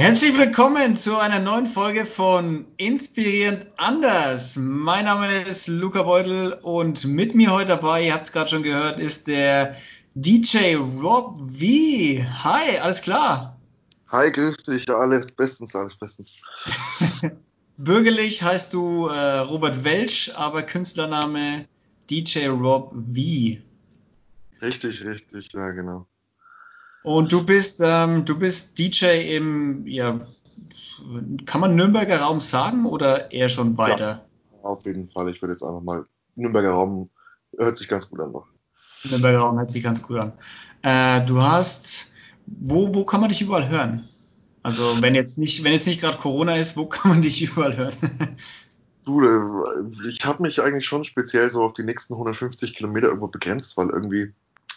Herzlich 0.00 0.38
willkommen 0.38 0.96
zu 0.96 1.18
einer 1.18 1.40
neuen 1.40 1.66
Folge 1.66 2.06
von 2.06 2.64
Inspirierend 2.78 3.66
Anders. 3.76 4.56
Mein 4.56 5.04
Name 5.04 5.42
ist 5.42 5.68
Luca 5.68 6.04
Beutel 6.04 6.54
und 6.62 7.04
mit 7.04 7.34
mir 7.34 7.52
heute 7.52 7.68
dabei, 7.68 8.06
ihr 8.06 8.14
habt 8.14 8.24
es 8.24 8.32
gerade 8.32 8.48
schon 8.48 8.62
gehört, 8.62 8.98
ist 8.98 9.26
der 9.26 9.76
DJ 10.14 10.76
Rob 10.76 11.36
V. 11.36 11.64
Hi, 12.44 12.78
alles 12.78 13.02
klar? 13.02 13.60
Hi, 14.08 14.30
grüß 14.32 14.56
dich. 14.62 14.88
Alles 14.88 15.32
bestens, 15.32 15.76
alles 15.76 15.96
bestens. 15.96 16.38
Bürgerlich 17.76 18.42
heißt 18.42 18.72
du 18.72 19.08
äh, 19.08 19.40
Robert 19.40 19.84
Welsch, 19.84 20.32
aber 20.34 20.62
Künstlername 20.62 21.68
DJ 22.08 22.46
Rob 22.46 22.94
V. 22.94 23.58
Richtig, 24.62 25.04
richtig, 25.04 25.52
ja, 25.52 25.70
genau. 25.72 26.06
Und 27.02 27.32
du 27.32 27.44
bist, 27.44 27.80
ähm, 27.82 28.24
du 28.24 28.38
bist 28.38 28.78
DJ 28.78 29.36
im, 29.36 29.86
ja, 29.86 30.20
kann 31.46 31.60
man 31.60 31.74
Nürnberger 31.74 32.20
Raum 32.20 32.40
sagen 32.40 32.84
oder 32.86 33.32
eher 33.32 33.48
schon 33.48 33.78
weiter? 33.78 34.26
Ja, 34.52 34.68
auf 34.68 34.84
jeden 34.84 35.08
Fall. 35.08 35.30
Ich 35.30 35.40
würde 35.40 35.52
jetzt 35.52 35.62
einfach 35.62 35.80
mal, 35.80 36.04
Nürnberger 36.36 36.72
Raum 36.72 37.10
hört 37.56 37.78
sich 37.78 37.88
ganz 37.88 38.08
gut 38.08 38.20
an. 38.20 38.34
Nürnberger 39.04 39.38
Raum 39.38 39.58
hört 39.58 39.70
sich 39.70 39.82
ganz 39.82 40.02
gut 40.02 40.18
an. 40.18 40.32
Äh, 40.82 41.26
du 41.26 41.40
hast, 41.40 42.12
wo, 42.46 42.94
wo 42.94 43.04
kann 43.04 43.20
man 43.20 43.30
dich 43.30 43.40
überall 43.40 43.68
hören? 43.68 44.04
Also 44.62 45.02
wenn 45.02 45.14
jetzt 45.14 45.38
nicht, 45.38 45.64
wenn 45.64 45.72
jetzt 45.72 45.86
nicht 45.86 46.00
gerade 46.00 46.18
Corona 46.18 46.56
ist, 46.56 46.76
wo 46.76 46.86
kann 46.86 47.12
man 47.12 47.22
dich 47.22 47.42
überall 47.42 47.76
hören? 47.76 47.94
Du, 49.04 49.24
äh, 49.24 50.08
ich 50.08 50.24
habe 50.26 50.42
mich 50.42 50.60
eigentlich 50.60 50.84
schon 50.84 51.04
speziell 51.04 51.48
so 51.48 51.62
auf 51.62 51.72
die 51.72 51.82
nächsten 51.82 52.12
150 52.14 52.74
Kilometer 52.74 53.08
irgendwo 53.08 53.28
begrenzt, 53.28 53.76
weil 53.78 53.88
irgendwie 53.88 54.34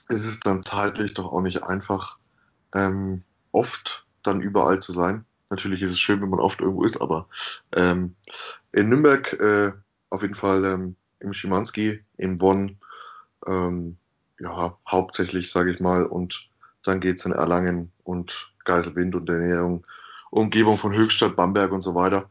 ist 0.10 0.26
es 0.26 0.40
dann 0.40 0.64
zeitlich 0.64 1.14
doch 1.14 1.32
auch 1.32 1.42
nicht 1.42 1.64
einfach, 1.64 2.20
ähm, 2.74 3.24
oft 3.52 4.06
dann 4.24 4.42
überall 4.42 4.80
zu 4.80 4.92
sein. 4.92 5.26
Natürlich 5.50 5.82
ist 5.82 5.92
es 5.92 6.00
schön, 6.00 6.22
wenn 6.22 6.30
man 6.30 6.40
oft 6.40 6.62
irgendwo 6.62 6.84
ist, 6.84 7.02
aber 7.02 7.28
ähm, 7.76 8.16
in 8.72 8.90
Nürnberg 8.90 9.34
äh, 9.34 9.72
auf 10.10 10.22
jeden 10.22 10.34
Fall 10.34 10.66
ähm, 10.66 10.96
im 11.20 11.34
Schimanski, 11.34 12.04
in 12.18 12.38
Bonn, 12.38 12.78
ähm, 13.46 13.98
ja, 14.40 14.78
hauptsächlich, 14.88 15.52
sage 15.52 15.72
ich 15.72 15.80
mal, 15.80 16.06
und 16.06 16.50
dann 16.84 17.00
geht's 17.00 17.26
in 17.26 17.32
Erlangen 17.32 17.92
und 18.04 18.52
Geiselwind 18.66 19.16
und 19.16 19.30
Ernährung, 19.30 19.86
Umgebung 20.32 20.78
von 20.78 20.94
Höchstadt, 20.94 21.36
Bamberg 21.36 21.72
und 21.72 21.82
so 21.82 21.96
weiter. 21.96 22.30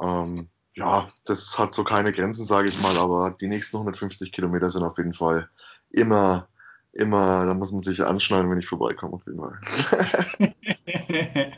Ähm, 0.00 0.48
ja, 0.74 1.06
das 1.24 1.58
hat 1.58 1.74
so 1.74 1.84
keine 1.84 2.12
Grenzen, 2.12 2.46
sage 2.46 2.68
ich 2.68 2.80
mal, 2.80 2.96
aber 2.96 3.34
die 3.38 3.48
nächsten 3.48 3.76
150 3.76 4.32
Kilometer 4.32 4.70
sind 4.70 4.82
auf 4.82 4.96
jeden 4.96 5.12
Fall 5.12 5.50
immer 5.90 6.48
immer, 6.92 7.46
da 7.46 7.54
muss 7.54 7.72
man 7.72 7.82
sich 7.82 8.02
anschneiden, 8.02 8.50
wenn 8.50 8.58
ich 8.58 8.66
vorbeikomme, 8.66 9.14
auf 9.14 9.26
jeden 9.26 9.40
Fall. 9.40 9.58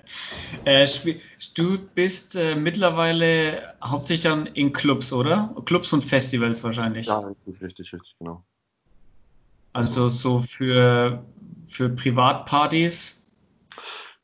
äh, 0.65 0.87
du 1.55 1.79
bist 1.95 2.37
äh, 2.37 2.55
mittlerweile 2.55 3.75
hauptsächlich 3.83 4.25
dann 4.25 4.47
in 4.47 4.73
Clubs, 4.73 5.13
oder? 5.13 5.55
Clubs 5.65 5.93
und 5.93 6.05
Festivals 6.05 6.63
wahrscheinlich. 6.63 7.07
Ja, 7.07 7.19
richtig, 7.19 7.63
richtig, 7.63 7.93
richtig 7.93 8.17
genau. 8.19 8.45
Also 9.73 10.09
so 10.09 10.39
für, 10.39 11.25
für 11.67 11.89
Privatpartys? 11.89 13.27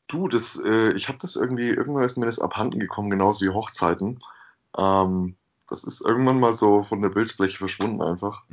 Du, 0.07 0.29
das, 0.29 0.57
äh, 0.63 0.93
ich 0.93 1.09
habe 1.09 1.17
das 1.21 1.35
irgendwie, 1.35 1.69
irgendwann 1.69 2.03
ist 2.03 2.17
mir 2.17 2.25
das 2.25 2.39
abhanden 2.39 2.79
gekommen, 2.79 3.09
genauso 3.09 3.45
wie 3.45 3.49
Hochzeiten. 3.49 4.19
Ähm, 4.77 5.35
das 5.67 5.83
ist 5.83 6.01
irgendwann 6.01 6.39
mal 6.39 6.53
so 6.53 6.83
von 6.83 7.01
der 7.01 7.09
Bildfläche 7.09 7.57
verschwunden 7.57 8.01
einfach. 8.01 8.43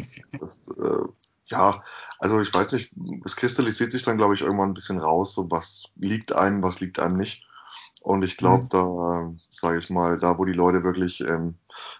Das, 0.40 0.58
äh, 0.76 1.04
ja, 1.50 1.82
also 2.18 2.40
ich 2.40 2.52
weiß 2.52 2.72
nicht, 2.72 2.92
es 3.24 3.36
kristallisiert 3.36 3.92
sich 3.92 4.02
dann, 4.02 4.18
glaube 4.18 4.34
ich, 4.34 4.42
irgendwann 4.42 4.70
ein 4.70 4.74
bisschen 4.74 4.98
raus, 4.98 5.34
so 5.34 5.50
was 5.50 5.84
liegt 5.96 6.32
einem, 6.32 6.62
was 6.62 6.80
liegt 6.80 6.98
einem 6.98 7.16
nicht. 7.16 7.44
Und 8.02 8.22
ich 8.22 8.36
glaube, 8.36 8.64
mhm. 8.64 8.68
da, 8.68 9.34
sage 9.48 9.78
ich 9.78 9.90
mal, 9.90 10.18
da 10.18 10.38
wo 10.38 10.44
die 10.44 10.52
Leute 10.52 10.84
wirklich 10.84 11.20
ähm, 11.20 11.56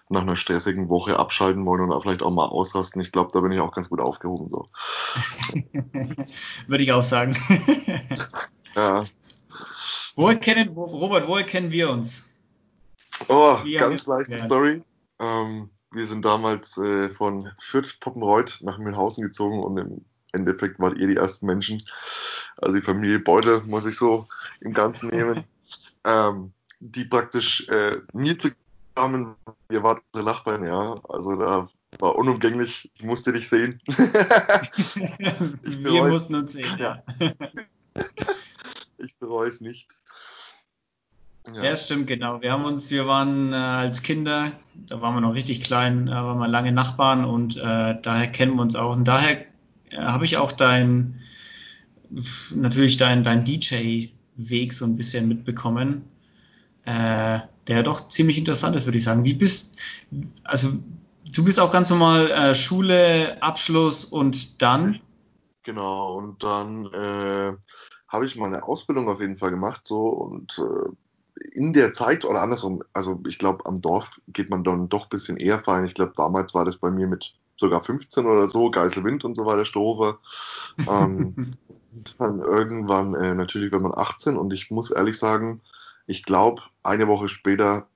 nach 0.07 0.21
einer 0.21 0.37
stressigen 0.37 0.89
Woche 0.89 1.19
abschalten 1.19 1.65
wollen 1.65 1.81
und 1.81 2.01
vielleicht 2.01 2.23
auch 2.23 2.31
mal 2.31 2.45
ausrasten, 2.45 3.01
ich 3.01 3.11
glaube, 3.11 3.31
da 3.33 3.41
bin 3.41 3.51
ich 3.51 3.59
auch 3.59 3.73
ganz 3.73 3.89
gut 3.89 3.99
aufgehoben. 3.99 4.49
So. 4.49 4.65
Würde 6.67 6.83
ich 6.83 6.91
auch 6.93 7.03
sagen. 7.03 7.35
ja. 8.75 9.03
Woher 10.15 10.37
kennen, 10.37 10.69
Robert, 10.69 11.27
woher 11.27 11.45
kennen 11.45 11.71
wir 11.71 11.89
uns? 11.89 12.29
Oh, 13.27 13.57
Wie 13.63 13.75
ganz 13.75 14.07
leichte 14.07 14.37
Story. 14.37 14.81
Ähm, 15.19 15.69
wir 15.91 16.05
sind 16.05 16.25
damals 16.25 16.77
äh, 16.77 17.09
von 17.09 17.51
Fürth 17.59 17.99
Poppenreuth 17.99 18.59
nach 18.61 18.77
Mühlhausen 18.77 19.23
gezogen 19.23 19.63
und 19.63 19.77
im 19.77 20.05
Endeffekt 20.31 20.79
wart 20.79 20.97
ihr 20.97 21.07
die 21.07 21.15
ersten 21.15 21.45
Menschen. 21.45 21.81
Also 22.57 22.75
die 22.75 22.81
Familie 22.81 23.19
Beutel 23.19 23.61
muss 23.61 23.85
ich 23.85 23.95
so 23.95 24.27
im 24.61 24.73
Ganzen 24.73 25.09
nehmen. 25.09 25.43
ähm, 26.03 26.53
die 26.79 27.05
praktisch 27.05 27.67
äh, 27.67 27.97
mir 28.13 28.39
zu 28.39 28.51
kamen, 28.95 29.35
ihr 29.71 29.83
wart 29.83 30.01
unsere 30.11 30.31
Nachbarn, 30.31 30.65
ja. 30.65 30.99
Also 31.09 31.35
da 31.35 31.67
war 31.99 32.15
unumgänglich, 32.15 32.91
ich 32.95 33.03
musste 33.03 33.33
dich 33.33 33.49
sehen. 33.49 33.81
wir 35.63 36.03
mussten 36.05 36.35
uns 36.35 36.53
sehen, 36.53 36.77
ja. 36.77 37.03
ich 38.97 39.15
bereue 39.17 39.49
es 39.49 39.61
nicht. 39.61 40.01
Ja. 41.55 41.63
ja, 41.63 41.75
stimmt, 41.75 42.07
genau. 42.07 42.41
Wir 42.41 42.51
haben 42.51 42.65
uns, 42.65 42.91
wir 42.91 43.07
waren 43.07 43.53
äh, 43.53 43.55
als 43.55 44.03
Kinder, 44.03 44.51
da 44.75 45.01
waren 45.01 45.15
wir 45.15 45.21
noch 45.21 45.35
richtig 45.35 45.61
klein, 45.61 46.07
da 46.07 46.25
waren 46.25 46.37
wir 46.37 46.47
lange 46.47 46.71
Nachbarn 46.71 47.25
und 47.25 47.57
äh, 47.57 47.99
daher 48.01 48.27
kennen 48.27 48.55
wir 48.55 48.61
uns 48.61 48.75
auch. 48.75 48.95
Und 48.95 49.05
daher 49.05 49.45
äh, 49.91 49.97
habe 49.97 50.25
ich 50.25 50.37
auch 50.37 50.51
dein, 50.51 51.19
natürlich 52.53 52.97
dein, 52.97 53.23
dein 53.23 53.43
DJ-Weg 53.43 54.73
so 54.73 54.85
ein 54.85 54.95
bisschen 54.95 55.27
mitbekommen, 55.27 56.03
äh, 56.85 57.39
der 57.67 57.83
doch 57.83 58.09
ziemlich 58.09 58.37
interessant 58.37 58.75
ist, 58.75 58.85
würde 58.85 58.97
ich 58.97 59.03
sagen. 59.03 59.23
Wie 59.25 59.33
bist, 59.33 59.79
also 60.43 60.69
du 61.33 61.43
bist 61.43 61.59
auch 61.59 61.71
ganz 61.71 61.89
normal 61.89 62.31
äh, 62.31 62.55
Schule, 62.55 63.41
Abschluss 63.41 64.05
und 64.05 64.61
dann? 64.61 64.99
Genau, 65.63 66.17
und 66.17 66.43
dann 66.43 66.85
äh, 66.87 67.53
habe 68.07 68.25
ich 68.25 68.35
meine 68.35 68.63
Ausbildung 68.63 69.07
auf 69.07 69.21
jeden 69.21 69.37
Fall 69.37 69.51
gemacht 69.51 69.85
so 69.85 70.07
und 70.07 70.59
äh, 70.59 70.89
in 71.53 71.73
der 71.73 71.93
Zeit 71.93 72.25
oder 72.25 72.41
andersrum, 72.41 72.83
also 72.93 73.19
ich 73.27 73.37
glaube, 73.37 73.65
am 73.65 73.81
Dorf 73.81 74.21
geht 74.27 74.49
man 74.49 74.63
dann 74.63 74.89
doch 74.89 75.05
ein 75.05 75.09
bisschen 75.09 75.37
eher 75.37 75.59
fein. 75.59 75.85
Ich 75.85 75.93
glaube, 75.93 76.13
damals 76.15 76.53
war 76.53 76.65
das 76.65 76.77
bei 76.77 76.91
mir 76.91 77.07
mit 77.07 77.33
sogar 77.57 77.83
15 77.83 78.25
oder 78.25 78.49
so, 78.49 78.71
Geiselwind 78.71 79.25
und 79.25 79.35
so 79.35 79.45
weiter, 79.45 79.65
Storover. 79.65 80.19
ähm, 80.89 81.53
dann 82.17 82.39
irgendwann 82.39 83.15
äh, 83.15 83.35
natürlich, 83.35 83.71
wenn 83.71 83.81
man 83.81 83.93
18 83.95 84.37
und 84.37 84.53
ich 84.53 84.71
muss 84.71 84.91
ehrlich 84.91 85.17
sagen, 85.17 85.61
ich 86.07 86.23
glaube, 86.23 86.61
eine 86.83 87.07
Woche 87.07 87.27
später, 87.27 87.87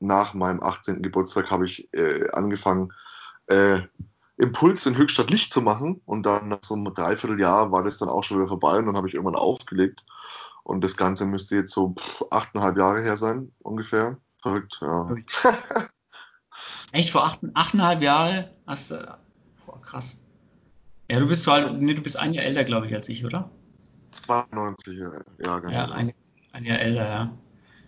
nach 0.00 0.32
meinem 0.34 0.62
18. 0.62 1.02
Geburtstag, 1.02 1.50
habe 1.50 1.66
ich 1.66 1.92
äh, 1.92 2.30
angefangen, 2.32 2.92
äh, 3.48 3.80
Impuls 4.38 4.86
in 4.86 4.96
Höchstadt 4.96 5.30
Licht 5.30 5.52
zu 5.52 5.60
machen 5.60 6.00
und 6.06 6.24
dann 6.24 6.48
nach 6.48 6.60
so 6.62 6.74
einem 6.74 6.94
Dreivierteljahr 6.94 7.70
war 7.70 7.84
das 7.84 7.98
dann 7.98 8.08
auch 8.08 8.24
schon 8.24 8.38
wieder 8.38 8.48
vorbei 8.48 8.78
und 8.78 8.86
dann 8.86 8.96
habe 8.96 9.06
ich 9.06 9.14
irgendwann 9.14 9.36
aufgelegt 9.36 10.04
und 10.62 10.82
das 10.82 10.96
Ganze 10.96 11.26
müsste 11.26 11.56
jetzt 11.56 11.72
so 11.72 11.94
achteinhalb 12.30 12.76
Jahre 12.76 13.02
her 13.02 13.16
sein, 13.16 13.52
ungefähr. 13.60 14.18
Verrückt, 14.42 14.78
ja. 14.80 15.14
Echt, 16.92 17.10
vor 17.10 17.24
acht, 17.24 17.40
achteinhalb 17.54 18.02
Jahre 18.02 18.50
hast 18.66 18.90
du. 18.90 19.18
Boah, 19.66 19.80
krass. 19.80 20.18
Ja, 21.10 21.18
du 21.18 21.26
bist 21.26 21.42
so 21.42 21.52
alt, 21.52 21.80
nee, 21.80 21.94
du 21.94 22.02
bist 22.02 22.16
ein 22.16 22.32
Jahr 22.32 22.44
älter, 22.44 22.64
glaube 22.64 22.86
ich, 22.86 22.94
als 22.94 23.08
ich, 23.08 23.24
oder? 23.24 23.50
92, 24.12 24.98
ja, 24.98 25.58
genau. 25.58 25.72
Ja, 25.72 25.90
ein, 25.90 26.12
ein 26.52 26.64
Jahr 26.64 26.78
älter, 26.78 27.08
ja. 27.08 27.38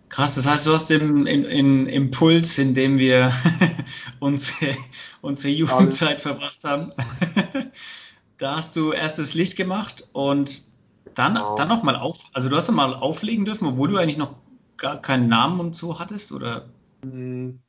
Krass, 0.09 0.35
das 0.35 0.47
heißt, 0.47 0.67
du 0.67 0.73
hast 0.73 0.91
den 0.91 1.27
in, 1.27 1.45
in 1.45 1.87
Impuls, 1.87 2.59
in 2.59 2.75
dem 2.75 2.99
wir 2.99 3.33
unsere, 4.21 4.77
unsere 5.23 5.55
Jugendzeit 5.55 6.09
Alles. 6.11 6.23
verbracht 6.23 6.65
haben. 6.65 6.93
da 8.39 8.57
hast 8.57 8.77
du 8.77 8.93
erst 8.93 9.19
das 9.19 9.33
Licht 9.33 9.57
gemacht 9.57 10.07
und 10.13 10.72
dann, 11.15 11.35
genau. 11.35 11.57
dann 11.57 11.69
noch 11.69 11.83
mal 11.83 11.97
auf, 11.97 12.19
also 12.33 12.49
du 12.49 12.57
hast 12.57 12.69
dann 12.69 12.77
mal 12.77 12.95
auflegen 12.95 13.45
dürfen, 13.45 13.67
obwohl 13.67 13.91
du 13.91 13.97
eigentlich 13.97 14.19
noch 14.19 14.35
gar 14.77 15.01
keinen 15.01 15.29
Namen 15.29 15.61
und 15.61 15.77
so 15.77 15.99
hattest, 15.99 16.33
oder? 16.33 16.69
Hm, 17.03 17.61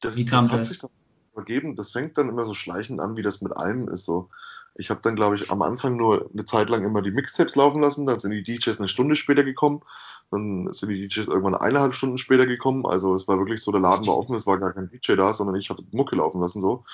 das, 0.00 0.16
wie 0.16 0.24
kam 0.24 0.44
das? 0.44 0.52
Hat 0.52 0.60
das? 0.60 0.68
sich 0.68 0.78
dann 0.78 0.90
vergeben. 1.34 1.76
Das 1.76 1.92
fängt 1.92 2.18
dann 2.18 2.28
immer 2.28 2.44
so 2.44 2.54
schleichend 2.54 3.00
an, 3.00 3.16
wie 3.16 3.22
das 3.22 3.40
mit 3.40 3.56
allem 3.56 3.88
ist. 3.88 4.04
So, 4.04 4.28
ich 4.74 4.90
habe 4.90 5.00
dann, 5.02 5.16
glaube 5.16 5.36
ich, 5.36 5.50
am 5.50 5.62
Anfang 5.62 5.96
nur 5.96 6.30
eine 6.32 6.44
Zeit 6.44 6.70
lang 6.70 6.84
immer 6.84 7.02
die 7.02 7.10
Mixtapes 7.10 7.56
laufen 7.56 7.82
lassen. 7.82 8.06
Dann 8.06 8.18
sind 8.18 8.32
die 8.32 8.42
DJs 8.42 8.78
eine 8.78 8.88
Stunde 8.88 9.16
später 9.16 9.44
gekommen. 9.44 9.82
Dann 10.30 10.72
sind 10.72 10.90
die 10.90 11.06
DJs 11.08 11.28
irgendwann 11.28 11.56
eineinhalb 11.56 11.94
Stunden 11.94 12.18
später 12.18 12.46
gekommen. 12.46 12.86
Also 12.86 13.14
es 13.14 13.28
war 13.28 13.38
wirklich 13.38 13.62
so, 13.62 13.72
der 13.72 13.80
Laden 13.80 14.06
war 14.06 14.16
offen, 14.16 14.34
es 14.34 14.46
war 14.46 14.58
gar 14.58 14.72
kein 14.72 14.88
DJ 14.88 15.16
da, 15.16 15.32
sondern 15.32 15.56
ich 15.56 15.70
habe 15.70 15.82
Mucke 15.92 16.16
laufen 16.16 16.40
lassen 16.40 16.60
so. 16.60 16.84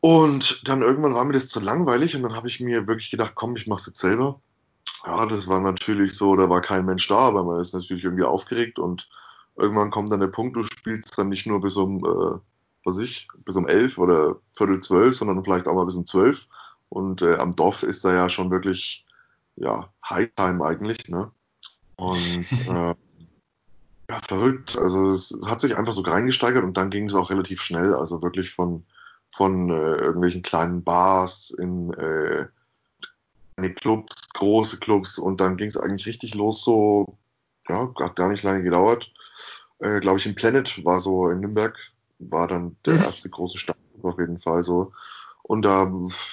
Und 0.00 0.66
dann 0.68 0.82
irgendwann 0.82 1.14
war 1.14 1.24
mir 1.24 1.32
das 1.32 1.48
zu 1.48 1.60
langweilig 1.60 2.16
und 2.16 2.22
dann 2.22 2.34
habe 2.34 2.48
ich 2.48 2.58
mir 2.58 2.88
wirklich 2.88 3.10
gedacht, 3.10 3.34
komm, 3.36 3.54
ich 3.54 3.68
mach's 3.68 3.86
jetzt 3.86 4.00
selber. 4.00 4.40
Ja, 5.04 5.26
das 5.26 5.48
war 5.48 5.60
natürlich 5.60 6.14
so, 6.14 6.36
da 6.36 6.48
war 6.48 6.60
kein 6.60 6.84
Mensch 6.84 7.08
da, 7.08 7.18
aber 7.18 7.44
man 7.44 7.60
ist 7.60 7.74
natürlich 7.74 8.04
irgendwie 8.04 8.24
aufgeregt 8.24 8.78
und 8.78 9.08
irgendwann 9.56 9.90
kommt 9.90 10.12
dann 10.12 10.20
der 10.20 10.28
Punkt, 10.28 10.56
du 10.56 10.62
spielst 10.62 11.18
dann 11.18 11.28
nicht 11.28 11.46
nur 11.46 11.60
bis 11.60 11.76
um, 11.76 12.04
äh, 12.04 12.38
was 12.84 12.98
ich, 12.98 13.28
bis 13.44 13.56
um 13.56 13.66
elf 13.66 13.98
oder 13.98 14.36
viertel 14.56 14.80
zwölf, 14.80 15.14
sondern 15.14 15.44
vielleicht 15.44 15.66
auch 15.66 15.74
mal 15.74 15.84
bis 15.84 15.96
um 15.96 16.06
zwölf. 16.06 16.46
Und 16.88 17.22
äh, 17.22 17.36
am 17.36 17.56
Dorf 17.56 17.82
ist 17.82 18.04
da 18.04 18.12
ja 18.12 18.28
schon 18.28 18.50
wirklich, 18.50 19.04
ja, 19.56 19.88
Hightime 20.08 20.64
eigentlich, 20.64 21.08
ne? 21.08 21.30
Und 21.96 22.46
äh, 22.68 22.94
verrückt. 24.28 24.76
Also 24.76 25.08
es, 25.08 25.30
es, 25.30 25.48
hat 25.48 25.60
sich 25.60 25.76
einfach 25.76 25.92
so 25.92 26.02
reingesteigert 26.02 26.64
und 26.64 26.76
dann 26.76 26.90
ging 26.90 27.06
es 27.06 27.14
auch 27.14 27.30
relativ 27.30 27.62
schnell. 27.62 27.94
Also 27.94 28.22
wirklich 28.22 28.50
von, 28.50 28.84
von 29.30 29.70
äh, 29.70 29.96
irgendwelchen 29.96 30.42
kleinen 30.42 30.82
Bars 30.84 31.50
in 31.50 31.92
äh, 31.94 32.46
Clubs, 33.76 34.28
große 34.42 34.78
Clubs 34.78 35.18
und 35.18 35.40
dann 35.40 35.56
ging 35.56 35.68
es 35.68 35.76
eigentlich 35.76 36.06
richtig 36.06 36.34
los, 36.34 36.64
so, 36.64 37.18
ja, 37.68 37.88
hat 38.00 38.16
gar 38.16 38.28
nicht 38.28 38.42
lange 38.42 38.64
gedauert. 38.64 39.12
Äh, 39.78 40.00
Glaube 40.00 40.18
ich, 40.18 40.26
im 40.26 40.34
Planet 40.34 40.84
war 40.84 40.98
so 40.98 41.28
in 41.28 41.40
Nürnberg, 41.40 41.78
war 42.18 42.48
dann 42.48 42.76
der 42.84 42.94
mhm. 42.94 43.02
erste 43.04 43.30
große 43.30 43.58
Start 43.58 43.78
auf 44.02 44.18
jeden 44.18 44.40
Fall 44.40 44.64
so. 44.64 44.92
Und 45.44 45.62
da 45.62 45.92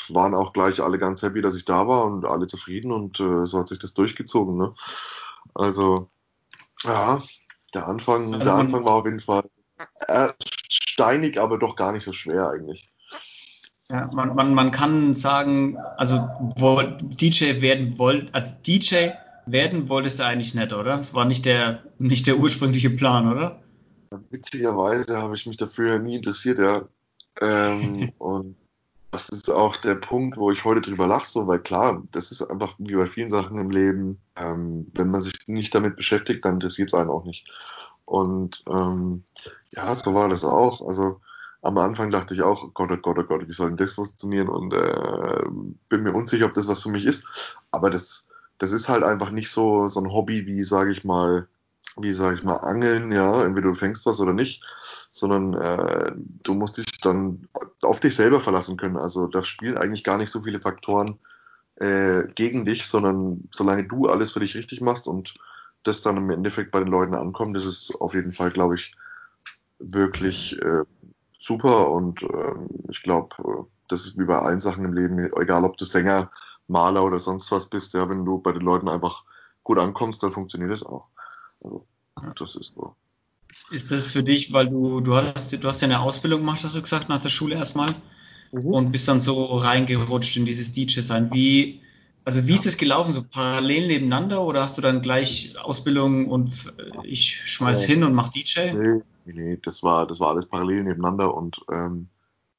waren 0.09 0.33
auch 0.33 0.53
gleich 0.53 0.81
alle 0.81 0.97
ganz 0.97 1.21
happy, 1.21 1.41
dass 1.41 1.55
ich 1.55 1.65
da 1.65 1.87
war 1.87 2.05
und 2.05 2.25
alle 2.25 2.47
zufrieden 2.47 2.91
und 2.91 3.19
äh, 3.19 3.45
so 3.45 3.59
hat 3.59 3.67
sich 3.67 3.79
das 3.79 3.93
durchgezogen. 3.93 4.57
Ne? 4.57 4.73
Also, 5.53 6.09
ja, 6.83 7.21
der 7.75 7.87
Anfang, 7.87 8.33
also 8.33 8.45
der 8.45 8.53
Anfang 8.55 8.85
war 8.85 8.93
auf 8.93 9.05
jeden 9.05 9.19
Fall 9.19 9.43
äh, 10.07 10.29
steinig, 10.67 11.39
aber 11.39 11.59
doch 11.59 11.75
gar 11.75 11.91
nicht 11.91 12.03
so 12.03 12.13
schwer 12.13 12.49
eigentlich. 12.49 12.89
Ja, 13.91 14.07
man, 14.13 14.35
man, 14.35 14.53
man 14.53 14.71
kann 14.71 15.13
sagen, 15.15 15.77
also 15.97 16.29
wo 16.57 16.81
DJ 16.81 17.61
werden 17.61 17.97
wollt, 17.97 18.33
also 18.35 18.53
DJ 18.65 19.09
werden 19.47 19.89
wolltest 19.89 20.19
du 20.19 20.25
eigentlich 20.25 20.53
nicht, 20.53 20.73
oder? 20.73 20.97
Das 20.97 21.15
war 21.15 21.25
nicht 21.25 21.45
der, 21.45 21.83
nicht 21.97 22.27
der 22.27 22.37
ursprüngliche 22.37 22.91
Plan, 22.91 23.31
oder? 23.31 23.59
Witzigerweise 24.29 25.19
habe 25.19 25.35
ich 25.35 25.47
mich 25.47 25.57
dafür 25.57 25.97
nie 25.97 26.15
interessiert, 26.15 26.59
ja. 26.59 26.83
Ähm, 27.41 28.11
und 28.19 28.55
das 29.11 29.29
ist 29.29 29.49
auch 29.49 29.75
der 29.77 29.95
Punkt, 29.95 30.37
wo 30.37 30.51
ich 30.51 30.65
heute 30.65 30.81
drüber 30.81 31.07
lache, 31.07 31.27
so, 31.27 31.47
weil 31.47 31.59
klar, 31.59 32.03
das 32.11 32.31
ist 32.31 32.43
einfach 32.43 32.75
wie 32.77 32.95
bei 32.95 33.07
vielen 33.07 33.29
Sachen 33.29 33.57
im 33.57 33.71
Leben, 33.71 34.19
ähm, 34.35 34.85
wenn 34.93 35.09
man 35.09 35.21
sich 35.21 35.33
nicht 35.47 35.73
damit 35.73 35.95
beschäftigt, 35.95 36.45
dann 36.45 36.55
interessiert 36.55 36.89
es 36.89 36.99
einen 36.99 37.09
auch 37.09 37.25
nicht. 37.25 37.49
Und 38.05 38.63
ähm, 38.69 39.23
ja, 39.71 39.93
so 39.95 40.13
war 40.13 40.29
das 40.29 40.45
auch. 40.45 40.87
Also 40.87 41.21
am 41.61 41.77
Anfang 41.77 42.11
dachte 42.11 42.33
ich 42.33 42.41
auch, 42.41 42.73
Gott, 42.73 42.91
oh 42.91 42.97
Gott, 42.97 43.19
oh 43.19 43.23
Gott, 43.23 43.47
wie 43.47 43.51
soll 43.51 43.69
denn 43.69 43.77
das 43.77 43.93
funktionieren? 43.93 44.47
Und 44.47 44.73
äh, 44.73 45.43
bin 45.89 46.03
mir 46.03 46.13
unsicher, 46.13 46.45
ob 46.45 46.53
das 46.53 46.67
was 46.67 46.83
für 46.83 46.89
mich 46.89 47.05
ist. 47.05 47.57
Aber 47.71 47.89
das, 47.89 48.27
das 48.57 48.71
ist 48.71 48.89
halt 48.89 49.03
einfach 49.03 49.31
nicht 49.31 49.51
so, 49.51 49.87
so 49.87 49.99
ein 49.99 50.11
Hobby 50.11 50.45
wie, 50.45 50.63
sage 50.63 50.91
ich 50.91 51.03
mal, 51.03 51.47
wie 51.97 52.13
sage 52.13 52.35
ich 52.35 52.43
mal, 52.43 52.57
Angeln, 52.57 53.11
ja, 53.11 53.43
entweder 53.43 53.69
du 53.69 53.73
fängst 53.73 54.05
was 54.05 54.19
oder 54.19 54.33
nicht, 54.33 54.63
sondern 55.11 55.53
äh, 55.53 56.11
du 56.43 56.53
musst 56.53 56.77
dich 56.77 56.99
dann 57.01 57.47
auf 57.81 57.99
dich 57.99 58.15
selber 58.15 58.39
verlassen 58.39 58.77
können. 58.77 58.97
Also 58.97 59.27
da 59.27 59.41
spielen 59.41 59.77
eigentlich 59.77 60.03
gar 60.03 60.17
nicht 60.17 60.29
so 60.29 60.43
viele 60.43 60.61
Faktoren 60.61 61.19
äh, 61.75 62.23
gegen 62.35 62.65
dich, 62.65 62.87
sondern 62.87 63.49
solange 63.51 63.85
du 63.85 64.07
alles 64.07 64.31
für 64.31 64.39
dich 64.39 64.55
richtig 64.55 64.81
machst 64.81 65.07
und 65.07 65.33
das 65.83 66.01
dann 66.01 66.17
im 66.17 66.29
Endeffekt 66.29 66.71
bei 66.71 66.79
den 66.79 66.89
Leuten 66.89 67.15
ankommt, 67.15 67.55
das 67.55 67.65
ist 67.65 67.95
auf 67.99 68.13
jeden 68.13 68.31
Fall, 68.31 68.51
glaube 68.51 68.75
ich, 68.75 68.95
wirklich 69.79 70.61
äh, 70.61 70.83
super 71.39 71.89
und 71.91 72.21
äh, 72.23 72.53
ich 72.89 73.01
glaube, 73.01 73.35
äh, 73.39 73.63
das 73.87 74.01
ist 74.01 74.19
wie 74.19 74.25
bei 74.25 74.37
allen 74.37 74.59
Sachen 74.59 74.85
im 74.85 74.93
Leben, 74.93 75.31
egal 75.39 75.63
ob 75.63 75.77
du 75.77 75.85
Sänger, 75.85 76.29
Maler 76.67 77.03
oder 77.03 77.19
sonst 77.19 77.51
was 77.51 77.67
bist, 77.67 77.93
ja, 77.93 78.07
wenn 78.09 78.25
du 78.25 78.37
bei 78.37 78.51
den 78.51 78.61
Leuten 78.61 78.89
einfach 78.89 79.23
gut 79.63 79.79
ankommst, 79.79 80.21
dann 80.21 80.31
funktioniert 80.31 80.71
es 80.71 80.83
auch. 80.83 81.09
Also, 81.63 81.85
das 82.37 82.55
ist 82.55 82.75
so. 82.75 82.95
Ist 83.71 83.91
das 83.91 84.07
für 84.07 84.21
dich, 84.21 84.53
weil 84.53 84.67
du, 84.67 85.01
du 85.01 85.15
hast, 85.15 85.51
du 85.51 85.67
hast 85.67 85.81
ja 85.81 85.87
eine 85.87 86.01
Ausbildung 86.01 86.41
gemacht, 86.41 86.63
hast 86.63 86.75
du 86.75 86.81
gesagt, 86.81 87.09
nach 87.09 87.21
der 87.21 87.29
Schule 87.29 87.55
erstmal 87.55 87.89
mhm. 88.51 88.65
und 88.65 88.91
bist 88.91 89.07
dann 89.07 89.19
so 89.19 89.57
reingerutscht 89.57 90.37
in 90.37 90.45
dieses 90.45 90.71
DJ-Sein. 90.71 91.33
Wie, 91.33 91.81
also 92.25 92.47
wie 92.47 92.53
ist 92.53 92.67
das 92.67 92.77
gelaufen? 92.77 93.11
So 93.11 93.23
parallel 93.23 93.87
nebeneinander 93.87 94.41
oder 94.43 94.61
hast 94.61 94.77
du 94.77 94.81
dann 94.81 95.01
gleich 95.01 95.55
Ausbildung 95.59 96.29
und 96.29 96.51
ich 97.03 97.41
schmeiß 97.49 97.83
ja. 97.83 97.87
hin 97.87 98.03
und 98.03 98.13
mach 98.13 98.29
DJ? 98.29 98.71
Nee, 98.73 99.01
nee, 99.33 99.59
das 99.63 99.83
war, 99.83 100.07
das 100.07 100.19
war 100.19 100.29
alles 100.29 100.47
parallel 100.47 100.83
nebeneinander 100.83 101.33
und 101.33 101.61
ähm, 101.71 102.09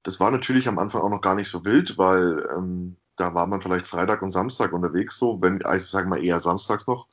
das 0.02 0.20
war 0.20 0.30
natürlich 0.30 0.68
am 0.68 0.78
Anfang 0.78 1.02
auch 1.02 1.10
noch 1.10 1.20
gar 1.20 1.34
nicht 1.34 1.48
so 1.50 1.64
wild, 1.64 1.98
weil 1.98 2.48
ähm, 2.56 2.96
da 3.16 3.34
war 3.34 3.46
man 3.46 3.60
vielleicht 3.60 3.86
Freitag 3.86 4.22
und 4.22 4.32
Samstag 4.32 4.72
unterwegs, 4.72 5.18
so, 5.18 5.40
wenn, 5.42 5.64
also 5.64 5.84
ich 5.84 5.90
sage 5.90 6.08
mal 6.08 6.24
eher 6.24 6.40
samstags 6.40 6.86
noch. 6.86 7.06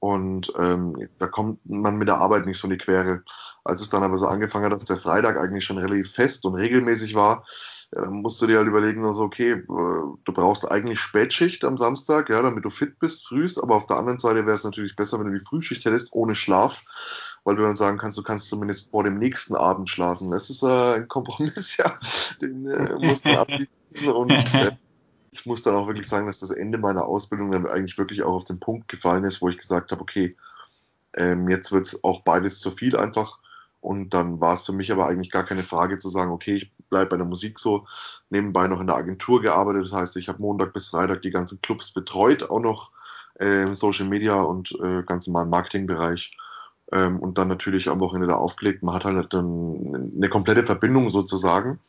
Und 0.00 0.52
ähm, 0.58 1.08
da 1.18 1.26
kommt 1.26 1.60
man 1.64 1.96
mit 1.96 2.08
der 2.08 2.18
Arbeit 2.18 2.44
nicht 2.44 2.58
so 2.58 2.66
in 2.66 2.72
die 2.72 2.78
Quere. 2.78 3.22
Als 3.64 3.80
es 3.80 3.88
dann 3.88 4.02
aber 4.02 4.18
so 4.18 4.26
angefangen 4.26 4.66
hat, 4.66 4.72
dass 4.72 4.84
der 4.84 4.98
Freitag 4.98 5.38
eigentlich 5.38 5.64
schon 5.64 5.78
relativ 5.78 6.12
fest 6.12 6.44
und 6.44 6.56
regelmäßig 6.56 7.14
war, 7.14 7.46
ja, 7.94 8.02
dann 8.02 8.20
musst 8.20 8.42
du 8.42 8.46
dir 8.46 8.58
halt 8.58 8.68
überlegen, 8.68 9.06
also 9.06 9.22
okay, 9.22 9.52
äh, 9.52 9.64
du 9.66 10.32
brauchst 10.32 10.70
eigentlich 10.70 11.00
Spätschicht 11.00 11.64
am 11.64 11.78
Samstag, 11.78 12.28
ja, 12.28 12.42
damit 12.42 12.66
du 12.66 12.68
fit 12.68 12.98
bist, 12.98 13.26
frühst, 13.26 13.62
aber 13.62 13.76
auf 13.76 13.86
der 13.86 13.96
anderen 13.96 14.18
Seite 14.18 14.44
wäre 14.44 14.56
es 14.56 14.64
natürlich 14.64 14.94
besser, 14.94 15.18
wenn 15.18 15.28
du 15.28 15.38
die 15.38 15.44
Frühschicht 15.44 15.86
hättest, 15.86 16.12
ohne 16.12 16.34
Schlaf, 16.34 16.82
weil 17.44 17.56
du 17.56 17.62
dann 17.62 17.76
sagen 17.76 17.98
kannst, 17.98 18.16
du 18.18 18.22
kannst 18.22 18.48
zumindest 18.48 18.90
vor 18.90 19.04
dem 19.04 19.18
nächsten 19.18 19.54
Abend 19.54 19.88
schlafen. 19.88 20.30
Das 20.30 20.50
ist 20.50 20.62
äh, 20.62 20.96
ein 20.96 21.08
Kompromiss, 21.08 21.76
ja, 21.78 21.98
den 22.40 22.66
äh, 22.66 22.94
muss 22.98 23.24
man 23.24 23.36
abbieten 23.36 24.08
und 24.12 24.32
äh, 24.32 24.72
ich 25.30 25.46
muss 25.46 25.62
dann 25.62 25.74
auch 25.74 25.88
wirklich 25.88 26.08
sagen, 26.08 26.26
dass 26.26 26.38
das 26.38 26.50
Ende 26.50 26.78
meiner 26.78 27.06
Ausbildung 27.06 27.50
dann 27.50 27.66
eigentlich 27.66 27.98
wirklich 27.98 28.22
auch 28.22 28.34
auf 28.34 28.44
den 28.44 28.60
Punkt 28.60 28.88
gefallen 28.88 29.24
ist, 29.24 29.42
wo 29.42 29.48
ich 29.48 29.58
gesagt 29.58 29.90
habe, 29.90 30.00
okay, 30.00 30.36
ähm, 31.16 31.48
jetzt 31.48 31.72
wird 31.72 31.86
es 31.86 32.04
auch 32.04 32.22
beides 32.22 32.60
zu 32.60 32.70
viel 32.70 32.96
einfach. 32.96 33.40
Und 33.80 34.14
dann 34.14 34.40
war 34.40 34.54
es 34.54 34.62
für 34.62 34.72
mich 34.72 34.92
aber 34.92 35.08
eigentlich 35.08 35.30
gar 35.30 35.44
keine 35.44 35.64
Frage 35.64 35.98
zu 35.98 36.08
sagen, 36.08 36.30
okay, 36.30 36.54
ich 36.54 36.72
bleibe 36.88 37.10
bei 37.10 37.16
der 37.16 37.26
Musik 37.26 37.58
so, 37.58 37.86
nebenbei 38.30 38.68
noch 38.68 38.80
in 38.80 38.86
der 38.86 38.96
Agentur 38.96 39.42
gearbeitet. 39.42 39.82
Das 39.82 39.92
heißt, 39.92 40.16
ich 40.16 40.28
habe 40.28 40.40
Montag 40.40 40.72
bis 40.72 40.88
Freitag 40.88 41.22
die 41.22 41.30
ganzen 41.30 41.60
Clubs 41.60 41.90
betreut, 41.90 42.44
auch 42.44 42.60
noch 42.60 42.92
äh, 43.34 43.74
Social 43.74 44.06
Media 44.06 44.40
und 44.40 44.72
äh, 44.82 45.02
ganz 45.02 45.26
normalen 45.26 45.50
Marketingbereich. 45.50 46.36
Ähm, 46.92 47.18
und 47.18 47.38
dann 47.38 47.48
natürlich 47.48 47.88
am 47.88 48.00
Wochenende 48.00 48.28
da 48.28 48.36
aufgelegt. 48.36 48.82
Man 48.82 48.94
hat 48.94 49.04
halt 49.04 49.32
dann 49.34 50.12
eine 50.16 50.28
komplette 50.28 50.64
Verbindung 50.64 51.10
sozusagen. 51.10 51.80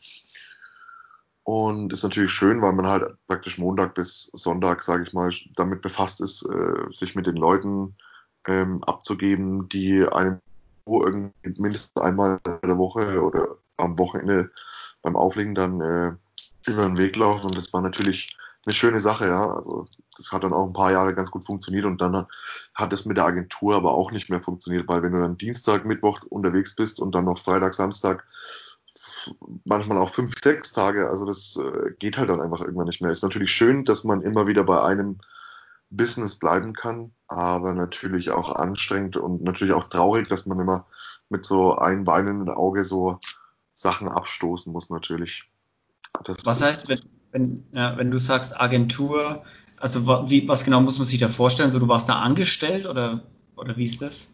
Und 1.44 1.94
ist 1.94 2.04
natürlich 2.04 2.32
schön, 2.32 2.62
weil 2.62 2.74
man 2.74 2.88
halt 2.88 3.04
praktisch 3.28 3.60
Montag 3.60 3.94
bis 3.94 4.32
Sonntag, 4.34 4.82
sage 4.82 5.04
ich 5.04 5.14
mal, 5.14 5.30
damit 5.56 5.82
befasst 5.82 6.20
ist, 6.22 6.42
äh, 6.50 6.92
sich 6.92 7.14
mit 7.14 7.28
den 7.28 7.36
Leuten 7.36 7.96
ähm, 8.48 8.84
abzugeben, 8.84 9.70
die 9.70 10.08
einem 10.08 10.40
irgendwie 10.88 11.62
mindestens 11.62 12.02
einmal 12.02 12.40
in 12.46 12.70
der 12.70 12.78
Woche 12.78 13.22
oder 13.22 13.58
am 13.78 13.98
Wochenende 14.00 14.52
beim 15.02 15.16
Auflegen 15.16 15.54
dann 15.54 15.82
äh, 15.82 16.12
über 16.66 16.84
den 16.84 16.98
Weg 16.98 17.16
laufen. 17.16 17.48
Und 17.48 17.58
das 17.58 17.72
war 17.74 17.82
natürlich 17.82 18.36
eine 18.66 18.74
schöne 18.74 19.00
Sache, 19.00 19.28
ja. 19.28 19.54
Also 19.54 19.88
das 20.18 20.32
hat 20.32 20.44
dann 20.44 20.54
auch 20.54 20.66
ein 20.66 20.74
paar 20.74 20.92
Jahre 20.92 21.14
ganz 21.14 21.32
gut 21.32 21.46
funktioniert 21.46 21.86
und 21.86 22.02
dann 22.02 22.26
hat 22.74 22.94
es 22.94 23.06
mit 23.06 23.18
der 23.18 23.26
Agentur 23.26 23.76
aber 23.76 23.94
auch 23.94 24.12
nicht 24.12 24.30
mehr 24.30 24.42
funktioniert, 24.42 24.88
weil 24.88 25.04
wenn 25.04 25.14
du 25.14 25.20
dann 25.20 25.38
Dienstag, 25.38 25.86
Mittwoch 25.86 26.22
unterwegs 26.30 26.76
bist 26.76 27.00
und 27.00 27.16
dann 27.16 27.26
noch 27.26 27.38
Freitag, 27.38 27.74
Samstag 27.76 28.26
manchmal 29.64 29.98
auch 29.98 30.10
fünf, 30.10 30.34
sechs 30.42 30.72
Tage. 30.72 31.10
Also 31.10 31.26
das 31.26 31.58
äh, 31.58 31.92
geht 32.00 32.18
halt 32.18 32.30
dann 32.30 32.42
einfach 32.42 32.62
irgendwann 32.62 32.86
nicht 32.86 33.02
mehr. 33.02 33.12
Ist 33.12 33.24
natürlich 33.24 33.52
schön, 33.52 33.86
dass 33.86 34.04
man 34.04 34.22
immer 34.22 34.48
wieder 34.48 34.64
bei 34.64 34.82
einem 34.82 35.20
Business 35.90 36.36
bleiben 36.36 36.74
kann, 36.74 37.12
aber 37.28 37.74
natürlich 37.74 38.32
auch 38.32 38.54
anstrengend 38.56 39.18
und 39.18 39.44
natürlich 39.44 39.74
auch 39.74 39.86
traurig, 39.86 40.28
dass 40.28 40.46
man 40.46 40.60
immer 40.60 40.88
mit 41.30 41.46
so 41.46 41.76
einem 41.76 42.08
weinenden 42.08 42.50
Auge 42.50 42.84
so 42.84 43.20
Sachen 43.72 44.10
abstoßen 44.10 44.72
muss 44.72 44.90
natürlich. 44.90 45.50
Das 46.24 46.38
was 46.46 46.62
heißt, 46.62 46.90
wenn, 46.90 47.00
wenn, 47.36 47.66
ja, 47.74 47.98
wenn 47.98 48.12
du 48.12 48.18
sagst 48.18 48.60
Agentur, 48.60 49.44
also 49.78 50.30
wie, 50.30 50.48
was 50.48 50.64
genau 50.64 50.80
muss 50.80 50.98
man 50.98 51.06
sich 51.06 51.20
da 51.20 51.28
vorstellen? 51.28 51.72
So, 51.72 51.80
du 51.80 51.88
warst 51.90 52.08
da 52.08 52.22
angestellt 52.22 52.86
oder, 52.86 53.24
oder 53.58 53.76
wie 53.76 53.86
ist 53.86 54.02
das? 54.02 54.32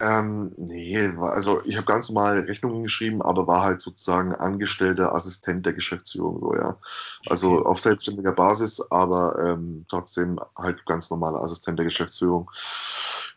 Ähm, 0.00 0.52
nee, 0.56 0.96
also 1.20 1.60
ich 1.64 1.76
habe 1.76 1.84
ganz 1.84 2.08
normal 2.08 2.40
Rechnungen 2.40 2.84
geschrieben, 2.84 3.20
aber 3.20 3.46
war 3.46 3.64
halt 3.64 3.82
sozusagen 3.82 4.34
angestellter 4.34 5.14
Assistent 5.14 5.66
der 5.66 5.74
Geschäftsführung, 5.74 6.38
so 6.38 6.54
ja. 6.54 6.78
Also 7.26 7.58
okay. 7.58 7.66
auf 7.66 7.80
selbstständiger 7.80 8.32
Basis, 8.32 8.80
aber 8.90 9.38
ähm, 9.44 9.84
trotzdem 9.88 10.38
halt 10.56 10.86
ganz 10.86 11.10
normaler 11.10 11.42
Assistent 11.42 11.78
der 11.78 11.84
Geschäftsführung. 11.84 12.50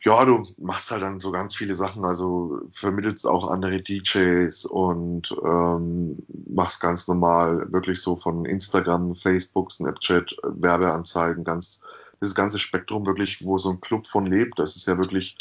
Ja, 0.04 0.26
du 0.26 0.48
machst 0.58 0.90
halt 0.90 1.04
dann 1.04 1.20
so 1.20 1.32
ganz 1.32 1.56
viele 1.56 1.76
Sachen, 1.76 2.04
also 2.06 2.60
vermittelst 2.72 3.28
auch 3.28 3.48
andere 3.48 3.82
DJs 3.82 4.66
und 4.66 5.36
ähm, 5.46 6.18
machst 6.50 6.82
ganz 6.82 7.08
normal 7.08 7.72
wirklich 7.72 8.02
so 8.02 8.16
von 8.16 8.46
Instagram, 8.46 9.16
Facebook, 9.16 9.72
Snapchat, 9.72 10.36
Werbeanzeigen, 10.44 11.44
ganz 11.44 11.82
dieses 12.20 12.34
ganze 12.34 12.58
Spektrum 12.58 13.06
wirklich, 13.06 13.44
wo 13.44 13.58
so 13.58 13.70
ein 13.70 13.82
Club 13.82 14.08
von 14.08 14.26
lebt. 14.26 14.58
Das 14.58 14.76
ist 14.76 14.88
ja 14.88 14.98
wirklich 14.98 15.38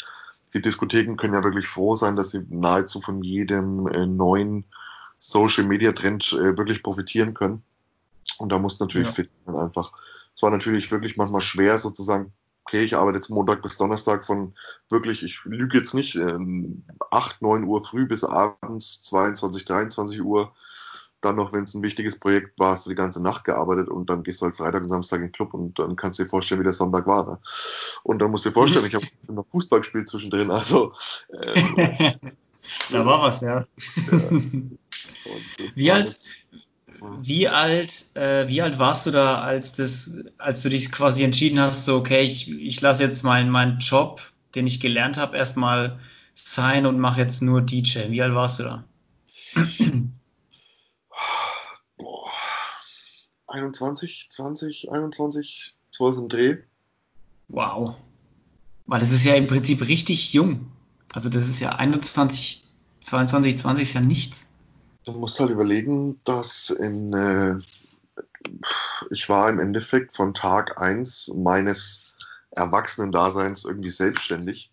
die 0.53 0.61
Diskotheken 0.61 1.15
können 1.15 1.33
ja 1.33 1.43
wirklich 1.43 1.67
froh 1.67 1.95
sein, 1.95 2.15
dass 2.15 2.31
sie 2.31 2.45
nahezu 2.49 3.01
von 3.01 3.23
jedem 3.23 3.87
äh, 3.87 4.05
neuen 4.05 4.65
Social 5.17 5.63
Media 5.63 5.91
Trend 5.93 6.33
äh, 6.33 6.57
wirklich 6.57 6.83
profitieren 6.83 7.33
können. 7.33 7.63
Und 8.37 8.51
da 8.51 8.59
muss 8.59 8.79
natürlich 8.79 9.09
ja. 9.09 9.13
fit 9.13 9.29
sein 9.45 9.55
einfach. 9.55 9.93
Es 10.35 10.41
war 10.41 10.51
natürlich 10.51 10.91
wirklich 10.91 11.17
manchmal 11.17 11.41
schwer 11.41 11.77
sozusagen, 11.77 12.33
okay, 12.65 12.81
ich 12.81 12.95
arbeite 12.95 13.17
jetzt 13.17 13.29
Montag 13.29 13.61
bis 13.61 13.77
Donnerstag 13.77 14.25
von 14.25 14.53
wirklich, 14.89 15.23
ich 15.23 15.43
lüge 15.45 15.77
jetzt 15.77 15.93
nicht, 15.93 16.15
äh, 16.15 16.37
8, 17.11 17.41
9 17.41 17.63
Uhr 17.65 17.83
früh 17.83 18.05
bis 18.05 18.23
abends 18.23 19.03
22, 19.03 19.65
23 19.65 20.21
Uhr 20.21 20.53
dann 21.21 21.35
noch, 21.35 21.53
wenn 21.53 21.63
es 21.63 21.73
ein 21.75 21.83
wichtiges 21.83 22.19
Projekt 22.19 22.59
war, 22.59 22.71
hast 22.71 22.85
du 22.85 22.89
die 22.89 22.95
ganze 22.95 23.21
Nacht 23.21 23.43
gearbeitet 23.43 23.89
und 23.89 24.09
dann 24.09 24.23
gehst 24.23 24.41
du 24.41 24.45
halt 24.45 24.55
Freitag 24.55 24.81
und 24.81 24.89
Samstag 24.89 25.17
in 25.17 25.27
den 25.27 25.31
Club 25.31 25.53
und 25.53 25.77
dann 25.77 25.95
kannst 25.95 26.19
du 26.19 26.23
dir 26.23 26.29
vorstellen, 26.29 26.59
wie 26.59 26.65
der 26.65 26.73
Sonntag 26.73 27.05
war. 27.05 27.29
Ne? 27.29 27.39
Und 28.03 28.21
dann 28.21 28.31
musst 28.31 28.45
du 28.45 28.49
dir 28.49 28.53
vorstellen, 28.55 28.85
ich 28.85 28.95
habe 28.95 29.05
noch 29.27 29.45
Fußball 29.51 29.81
gespielt 29.81 30.09
zwischendrin, 30.09 30.49
also 30.49 30.93
äh, 31.29 32.13
da 32.91 33.05
war 33.05 33.21
was, 33.21 33.41
ja. 33.41 33.59
ja. 33.59 34.29
Wie 35.75 35.91
alt, 35.91 36.19
wie 37.01 37.47
alt, 37.47 38.15
äh, 38.15 38.47
wie 38.47 38.61
alt 38.61 38.77
warst 38.77 39.07
du 39.07 39.11
da, 39.11 39.41
als 39.41 39.73
das, 39.73 40.23
als 40.37 40.61
du 40.61 40.69
dich 40.69 40.91
quasi 40.91 41.23
entschieden 41.23 41.59
hast, 41.59 41.85
so 41.85 41.97
okay, 41.97 42.21
ich, 42.21 42.49
ich 42.49 42.79
lasse 42.79 43.03
jetzt 43.03 43.23
meinen 43.23 43.49
meinen 43.49 43.79
Job, 43.79 44.21
den 44.53 44.67
ich 44.67 44.79
gelernt 44.79 45.17
habe, 45.17 45.35
erstmal 45.35 45.99
sein 46.35 46.85
und 46.85 46.99
mache 46.99 47.19
jetzt 47.19 47.41
nur 47.41 47.61
DJ. 47.61 48.09
Wie 48.09 48.21
alt 48.21 48.35
warst 48.35 48.59
du 48.59 48.63
da? 48.63 48.83
21, 53.47 54.27
20, 54.29 54.91
21, 54.91 55.75
sowas 55.89 56.17
im 56.17 56.29
Dreh. 56.29 56.57
Wow. 57.47 57.95
Weil 58.85 58.99
das 58.99 59.11
ist 59.11 59.25
ja 59.25 59.33
im 59.35 59.47
Prinzip 59.47 59.87
richtig 59.87 60.33
jung. 60.33 60.71
Also 61.13 61.29
das 61.29 61.49
ist 61.49 61.59
ja 61.59 61.71
21, 61.75 62.63
22, 63.01 63.57
20 63.57 63.83
ist 63.83 63.93
ja 63.93 64.01
nichts. 64.01 64.50
Du 65.03 65.13
musst 65.13 65.39
halt 65.39 65.49
überlegen, 65.49 66.21
dass 66.23 66.69
in, 66.69 67.13
äh, 67.13 67.55
ich 69.09 69.27
war 69.29 69.49
im 69.49 69.59
Endeffekt 69.59 70.15
von 70.15 70.33
Tag 70.33 70.79
1 70.79 71.33
meines 71.35 72.05
Erwachsenen-Daseins 72.51 73.65
irgendwie 73.65 73.89
selbstständig. 73.89 74.71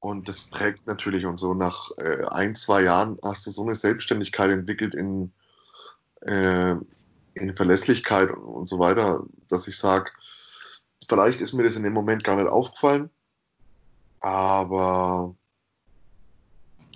Und 0.00 0.28
das 0.28 0.46
prägt 0.46 0.86
natürlich 0.86 1.26
und 1.26 1.38
so 1.38 1.54
nach 1.54 1.90
äh, 1.98 2.24
ein, 2.30 2.54
zwei 2.54 2.82
Jahren 2.82 3.18
hast 3.22 3.46
du 3.46 3.50
so 3.50 3.62
eine 3.62 3.74
Selbstständigkeit 3.74 4.50
entwickelt 4.50 4.94
in, 4.94 5.30
äh, 6.22 6.74
in 7.34 7.54
Verlässlichkeit 7.54 8.30
und, 8.30 8.66
so 8.66 8.78
weiter, 8.78 9.24
dass 9.48 9.68
ich 9.68 9.76
sage, 9.76 10.10
vielleicht 11.06 11.42
ist 11.42 11.52
mir 11.52 11.64
das 11.64 11.76
in 11.76 11.82
dem 11.82 11.92
Moment 11.92 12.24
gar 12.24 12.36
nicht 12.36 12.48
aufgefallen, 12.48 13.10
aber 14.20 15.34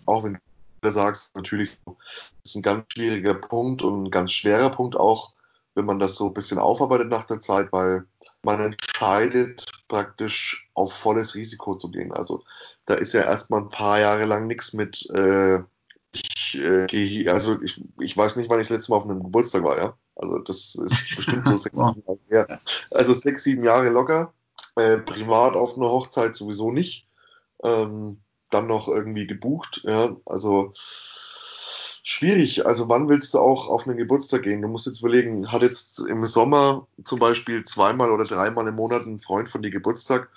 auch 0.06 0.24
wenn 0.24 0.38
du 0.84 0.90
sagst, 0.90 1.34
natürlich 1.36 1.78
das 1.86 1.96
ist 2.44 2.56
ein 2.56 2.62
ganz 2.62 2.84
schwieriger 2.92 3.34
Punkt 3.34 3.82
und 3.82 4.04
ein 4.04 4.10
ganz 4.10 4.32
schwerer 4.32 4.70
Punkt 4.70 4.96
auch, 4.96 5.32
wenn 5.74 5.86
man 5.86 5.98
das 5.98 6.16
so 6.16 6.28
ein 6.28 6.34
bisschen 6.34 6.58
aufarbeitet 6.58 7.08
nach 7.08 7.24
der 7.24 7.40
Zeit, 7.40 7.72
weil 7.72 8.04
man 8.42 8.60
entscheidet 8.60 9.66
praktisch 9.88 10.68
auf 10.74 10.92
volles 10.92 11.34
Risiko 11.34 11.76
zu 11.76 11.90
gehen. 11.90 12.12
Also 12.12 12.44
da 12.86 12.94
ist 12.94 13.12
ja 13.12 13.22
erstmal 13.22 13.62
ein 13.62 13.70
paar 13.70 13.98
Jahre 13.98 14.24
lang 14.24 14.46
nichts 14.46 14.72
mit 14.72 15.08
äh, 15.10 15.60
ich 16.14 16.60
äh, 16.60 16.86
gehe 16.86 17.06
hier, 17.06 17.32
also 17.32 17.60
ich, 17.62 17.82
ich 17.98 18.16
weiß 18.16 18.36
nicht, 18.36 18.48
wann 18.48 18.60
ich 18.60 18.68
das 18.68 18.76
letzte 18.76 18.92
Mal 18.92 18.98
auf 18.98 19.04
einem 19.04 19.22
Geburtstag 19.22 19.64
war, 19.64 19.76
ja. 19.76 19.96
Also 20.16 20.38
das 20.38 20.76
ist 20.76 21.16
bestimmt 21.16 21.46
so 21.46 21.56
sechs, 21.56 21.76
sieben 21.76 22.02
Jahre 22.06 22.18
her. 22.28 22.60
Also 22.90 23.12
sechs, 23.12 23.44
sieben 23.44 23.64
Jahre 23.64 23.88
locker. 23.88 24.32
Äh, 24.76 24.98
privat 24.98 25.54
auf 25.54 25.76
einer 25.76 25.88
Hochzeit 25.88 26.36
sowieso 26.36 26.70
nicht. 26.70 27.08
Ähm, 27.62 28.20
dann 28.54 28.66
noch 28.66 28.88
irgendwie 28.88 29.26
gebucht, 29.26 29.82
ja. 29.84 30.16
Also 30.26 30.72
schwierig. 32.02 32.66
Also 32.66 32.88
wann 32.88 33.08
willst 33.08 33.34
du 33.34 33.38
auch 33.38 33.68
auf 33.68 33.86
einen 33.86 33.96
Geburtstag 33.96 34.42
gehen? 34.42 34.62
Du 34.62 34.68
musst 34.68 34.86
jetzt 34.86 35.00
überlegen, 35.00 35.50
hat 35.52 35.62
jetzt 35.62 36.00
im 36.00 36.24
Sommer 36.24 36.86
zum 37.04 37.18
Beispiel 37.18 37.64
zweimal 37.64 38.10
oder 38.10 38.24
dreimal 38.24 38.66
im 38.68 38.76
Monat 38.76 39.06
ein 39.06 39.18
Freund 39.18 39.48
von 39.48 39.62
dir 39.62 39.70
Geburtstag 39.70 40.30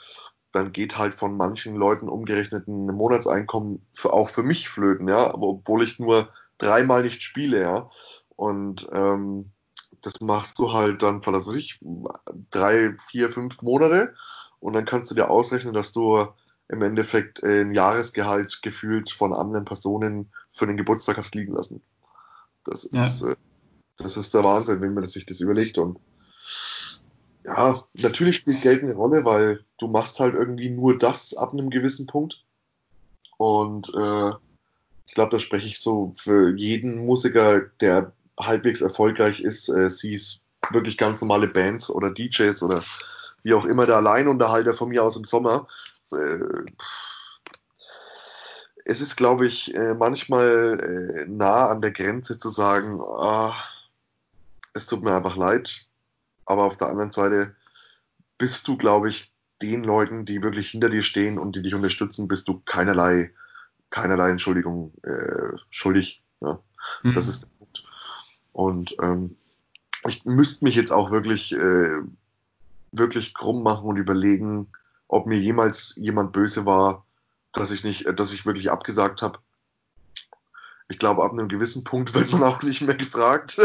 dann 0.51 0.73
geht 0.73 0.97
halt 0.97 1.13
von 1.13 1.37
manchen 1.37 1.75
Leuten 1.75 2.09
umgerechnet 2.09 2.67
ein 2.67 2.87
Monatseinkommen 2.87 3.85
für, 3.93 4.13
auch 4.13 4.29
für 4.29 4.43
mich 4.43 4.69
flöten, 4.69 5.07
ja, 5.07 5.33
obwohl 5.33 5.83
ich 5.83 5.99
nur 5.99 6.29
dreimal 6.57 7.03
nicht 7.03 7.21
spiele, 7.21 7.61
ja. 7.61 7.89
Und 8.35 8.87
ähm, 8.91 9.51
das 10.01 10.19
machst 10.21 10.59
du 10.59 10.73
halt 10.73 11.03
dann, 11.03 11.25
was 11.25 11.47
weiß 11.47 11.55
ich, 11.55 11.79
drei, 12.51 12.95
vier, 13.09 13.29
fünf 13.29 13.61
Monate 13.61 14.13
und 14.59 14.73
dann 14.73 14.85
kannst 14.85 15.11
du 15.11 15.15
dir 15.15 15.29
ausrechnen, 15.29 15.73
dass 15.73 15.91
du 15.91 16.27
im 16.69 16.81
Endeffekt 16.81 17.43
ein 17.43 17.73
Jahresgehalt 17.73 18.61
gefühlt 18.61 19.09
von 19.09 19.33
anderen 19.33 19.65
Personen 19.65 20.31
für 20.51 20.67
den 20.67 20.77
Geburtstag 20.77 21.17
hast 21.17 21.35
liegen 21.35 21.53
lassen. 21.53 21.81
Das 22.63 22.83
ist, 22.83 23.21
ja. 23.21 23.31
äh, 23.31 23.35
das 23.97 24.17
ist 24.17 24.33
der 24.33 24.43
Wahnsinn, 24.43 24.81
wenn 24.81 24.93
man 24.93 25.05
sich 25.05 25.25
das 25.25 25.39
überlegt 25.39 25.77
und 25.77 25.99
ja, 27.45 27.83
natürlich 27.93 28.35
spielt 28.37 28.61
Geld 28.61 28.83
eine 28.83 28.93
Rolle, 28.93 29.23
weil 29.23 29.63
du 29.79 29.87
machst 29.87 30.19
halt 30.19 30.35
irgendwie 30.35 30.69
nur 30.69 30.97
das 30.97 31.33
ab 31.33 31.53
einem 31.53 31.69
gewissen 31.69 32.05
Punkt. 32.05 32.43
Und 33.37 33.87
äh, 33.95 34.31
ich 35.05 35.13
glaube, 35.13 35.31
da 35.31 35.39
spreche 35.39 35.67
ich 35.67 35.79
so 35.79 36.11
für 36.17 36.53
jeden 36.57 37.05
Musiker, 37.05 37.61
der 37.79 38.11
halbwegs 38.37 38.81
erfolgreich 38.81 39.39
ist, 39.39 39.69
äh, 39.69 39.89
siehst 39.89 40.43
wirklich 40.71 40.97
ganz 40.97 41.21
normale 41.21 41.47
Bands 41.47 41.89
oder 41.89 42.11
DJs 42.11 42.61
oder 42.63 42.83
wie 43.43 43.53
auch 43.53 43.65
immer 43.65 43.85
der 43.85 43.95
Alleinunterhalter 43.95 44.73
von 44.73 44.89
mir 44.89 45.03
aus 45.03 45.15
im 45.15 45.23
Sommer. 45.23 45.67
Äh, 46.11 46.39
es 48.85 49.01
ist, 49.01 49.17
glaube 49.17 49.45
ich, 49.45 49.75
äh, 49.75 49.93
manchmal 49.93 50.79
äh, 50.79 51.25
nah 51.29 51.67
an 51.67 51.81
der 51.81 51.91
Grenze 51.91 52.37
zu 52.37 52.49
sagen, 52.49 53.01
ah, 53.01 53.53
es 54.73 54.85
tut 54.85 55.03
mir 55.03 55.15
einfach 55.15 55.35
leid, 55.35 55.85
aber 56.45 56.63
auf 56.63 56.77
der 56.77 56.87
anderen 56.87 57.11
Seite 57.11 57.55
bist 58.37 58.67
du, 58.67 58.77
glaube 58.77 59.09
ich, 59.09 59.33
den 59.61 59.83
Leuten, 59.83 60.25
die 60.25 60.43
wirklich 60.43 60.69
hinter 60.69 60.89
dir 60.89 61.01
stehen 61.01 61.37
und 61.39 61.55
die 61.55 61.61
dich 61.61 61.73
unterstützen, 61.73 62.27
bist 62.27 62.47
du 62.47 62.61
keinerlei, 62.65 63.33
keinerlei 63.89 64.29
Entschuldigung 64.29 64.93
äh, 65.03 65.57
schuldig. 65.69 66.23
Ja? 66.41 66.59
Mhm. 67.03 67.13
Das 67.13 67.27
ist 67.27 67.43
der 67.43 67.49
Punkt. 67.57 67.83
Und 68.53 68.95
ähm, 69.01 69.35
ich 70.07 70.25
müsste 70.25 70.63
mich 70.63 70.75
jetzt 70.75 70.91
auch 70.91 71.11
wirklich, 71.11 71.53
äh, 71.53 72.01
wirklich 72.91 73.33
krumm 73.33 73.63
machen 73.63 73.87
und 73.87 73.97
überlegen, 73.97 74.67
ob 75.07 75.25
mir 75.25 75.39
jemals 75.39 75.93
jemand 75.95 76.33
böse 76.33 76.65
war, 76.65 77.05
dass 77.53 77.71
ich 77.71 77.83
nicht, 77.83 78.05
dass 78.19 78.33
ich 78.33 78.45
wirklich 78.45 78.71
abgesagt 78.71 79.21
habe 79.21 79.39
ich 80.89 80.99
glaube, 80.99 81.21
ab 81.23 81.33
einem 81.33 81.49
gewissen 81.49 81.83
Punkt 81.83 82.13
wird 82.13 82.31
man 82.31 82.43
auch 82.43 82.61
nicht 82.63 82.81
mehr 82.81 82.95
gefragt. 82.95 83.57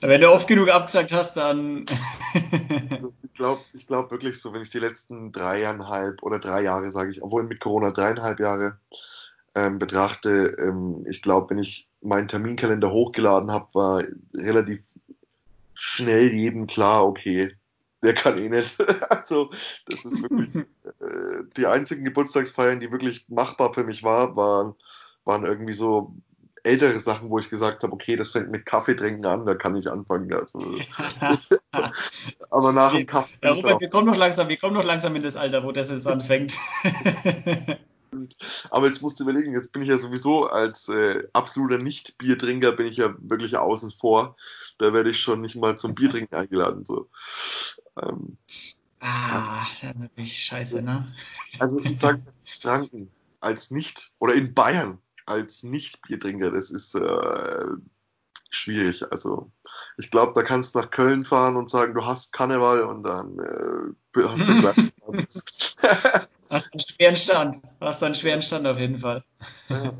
wenn 0.00 0.20
du 0.20 0.30
oft 0.30 0.46
genug 0.46 0.68
abgesagt 0.68 1.10
hast, 1.12 1.36
dann. 1.36 1.84
also 2.90 3.12
ich 3.22 3.34
glaube 3.34 3.60
ich 3.72 3.88
glaub 3.88 4.12
wirklich 4.12 4.40
so, 4.40 4.54
wenn 4.54 4.62
ich 4.62 4.70
die 4.70 4.78
letzten 4.78 5.32
dreieinhalb 5.32 6.22
oder 6.22 6.38
drei 6.38 6.62
Jahre, 6.62 6.92
sage 6.92 7.10
ich, 7.10 7.20
obwohl 7.22 7.42
mit 7.42 7.58
Corona 7.60 7.90
dreieinhalb 7.90 8.38
Jahre 8.38 8.78
ähm, 9.56 9.80
betrachte, 9.80 10.56
ähm, 10.58 11.04
ich 11.08 11.22
glaube, 11.22 11.50
wenn 11.50 11.58
ich 11.58 11.88
meinen 12.00 12.28
Terminkalender 12.28 12.92
hochgeladen 12.92 13.50
habe, 13.50 13.66
war 13.74 14.04
relativ 14.34 14.84
schnell 15.74 16.32
jedem 16.32 16.68
klar, 16.68 17.04
okay, 17.04 17.57
der 18.02 18.14
kann 18.14 18.38
eh 18.38 18.48
nicht. 18.48 18.78
also, 19.10 19.50
das 19.86 20.04
ist 20.04 20.22
wirklich 20.22 20.54
äh, 21.00 21.44
die 21.56 21.66
einzigen 21.66 22.04
Geburtstagsfeiern, 22.04 22.80
die 22.80 22.92
wirklich 22.92 23.24
machbar 23.28 23.72
für 23.72 23.84
mich 23.84 24.02
war, 24.02 24.36
waren, 24.36 24.74
waren 25.24 25.44
irgendwie 25.44 25.72
so 25.72 26.14
ältere 26.64 26.98
Sachen, 26.98 27.30
wo 27.30 27.38
ich 27.38 27.50
gesagt 27.50 27.82
habe, 27.82 27.92
okay, 27.92 28.16
das 28.16 28.30
fängt 28.30 28.50
mit 28.50 28.66
Kaffee 28.66 28.94
trinken 28.94 29.24
an, 29.26 29.46
da 29.46 29.54
kann 29.54 29.76
ich 29.76 29.90
anfangen. 29.90 30.32
Also, 30.32 30.60
aber 32.50 32.72
nach 32.72 32.92
dem 32.92 33.06
Kaffee. 33.06 33.36
Ja, 33.42 33.52
Robert, 33.52 33.80
wir 33.80 33.88
kommen 33.88 34.06
noch 34.06 34.16
langsam, 34.16 34.48
wir 34.48 34.56
kommen 34.56 34.74
noch 34.74 34.84
langsam 34.84 35.14
in 35.16 35.22
das 35.22 35.36
Alter, 35.36 35.64
wo 35.64 35.72
das 35.72 35.90
jetzt 35.90 36.06
anfängt. 36.06 36.58
Aber 38.70 38.86
jetzt 38.86 39.02
musst 39.02 39.20
du 39.20 39.24
überlegen, 39.24 39.52
jetzt 39.52 39.72
bin 39.72 39.82
ich 39.82 39.88
ja 39.88 39.98
sowieso 39.98 40.46
als 40.46 40.88
äh, 40.88 41.24
absoluter 41.32 41.78
Nicht-Biertrinker 41.78 42.72
bin 42.72 42.86
ich 42.86 42.96
ja 42.96 43.14
wirklich 43.18 43.56
außen 43.56 43.90
vor. 43.90 44.36
Da 44.78 44.92
werde 44.92 45.10
ich 45.10 45.20
schon 45.20 45.40
nicht 45.40 45.56
mal 45.56 45.76
zum 45.76 45.94
Biertrinken 45.94 46.34
eingeladen. 46.34 46.84
So. 46.84 47.08
Ähm, 48.02 48.36
ah, 49.00 49.66
natürlich 49.94 50.44
scheiße, 50.44 50.82
ne? 50.82 51.12
Also 51.58 51.78
ich 51.80 51.98
sage 52.00 52.22
Franken 52.44 53.10
als 53.40 53.70
nicht, 53.70 54.12
oder 54.18 54.34
in 54.34 54.54
Bayern 54.54 54.98
als 55.26 55.62
Nicht-Biertrinker, 55.62 56.50
das 56.50 56.70
ist 56.70 56.94
äh, 56.94 57.66
schwierig. 58.48 59.04
Also 59.12 59.50
ich 59.98 60.10
glaube, 60.10 60.32
da 60.34 60.42
kannst 60.42 60.74
du 60.74 60.80
nach 60.80 60.90
Köln 60.90 61.24
fahren 61.24 61.56
und 61.56 61.70
sagen, 61.70 61.94
du 61.94 62.04
hast 62.04 62.32
Karneval 62.32 62.82
und 62.82 63.02
dann 63.02 63.38
äh, 63.38 64.22
hast 64.22 64.40
du 64.40 64.60
gleich. 64.60 64.76
hast 66.50 66.72
einen 66.72 66.80
schweren 66.80 67.16
Stand. 67.16 67.60
Hast 67.80 68.02
einen 68.02 68.14
schweren 68.14 68.42
Stand 68.42 68.66
auf 68.66 68.78
jeden 68.78 68.98
Fall. 68.98 69.22
Ja. 69.68 69.92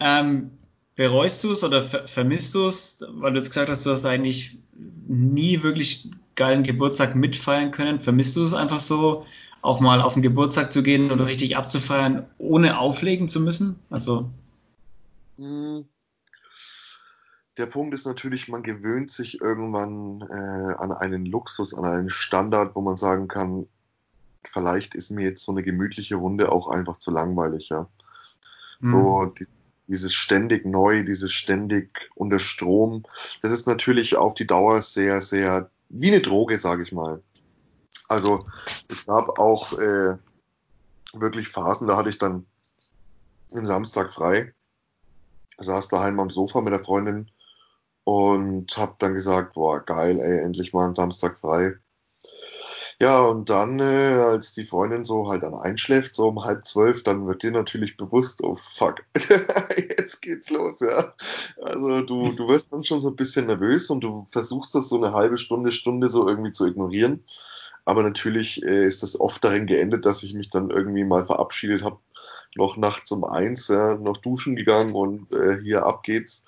ähm, 0.00 0.50
bereust 0.96 1.44
du 1.44 1.52
es 1.52 1.62
oder 1.62 1.82
ver 1.82 2.08
vermisst 2.08 2.54
du 2.54 2.66
es, 2.66 2.98
weil 3.00 3.32
du 3.32 3.38
jetzt 3.38 3.50
gesagt 3.50 3.70
hast, 3.70 3.86
du 3.86 3.90
hast 3.90 4.04
eigentlich 4.04 4.58
nie 5.06 5.62
wirklich 5.62 6.10
geilen 6.36 6.62
Geburtstag 6.62 7.14
mitfeiern 7.16 7.70
können? 7.70 8.00
Vermisst 8.00 8.36
du 8.36 8.44
es 8.44 8.54
einfach 8.54 8.80
so, 8.80 9.26
auch 9.62 9.80
mal 9.80 10.00
auf 10.00 10.14
den 10.14 10.22
Geburtstag 10.22 10.70
zu 10.70 10.82
gehen 10.82 11.10
oder 11.10 11.26
richtig 11.26 11.56
abzufeiern, 11.56 12.26
ohne 12.38 12.78
auflegen 12.78 13.28
zu 13.28 13.40
müssen? 13.40 13.80
Also. 13.90 14.30
Hm. 15.38 15.86
Der 17.56 17.66
Punkt 17.66 17.94
ist 17.94 18.06
natürlich, 18.06 18.48
man 18.48 18.62
gewöhnt 18.62 19.10
sich 19.10 19.40
irgendwann 19.40 20.20
äh, 20.20 20.74
an 20.74 20.92
einen 20.92 21.24
Luxus, 21.24 21.72
an 21.72 21.84
einen 21.84 22.10
Standard, 22.10 22.76
wo 22.76 22.82
man 22.82 22.98
sagen 22.98 23.28
kann, 23.28 23.66
vielleicht 24.44 24.94
ist 24.94 25.10
mir 25.10 25.24
jetzt 25.24 25.42
so 25.42 25.52
eine 25.52 25.62
gemütliche 25.62 26.16
Runde 26.16 26.52
auch 26.52 26.68
einfach 26.68 26.98
zu 26.98 27.10
langweilig, 27.10 27.70
ja. 27.70 27.88
Mhm. 28.80 28.90
So, 28.90 29.24
die, 29.24 29.46
dieses 29.88 30.14
ständig 30.14 30.66
neu, 30.66 31.02
dieses 31.04 31.32
ständig 31.32 32.10
unter 32.14 32.38
Strom, 32.38 33.04
das 33.40 33.52
ist 33.52 33.66
natürlich 33.66 34.16
auf 34.16 34.34
die 34.34 34.46
Dauer 34.46 34.82
sehr, 34.82 35.20
sehr 35.20 35.70
wie 35.88 36.08
eine 36.08 36.20
Droge, 36.20 36.58
sage 36.58 36.82
ich 36.82 36.92
mal. 36.92 37.22
Also 38.08 38.44
es 38.88 39.06
gab 39.06 39.38
auch 39.38 39.72
äh, 39.78 40.16
wirklich 41.12 41.48
Phasen, 41.48 41.88
da 41.88 41.96
hatte 41.96 42.08
ich 42.08 42.18
dann 42.18 42.46
einen 43.52 43.64
Samstag 43.64 44.12
frei, 44.12 44.52
saß 45.58 45.88
daheim 45.88 46.20
am 46.20 46.30
Sofa 46.30 46.60
mit 46.60 46.72
der 46.72 46.84
Freundin 46.84 47.30
und 48.04 48.76
habe 48.76 48.94
dann 48.98 49.14
gesagt, 49.14 49.54
boah, 49.54 49.80
geil, 49.80 50.20
ey, 50.20 50.40
endlich 50.40 50.72
mal 50.72 50.84
einen 50.84 50.94
Samstag 50.94 51.38
frei. 51.38 51.74
Ja, 53.00 53.20
und 53.26 53.50
dann, 53.50 53.78
äh, 53.78 53.82
als 53.84 54.52
die 54.54 54.64
Freundin 54.64 55.04
so 55.04 55.28
halt 55.28 55.42
dann 55.42 55.54
einschläft, 55.54 56.14
so 56.14 56.28
um 56.28 56.44
halb 56.44 56.64
zwölf, 56.66 57.02
dann 57.02 57.26
wird 57.26 57.42
dir 57.42 57.50
natürlich 57.50 57.98
bewusst, 57.98 58.42
oh 58.42 58.54
fuck, 58.56 59.04
jetzt 59.76 60.22
geht's 60.22 60.48
los, 60.48 60.80
ja. 60.80 61.12
Also 61.60 62.00
du, 62.02 62.32
du 62.32 62.48
wirst 62.48 62.72
dann 62.72 62.84
schon 62.84 63.02
so 63.02 63.10
ein 63.10 63.16
bisschen 63.16 63.46
nervös 63.48 63.90
und 63.90 64.00
du 64.02 64.24
versuchst 64.30 64.74
das 64.74 64.88
so 64.88 64.96
eine 64.96 65.12
halbe 65.12 65.36
Stunde, 65.36 65.72
Stunde 65.72 66.08
so 66.08 66.26
irgendwie 66.26 66.52
zu 66.52 66.66
ignorieren. 66.66 67.22
Aber 67.84 68.02
natürlich 68.02 68.62
äh, 68.64 68.84
ist 68.86 69.02
das 69.02 69.20
oft 69.20 69.44
darin 69.44 69.66
geendet, 69.66 70.06
dass 70.06 70.22
ich 70.22 70.32
mich 70.34 70.48
dann 70.50 70.70
irgendwie 70.70 71.04
mal 71.04 71.26
verabschiedet 71.26 71.82
habe 71.84 71.98
noch 72.56 72.76
nachts 72.76 73.10
um 73.12 73.24
eins, 73.24 73.68
ja, 73.68 73.94
noch 73.94 74.16
duschen 74.16 74.56
gegangen 74.56 74.94
und 74.94 75.32
äh, 75.32 75.60
hier 75.62 75.86
ab 75.86 76.02
geht's. 76.02 76.44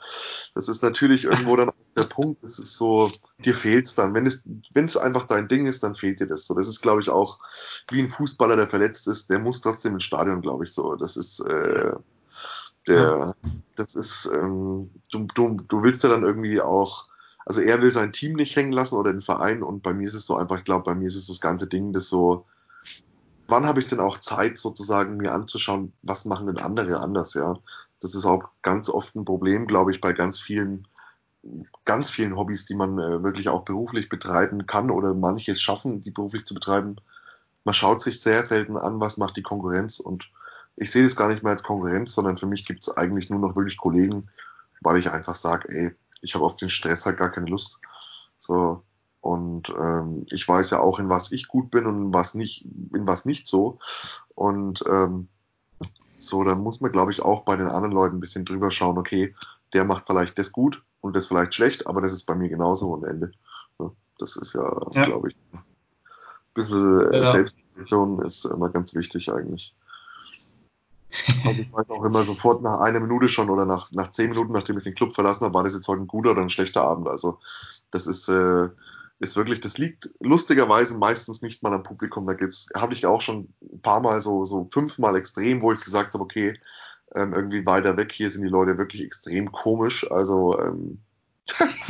Das 0.54 0.68
ist 0.68 0.82
natürlich 0.82 1.24
irgendwo 1.24 1.56
dann 1.56 1.70
auch 1.70 1.74
der 1.96 2.04
Punkt. 2.04 2.42
Das 2.42 2.58
ist 2.58 2.76
so, 2.76 3.10
dir 3.44 3.54
fehlt's 3.54 3.94
dann. 3.94 4.14
Wenn 4.14 4.26
es, 4.26 4.44
wenn 4.72 4.84
es 4.84 4.96
einfach 4.96 5.26
dein 5.26 5.48
Ding 5.48 5.66
ist, 5.66 5.82
dann 5.82 5.94
fehlt 5.94 6.20
dir 6.20 6.26
das 6.26 6.46
so. 6.46 6.54
Das 6.54 6.68
ist, 6.68 6.80
glaube 6.80 7.00
ich, 7.00 7.10
auch 7.10 7.38
wie 7.90 8.00
ein 8.00 8.08
Fußballer, 8.08 8.56
der 8.56 8.68
verletzt 8.68 9.08
ist, 9.08 9.30
der 9.30 9.38
muss 9.38 9.60
trotzdem 9.60 9.94
ins 9.94 10.04
Stadion, 10.04 10.40
glaube 10.40 10.64
ich, 10.64 10.72
so. 10.72 10.94
Das 10.96 11.16
ist, 11.16 11.40
äh, 11.40 11.92
der, 12.86 13.34
das 13.76 13.94
ist, 13.94 14.30
ähm, 14.34 14.90
du, 15.12 15.26
du, 15.34 15.56
du 15.68 15.82
willst 15.82 16.02
ja 16.02 16.08
dann 16.08 16.24
irgendwie 16.24 16.60
auch, 16.60 17.06
also 17.44 17.60
er 17.60 17.80
will 17.82 17.90
sein 17.90 18.12
Team 18.12 18.34
nicht 18.34 18.56
hängen 18.56 18.72
lassen 18.72 18.96
oder 18.96 19.12
den 19.12 19.20
Verein 19.20 19.62
und 19.62 19.82
bei 19.82 19.94
mir 19.94 20.06
ist 20.06 20.14
es 20.14 20.26
so 20.26 20.36
einfach, 20.36 20.58
ich 20.58 20.64
glaube, 20.64 20.84
bei 20.84 20.94
mir 20.94 21.06
ist 21.06 21.16
es 21.16 21.26
das 21.26 21.40
ganze 21.40 21.66
Ding, 21.66 21.92
das 21.92 22.08
so, 22.08 22.46
wann 23.48 23.66
habe 23.66 23.80
ich 23.80 23.88
denn 23.88 24.00
auch 24.00 24.18
Zeit, 24.18 24.58
sozusagen 24.58 25.16
mir 25.16 25.32
anzuschauen, 25.32 25.92
was 26.02 26.24
machen 26.26 26.46
denn 26.46 26.58
andere 26.58 27.00
anders, 27.00 27.34
ja? 27.34 27.58
Das 28.00 28.14
ist 28.14 28.26
auch 28.26 28.44
ganz 28.62 28.88
oft 28.88 29.16
ein 29.16 29.24
Problem, 29.24 29.66
glaube 29.66 29.90
ich, 29.90 30.00
bei 30.00 30.12
ganz 30.12 30.38
vielen, 30.38 30.86
ganz 31.84 32.10
vielen 32.10 32.36
Hobbys, 32.36 32.66
die 32.66 32.74
man 32.74 32.98
äh, 32.98 33.22
wirklich 33.22 33.48
auch 33.48 33.64
beruflich 33.64 34.08
betreiben 34.08 34.66
kann 34.66 34.90
oder 34.90 35.14
manches 35.14 35.60
schaffen, 35.60 36.02
die 36.02 36.10
beruflich 36.10 36.44
zu 36.44 36.54
betreiben. 36.54 36.96
Man 37.64 37.74
schaut 37.74 38.02
sich 38.02 38.20
sehr 38.20 38.44
selten 38.44 38.76
an, 38.76 39.00
was 39.00 39.16
macht 39.16 39.36
die 39.36 39.42
Konkurrenz 39.42 39.98
und 39.98 40.30
ich 40.76 40.92
sehe 40.92 41.02
das 41.02 41.16
gar 41.16 41.28
nicht 41.28 41.42
mehr 41.42 41.52
als 41.52 41.64
Konkurrenz, 41.64 42.14
sondern 42.14 42.36
für 42.36 42.46
mich 42.46 42.64
gibt 42.64 42.82
es 42.82 42.96
eigentlich 42.96 43.30
nur 43.30 43.40
noch 43.40 43.56
wirklich 43.56 43.78
Kollegen, 43.78 44.28
weil 44.80 44.98
ich 44.98 45.10
einfach 45.10 45.34
sage, 45.34 45.68
ey, 45.70 45.96
ich 46.20 46.34
habe 46.34 46.44
auf 46.44 46.54
den 46.54 46.68
Stress 46.68 47.04
halt 47.04 47.18
gar 47.18 47.30
keine 47.30 47.46
Lust. 47.46 47.80
So, 48.38 48.82
und 49.20 49.70
ähm, 49.70 50.26
ich 50.30 50.46
weiß 50.46 50.70
ja 50.70 50.80
auch, 50.80 50.98
in 50.98 51.08
was 51.08 51.32
ich 51.32 51.48
gut 51.48 51.70
bin 51.70 51.86
und 51.86 52.06
in 52.06 52.14
was 52.14 52.34
nicht, 52.34 52.64
in 52.64 53.06
was 53.06 53.24
nicht 53.24 53.46
so. 53.46 53.78
Und 54.34 54.84
ähm, 54.88 55.28
so, 56.16 56.44
dann 56.44 56.60
muss 56.60 56.80
man, 56.80 56.92
glaube 56.92 57.10
ich, 57.10 57.22
auch 57.22 57.42
bei 57.42 57.56
den 57.56 57.68
anderen 57.68 57.92
Leuten 57.92 58.16
ein 58.16 58.20
bisschen 58.20 58.44
drüber 58.44 58.70
schauen, 58.70 58.98
okay, 58.98 59.34
der 59.72 59.84
macht 59.84 60.06
vielleicht 60.06 60.38
das 60.38 60.52
gut 60.52 60.82
und 61.00 61.14
das 61.14 61.26
vielleicht 61.26 61.54
schlecht, 61.54 61.86
aber 61.86 62.00
das 62.00 62.12
ist 62.12 62.24
bei 62.24 62.34
mir 62.34 62.48
genauso 62.48 62.94
am 62.94 63.04
Ende. 63.04 63.32
Das 64.18 64.36
ist 64.36 64.54
ja, 64.54 64.80
ja. 64.92 65.02
glaube 65.02 65.28
ich, 65.28 65.36
ein 65.52 65.62
bisschen 66.54 67.12
äh, 67.12 67.18
ja. 67.18 67.30
Selbstreflexion 67.30 68.22
ist 68.22 68.44
immer 68.46 68.68
ganz 68.68 68.94
wichtig 68.94 69.32
eigentlich. 69.32 69.74
Also 71.44 71.60
ich 71.60 71.72
weiß 71.72 71.88
auch 71.90 72.04
immer 72.04 72.22
sofort 72.22 72.62
nach 72.62 72.80
einer 72.80 73.00
Minute 73.00 73.28
schon 73.28 73.48
oder 73.48 73.64
nach, 73.64 73.90
nach 73.92 74.10
zehn 74.12 74.30
Minuten, 74.30 74.52
nachdem 74.52 74.76
ich 74.78 74.84
den 74.84 74.94
Club 74.94 75.14
verlassen 75.14 75.44
habe, 75.44 75.54
war 75.54 75.64
das 75.64 75.74
jetzt 75.74 75.88
heute 75.88 76.02
ein 76.02 76.06
guter 76.06 76.32
oder 76.32 76.42
ein 76.42 76.50
schlechter 76.50 76.82
Abend. 76.82 77.08
Also 77.08 77.38
das 77.90 78.06
ist, 78.06 78.28
äh, 78.28 78.68
ist 79.20 79.36
wirklich, 79.36 79.60
das 79.60 79.78
liegt 79.78 80.10
lustigerweise 80.20 80.96
meistens 80.96 81.42
nicht 81.42 81.62
mal 81.62 81.72
am 81.72 81.82
Publikum. 81.82 82.26
Da 82.26 82.34
habe 82.80 82.92
ich 82.92 83.06
auch 83.06 83.20
schon 83.20 83.52
ein 83.62 83.80
paar 83.80 84.00
Mal 84.00 84.20
so, 84.20 84.44
so 84.44 84.68
fünfmal 84.72 85.16
extrem, 85.16 85.62
wo 85.62 85.72
ich 85.72 85.80
gesagt 85.80 86.14
habe, 86.14 86.22
okay, 86.22 86.58
ähm, 87.14 87.32
irgendwie 87.32 87.66
weiter 87.66 87.96
weg, 87.96 88.12
hier 88.12 88.30
sind 88.30 88.42
die 88.42 88.50
Leute 88.50 88.78
wirklich 88.78 89.02
extrem 89.02 89.50
komisch. 89.50 90.10
Also 90.10 90.58
ähm, 90.60 91.00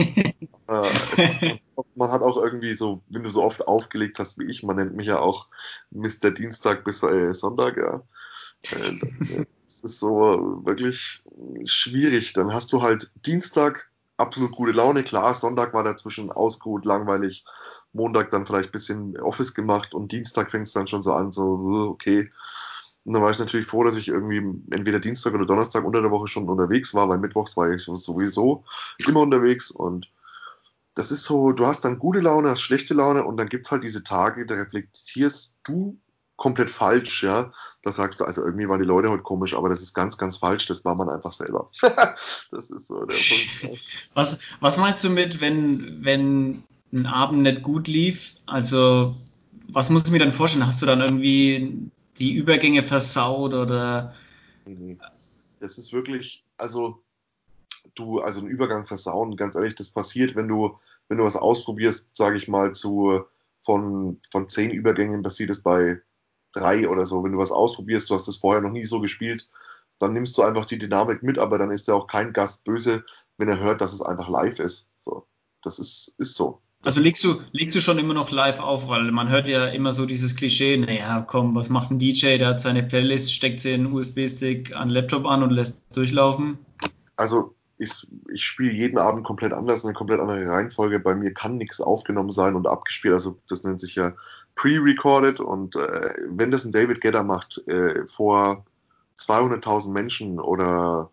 äh, 0.68 1.58
man 1.94 2.10
hat 2.10 2.22
auch 2.22 2.36
irgendwie 2.36 2.74
so, 2.74 3.02
wenn 3.08 3.24
du 3.24 3.30
so 3.30 3.42
oft 3.42 3.66
aufgelegt 3.66 4.18
hast 4.18 4.38
wie 4.38 4.44
ich, 4.44 4.62
man 4.62 4.76
nennt 4.76 4.94
mich 4.94 5.06
ja 5.06 5.18
auch 5.18 5.48
Mr. 5.90 6.30
Dienstag 6.30 6.84
bis 6.84 7.02
äh, 7.02 7.32
Sonntag, 7.34 7.76
ja. 7.76 8.02
Äh, 8.62 9.46
das 9.64 9.80
ist 9.82 10.00
so 10.00 10.62
wirklich 10.64 11.22
schwierig. 11.64 12.32
Dann 12.32 12.52
hast 12.52 12.72
du 12.72 12.82
halt 12.82 13.12
Dienstag 13.26 13.87
absolut 14.18 14.52
gute 14.52 14.72
Laune. 14.72 15.04
Klar, 15.04 15.34
Sonntag 15.34 15.72
war 15.72 15.84
dazwischen 15.84 16.30
ausgeruht, 16.30 16.84
langweilig. 16.84 17.44
Montag 17.92 18.30
dann 18.30 18.44
vielleicht 18.44 18.70
ein 18.70 18.72
bisschen 18.72 19.18
Office 19.18 19.54
gemacht 19.54 19.94
und 19.94 20.12
Dienstag 20.12 20.50
fängt 20.50 20.66
es 20.66 20.74
dann 20.74 20.86
schon 20.86 21.02
so 21.02 21.12
an, 21.12 21.32
so, 21.32 21.42
okay. 21.90 22.28
Und 23.04 23.14
dann 23.14 23.22
war 23.22 23.30
ich 23.30 23.38
natürlich 23.38 23.66
froh, 23.66 23.84
dass 23.84 23.96
ich 23.96 24.08
irgendwie 24.08 24.42
entweder 24.70 25.00
Dienstag 25.00 25.32
oder 25.32 25.46
Donnerstag 25.46 25.84
unter 25.84 26.02
der 26.02 26.10
Woche 26.10 26.26
schon 26.26 26.48
unterwegs 26.48 26.92
war, 26.94 27.08
weil 27.08 27.18
Mittwochs 27.18 27.56
war 27.56 27.70
ich 27.70 27.84
sowieso 27.84 28.64
immer 29.06 29.20
unterwegs 29.20 29.70
und 29.70 30.10
das 30.94 31.12
ist 31.12 31.24
so, 31.24 31.52
du 31.52 31.64
hast 31.64 31.84
dann 31.84 32.00
gute 32.00 32.18
Laune, 32.18 32.50
hast 32.50 32.60
schlechte 32.60 32.92
Laune 32.92 33.24
und 33.24 33.36
dann 33.36 33.48
gibt 33.48 33.66
es 33.66 33.70
halt 33.70 33.84
diese 33.84 34.02
Tage, 34.02 34.44
da 34.46 34.56
reflektierst 34.56 35.54
du 35.62 35.96
komplett 36.38 36.70
falsch, 36.70 37.24
ja. 37.24 37.52
Da 37.82 37.92
sagst 37.92 38.20
du, 38.20 38.24
also 38.24 38.42
irgendwie 38.42 38.68
waren 38.68 38.80
die 38.80 38.86
Leute 38.86 39.10
heute 39.10 39.22
komisch, 39.22 39.54
aber 39.54 39.68
das 39.68 39.82
ist 39.82 39.92
ganz, 39.92 40.16
ganz 40.16 40.38
falsch, 40.38 40.66
das 40.66 40.84
war 40.86 40.94
man 40.94 41.10
einfach 41.10 41.32
selber. 41.32 41.68
das 41.82 42.70
ist 42.70 42.86
so 42.86 43.04
der 43.04 43.16
Punkt. 43.16 43.80
Was, 44.14 44.38
was 44.60 44.78
meinst 44.78 45.04
du 45.04 45.10
mit, 45.10 45.40
wenn, 45.40 45.98
wenn 46.02 46.62
ein 46.92 47.06
Abend 47.06 47.42
nicht 47.42 47.62
gut 47.62 47.86
lief? 47.86 48.36
Also, 48.46 49.14
was 49.68 49.90
musst 49.90 50.08
du 50.08 50.12
mir 50.12 50.20
dann 50.20 50.32
vorstellen? 50.32 50.66
Hast 50.66 50.80
du 50.80 50.86
dann 50.86 51.00
irgendwie 51.00 51.90
die 52.18 52.34
Übergänge 52.34 52.82
versaut 52.82 53.52
oder? 53.52 54.14
Das 55.60 55.76
ist 55.76 55.92
wirklich, 55.92 56.44
also 56.56 57.02
du, 57.94 58.20
also 58.20 58.40
einen 58.40 58.48
Übergang 58.48 58.86
versauen, 58.86 59.36
ganz 59.36 59.56
ehrlich, 59.56 59.74
das 59.74 59.90
passiert, 59.90 60.36
wenn 60.36 60.48
du, 60.48 60.76
wenn 61.08 61.18
du 61.18 61.24
was 61.24 61.36
ausprobierst, 61.36 62.16
sage 62.16 62.38
ich 62.38 62.48
mal, 62.48 62.74
zu 62.74 63.24
von, 63.60 64.20
von 64.30 64.48
zehn 64.48 64.70
Übergängen 64.70 65.22
passiert 65.22 65.50
es 65.50 65.62
bei 65.62 66.00
drei 66.58 66.88
oder 66.88 67.06
so. 67.06 67.24
Wenn 67.24 67.32
du 67.32 67.38
was 67.38 67.52
ausprobierst, 67.52 68.10
du 68.10 68.14
hast 68.14 68.28
das 68.28 68.36
vorher 68.36 68.62
noch 68.62 68.72
nie 68.72 68.84
so 68.84 69.00
gespielt, 69.00 69.48
dann 69.98 70.12
nimmst 70.12 70.36
du 70.38 70.42
einfach 70.42 70.64
die 70.64 70.78
Dynamik 70.78 71.22
mit, 71.22 71.38
aber 71.38 71.58
dann 71.58 71.70
ist 71.70 71.88
ja 71.88 71.94
auch 71.94 72.06
kein 72.06 72.32
Gast 72.32 72.64
böse, 72.64 73.04
wenn 73.36 73.48
er 73.48 73.60
hört, 73.60 73.80
dass 73.80 73.92
es 73.92 74.02
einfach 74.02 74.28
live 74.28 74.58
ist. 74.58 74.88
So, 75.00 75.26
das 75.62 75.78
ist, 75.78 76.14
ist 76.18 76.36
so. 76.36 76.60
Also 76.84 77.00
legst 77.00 77.24
du, 77.24 77.40
legst 77.50 77.74
du 77.74 77.80
schon 77.80 77.98
immer 77.98 78.14
noch 78.14 78.30
live 78.30 78.60
auf, 78.60 78.88
weil 78.88 79.10
man 79.10 79.28
hört 79.28 79.48
ja 79.48 79.66
immer 79.66 79.92
so 79.92 80.06
dieses 80.06 80.36
Klischee, 80.36 80.76
naja, 80.76 81.24
komm, 81.26 81.56
was 81.56 81.70
macht 81.70 81.90
ein 81.90 81.98
DJ, 81.98 82.38
der 82.38 82.48
hat 82.48 82.60
seine 82.60 82.84
Playlist, 82.84 83.34
steckt 83.34 83.60
sie 83.60 83.72
in 83.72 83.86
einen 83.86 83.94
USB-Stick 83.94 84.74
an 84.76 84.88
den 84.88 84.94
Laptop 84.94 85.26
an 85.26 85.42
und 85.42 85.50
lässt 85.50 85.82
durchlaufen? 85.96 86.58
Also 87.16 87.56
ich, 87.78 88.06
ich 88.32 88.44
spiele 88.44 88.72
jeden 88.72 88.98
Abend 88.98 89.24
komplett 89.24 89.52
anders, 89.52 89.84
eine 89.84 89.94
komplett 89.94 90.20
andere 90.20 90.46
Reihenfolge. 90.48 90.98
Bei 90.98 91.14
mir 91.14 91.32
kann 91.32 91.56
nichts 91.56 91.80
aufgenommen 91.80 92.30
sein 92.30 92.56
und 92.56 92.66
abgespielt. 92.66 93.14
Also 93.14 93.38
das 93.48 93.62
nennt 93.62 93.80
sich 93.80 93.94
ja 93.94 94.12
pre-recorded. 94.56 95.40
Und 95.40 95.76
äh, 95.76 96.14
wenn 96.26 96.50
das 96.50 96.64
ein 96.64 96.72
David 96.72 97.00
Gedder 97.00 97.22
macht 97.22 97.66
äh, 97.68 98.06
vor 98.06 98.64
200.000 99.16 99.92
Menschen 99.92 100.40
oder, 100.40 101.10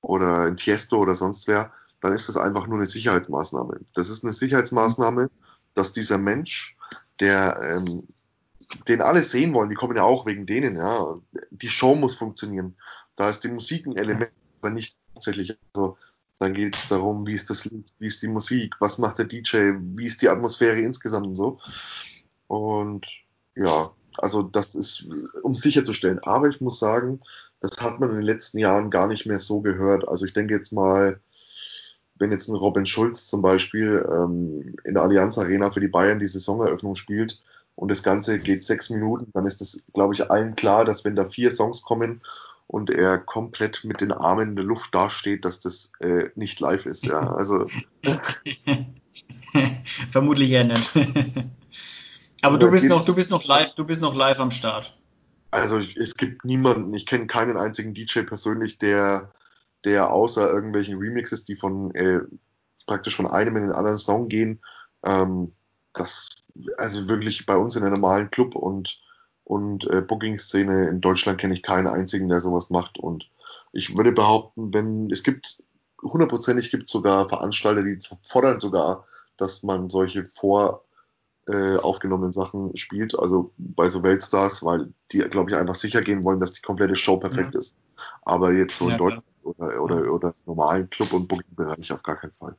oder 0.00 0.48
in 0.48 0.56
Tiesto 0.56 0.98
oder 0.98 1.14
sonst 1.14 1.46
wer, 1.46 1.72
dann 2.00 2.12
ist 2.12 2.28
das 2.28 2.36
einfach 2.36 2.66
nur 2.66 2.78
eine 2.78 2.86
Sicherheitsmaßnahme. 2.86 3.80
Das 3.94 4.08
ist 4.08 4.24
eine 4.24 4.32
Sicherheitsmaßnahme, 4.32 5.30
dass 5.74 5.92
dieser 5.92 6.18
Mensch, 6.18 6.76
der 7.20 7.60
ähm, 7.62 8.08
den 8.86 9.02
alle 9.02 9.22
sehen 9.22 9.54
wollen, 9.54 9.70
die 9.70 9.74
kommen 9.74 9.96
ja 9.96 10.02
auch 10.02 10.26
wegen 10.26 10.46
denen, 10.46 10.76
ja. 10.76 11.16
Die 11.50 11.68
Show 11.68 11.94
muss 11.94 12.14
funktionieren. 12.14 12.76
Da 13.16 13.30
ist 13.30 13.42
die 13.44 13.48
Musik 13.48 13.86
ein 13.86 13.96
Element, 13.96 14.32
aber 14.60 14.70
nicht 14.70 14.96
hauptsächlich. 15.18 15.58
Also 15.74 15.96
dann 16.38 16.54
geht 16.54 16.76
es 16.76 16.88
darum, 16.88 17.26
wie 17.26 17.32
ist 17.32 17.50
das 17.50 17.64
Lied, 17.64 17.92
wie 17.98 18.06
ist 18.06 18.22
die 18.22 18.28
Musik, 18.28 18.76
was 18.80 18.98
macht 18.98 19.18
der 19.18 19.26
DJ, 19.26 19.72
wie 19.96 20.04
ist 20.04 20.22
die 20.22 20.28
Atmosphäre 20.28 20.78
insgesamt 20.78 21.26
und 21.26 21.34
so. 21.34 21.58
Und 22.46 23.08
ja, 23.56 23.90
also 24.16 24.42
das 24.42 24.76
ist, 24.76 25.08
um 25.42 25.56
sicherzustellen. 25.56 26.20
Aber 26.20 26.48
ich 26.48 26.60
muss 26.60 26.78
sagen, 26.78 27.20
das 27.60 27.80
hat 27.80 27.98
man 27.98 28.10
in 28.10 28.16
den 28.16 28.24
letzten 28.24 28.58
Jahren 28.58 28.90
gar 28.90 29.08
nicht 29.08 29.26
mehr 29.26 29.40
so 29.40 29.60
gehört. 29.60 30.08
Also 30.08 30.24
ich 30.24 30.32
denke 30.32 30.54
jetzt 30.54 30.72
mal, 30.72 31.20
wenn 32.14 32.30
jetzt 32.30 32.48
ein 32.48 32.54
Robin 32.54 32.86
Schulz 32.86 33.26
zum 33.26 33.42
Beispiel 33.42 34.06
ähm, 34.08 34.76
in 34.84 34.94
der 34.94 35.02
Allianz 35.02 35.38
Arena 35.38 35.72
für 35.72 35.80
die 35.80 35.88
Bayern 35.88 36.20
die 36.20 36.26
Saisoneröffnung 36.26 36.94
spielt 36.94 37.42
und 37.74 37.90
das 37.90 38.04
Ganze 38.04 38.38
geht 38.38 38.62
sechs 38.62 38.90
Minuten, 38.90 39.30
dann 39.32 39.46
ist 39.46 39.60
das, 39.60 39.82
glaube 39.92 40.14
ich, 40.14 40.30
allen 40.30 40.54
klar, 40.54 40.84
dass 40.84 41.04
wenn 41.04 41.16
da 41.16 41.24
vier 41.24 41.50
Songs 41.50 41.82
kommen 41.82 42.20
und 42.68 42.90
er 42.90 43.18
komplett 43.18 43.84
mit 43.84 44.00
den 44.00 44.12
Armen 44.12 44.50
in 44.50 44.56
der 44.56 44.64
Luft 44.64 44.94
dasteht, 44.94 45.44
dass 45.44 45.58
das 45.58 45.92
äh, 46.00 46.30
nicht 46.36 46.60
live 46.60 46.86
ist. 46.86 47.04
Ja, 47.04 47.34
also 47.34 47.66
vermutlich 50.10 50.50
eher 50.50 50.64
nicht. 50.64 50.90
Aber 52.42 52.58
du 52.58 52.70
bist 52.70 52.86
noch, 52.86 53.04
du 53.04 53.14
bist 53.14 53.30
noch 53.30 53.44
live, 53.44 53.74
du 53.74 53.84
bist 53.84 54.00
noch 54.00 54.14
live 54.14 54.38
am 54.38 54.50
Start. 54.50 54.96
Also 55.50 55.78
es 55.78 56.14
gibt 56.14 56.44
niemanden, 56.44 56.92
ich 56.92 57.06
kenne 57.06 57.26
keinen 57.26 57.56
einzigen 57.56 57.94
DJ 57.94 58.20
persönlich, 58.20 58.78
der 58.78 59.32
der 59.84 60.10
außer 60.10 60.50
irgendwelchen 60.50 60.98
Remixes, 60.98 61.44
die 61.44 61.56
von 61.56 61.94
äh, 61.94 62.20
praktisch 62.86 63.16
von 63.16 63.26
einem 63.26 63.56
in 63.56 63.62
den 63.62 63.72
anderen 63.72 63.98
Song 63.98 64.28
gehen, 64.28 64.60
ähm, 65.04 65.52
das 65.92 66.28
also 66.76 67.08
wirklich 67.08 67.46
bei 67.46 67.56
uns 67.56 67.76
in 67.76 67.84
einem 67.84 67.94
normalen 67.94 68.30
Club 68.30 68.56
und 68.56 69.00
und 69.48 69.88
äh, 69.88 70.02
Booking-Szene 70.02 70.88
in 70.88 71.00
Deutschland 71.00 71.40
kenne 71.40 71.54
ich 71.54 71.62
keinen 71.62 71.86
einzigen, 71.86 72.28
der 72.28 72.42
sowas 72.42 72.68
macht. 72.68 72.98
Und 72.98 73.30
ich 73.72 73.96
würde 73.96 74.12
behaupten, 74.12 74.74
wenn 74.74 75.10
es 75.10 75.22
gibt 75.22 75.64
hundertprozentig 76.02 76.70
gibt 76.70 76.88
sogar 76.88 77.28
Veranstalter, 77.28 77.82
die 77.82 77.98
fordern 78.22 78.60
sogar, 78.60 79.04
dass 79.38 79.62
man 79.62 79.88
solche 79.88 80.26
vor 80.26 80.84
äh, 81.46 81.76
aufgenommenen 81.76 82.32
Sachen 82.32 82.76
spielt, 82.76 83.18
also 83.18 83.52
bei 83.56 83.88
so 83.88 84.02
Weltstars, 84.02 84.62
weil 84.62 84.92
die, 85.12 85.20
glaube 85.20 85.50
ich, 85.50 85.56
einfach 85.56 85.74
sicher 85.74 86.02
gehen 86.02 86.24
wollen, 86.24 86.40
dass 86.40 86.52
die 86.52 86.60
komplette 86.60 86.94
Show 86.94 87.16
perfekt 87.16 87.54
ja. 87.54 87.60
ist. 87.60 87.74
Aber 88.22 88.52
jetzt 88.52 88.76
so 88.76 88.88
ja, 88.88 88.92
in 88.92 88.98
Deutschland 88.98 89.24
oder, 89.44 89.82
oder, 89.82 90.04
ja. 90.04 90.10
oder 90.10 90.34
normalen 90.44 90.90
Club- 90.90 91.14
und 91.14 91.26
Booking-Bereich 91.26 91.90
auf 91.90 92.02
gar 92.02 92.16
keinen 92.16 92.32
Fall. 92.32 92.54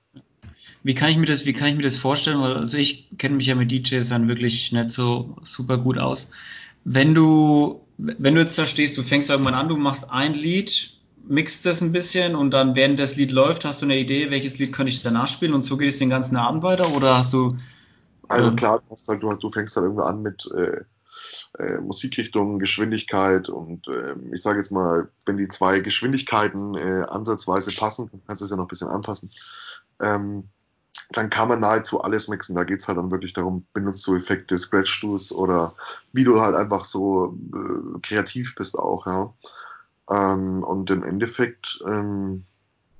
Wie 0.81 0.95
kann 0.95 1.09
ich 1.09 1.17
mir 1.17 1.27
das, 1.27 1.45
wie 1.45 1.53
kann 1.53 1.67
ich 1.67 1.75
mir 1.75 1.83
das 1.83 1.97
vorstellen? 1.97 2.39
Also 2.39 2.77
ich 2.77 3.11
kenne 3.19 3.35
mich 3.35 3.45
ja 3.45 3.53
mit 3.53 3.69
DJs 3.69 4.09
dann 4.09 4.27
wirklich 4.27 4.71
nicht 4.71 4.89
so 4.89 5.37
super 5.43 5.77
gut 5.77 5.99
aus. 5.99 6.29
Wenn 6.91 7.13
du, 7.13 7.85
wenn 7.97 8.33
du 8.33 8.41
jetzt 8.41 8.57
da 8.57 8.65
stehst, 8.65 8.97
du 8.97 9.03
fängst 9.03 9.29
irgendwann 9.29 9.53
an, 9.53 9.69
du 9.69 9.77
machst 9.77 10.09
ein 10.09 10.33
Lied, 10.33 10.97
mixt 11.27 11.63
das 11.67 11.81
ein 11.81 11.91
bisschen 11.91 12.35
und 12.35 12.51
dann, 12.51 12.75
während 12.75 12.99
das 12.99 13.15
Lied 13.15 13.31
läuft, 13.31 13.63
hast 13.63 13.83
du 13.83 13.85
eine 13.85 13.99
Idee, 13.99 14.31
welches 14.31 14.57
Lied 14.57 14.73
könnte 14.73 14.91
ich 14.91 15.03
danach 15.03 15.27
spielen 15.27 15.53
und 15.53 15.61
so 15.61 15.77
geht 15.77 15.89
es 15.89 15.99
den 15.99 16.09
ganzen 16.09 16.35
Abend 16.35 16.63
weiter 16.63 16.91
oder 16.95 17.15
hast 17.15 17.31
du. 17.31 17.55
Also 18.27 18.51
klar, 18.53 18.81
du, 18.89 18.95
halt, 19.07 19.21
du, 19.21 19.33
du 19.35 19.49
fängst 19.51 19.77
dann 19.77 19.83
irgendwann 19.83 20.15
an 20.15 20.21
mit 20.23 20.49
äh, 20.55 21.61
äh, 21.63 21.79
Musikrichtungen, 21.79 22.57
Geschwindigkeit 22.57 23.49
und 23.49 23.87
äh, 23.87 24.15
ich 24.33 24.41
sage 24.41 24.57
jetzt 24.57 24.71
mal, 24.71 25.09
wenn 25.27 25.37
die 25.37 25.47
zwei 25.47 25.81
Geschwindigkeiten 25.81 26.73
äh, 26.73 27.05
ansatzweise 27.07 27.71
passen, 27.71 28.09
kannst 28.25 28.41
du 28.41 28.45
es 28.45 28.49
ja 28.49 28.57
noch 28.57 28.65
ein 28.65 28.67
bisschen 28.67 28.89
anpassen. 28.89 29.31
Ähm, 29.99 30.49
dann 31.11 31.29
kann 31.29 31.47
man 31.47 31.59
nahezu 31.59 32.01
alles 32.01 32.27
mixen. 32.27 32.55
Da 32.55 32.63
geht 32.63 32.79
es 32.79 32.87
halt 32.87 32.97
dann 32.97 33.11
wirklich 33.11 33.33
darum, 33.33 33.65
benutzt 33.73 34.05
du 34.05 34.15
Effekte, 34.15 34.57
scratch 34.57 35.01
du 35.01 35.15
es 35.15 35.31
oder 35.31 35.75
wie 36.13 36.23
du 36.23 36.39
halt 36.39 36.55
einfach 36.55 36.85
so 36.85 37.37
äh, 37.53 37.99
kreativ 38.01 38.55
bist 38.55 38.77
auch, 38.77 39.07
ja. 39.07 39.33
Ähm, 40.09 40.63
und 40.63 40.89
im 40.91 41.03
Endeffekt 41.03 41.83
ähm, 41.85 42.45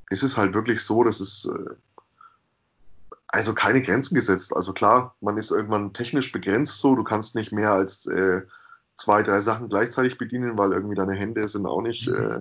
ist 0.10 0.24
es 0.24 0.38
halt 0.38 0.54
wirklich 0.54 0.84
so, 0.84 1.04
dass 1.04 1.20
es 1.20 1.46
äh, 1.46 1.76
also 3.28 3.54
keine 3.54 3.82
Grenzen 3.82 4.16
gesetzt. 4.16 4.56
Also 4.56 4.74
klar, 4.74 5.16
man 5.22 5.38
ist 5.38 5.52
irgendwann 5.52 5.94
technisch 5.94 6.32
begrenzt 6.32 6.80
so, 6.80 6.96
du 6.96 7.04
kannst 7.04 7.36
nicht 7.36 7.52
mehr 7.52 7.72
als 7.72 8.08
äh, 8.08 8.42
zwei, 8.96 9.22
drei 9.22 9.42
Sachen 9.42 9.70
gleichzeitig 9.70 10.18
bedienen, 10.18 10.58
weil 10.58 10.72
irgendwie 10.72 10.96
deine 10.96 11.14
Hände 11.14 11.48
sind 11.48 11.68
auch 11.68 11.82
nicht 11.82 12.08
äh, 12.08 12.40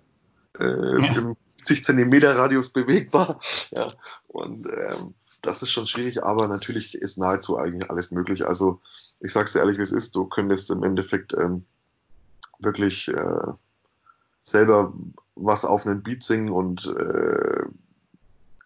äh, 0.59 1.03
ja. 1.03 1.19
im 1.19 1.37
50 1.59 1.85
Zentimeter 1.85 2.37
Radius 2.37 2.71
bewegbar. 2.71 3.39
Ja. 3.71 3.89
Und 4.29 4.67
ähm, 4.67 5.15
das 5.43 5.63
ist 5.63 5.71
schon 5.71 5.87
schwierig, 5.87 6.23
aber 6.23 6.49
natürlich 6.49 6.95
ist 6.95 7.19
nahezu 7.19 7.59
eigentlich 7.59 7.91
alles 7.91 8.11
möglich. 8.11 8.47
Also 8.47 8.81
ich 9.21 9.33
sag's 9.33 9.53
dir 9.53 9.61
ehrlich, 9.61 9.79
wie 9.79 9.83
es 9.83 9.93
ist, 9.93 10.15
du 10.15 10.25
könntest 10.25 10.71
im 10.71 10.83
Endeffekt 10.83 11.33
ähm, 11.35 11.65
wirklich 12.59 13.09
äh, 13.09 13.53
selber 14.43 14.93
was 15.35 15.65
auf 15.65 15.87
einen 15.87 16.03
Beat 16.03 16.23
singen 16.23 16.51
und 16.51 16.87
äh, 16.87 17.65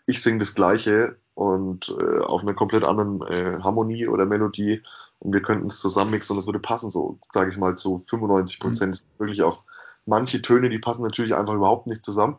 ich 0.07 0.23
singe 0.23 0.39
das 0.39 0.55
Gleiche 0.55 1.17
und 1.35 1.95
äh, 1.99 2.19
auf 2.21 2.43
einer 2.43 2.55
komplett 2.55 2.85
anderen 2.85 3.23
äh, 3.23 3.59
Harmonie 3.63 4.09
oder 4.09 4.27
Melodie 4.27 4.83
und 5.19 5.33
wir 5.35 5.43
könnten 5.43 5.67
es 5.67 5.81
zusammenmixen 5.81 6.35
und 6.35 6.41
es 6.41 6.47
würde 6.47 6.59
passen, 6.59 6.91
so 6.91 7.19
sage 7.33 7.51
ich 7.51 7.59
mal 7.59 7.77
zu 7.77 7.99
95 7.99 8.61
Prozent. 8.61 9.03
Mhm. 9.03 9.23
Wirklich 9.23 9.43
auch 9.43 9.63
manche 10.07 10.43
Töne, 10.43 10.71
die 10.71 10.79
passen 10.79 11.03
natürlich 11.03 11.35
einfach 11.35 11.55
überhaupt 11.55 11.87
nicht 11.87 12.05
zusammen 12.05 12.39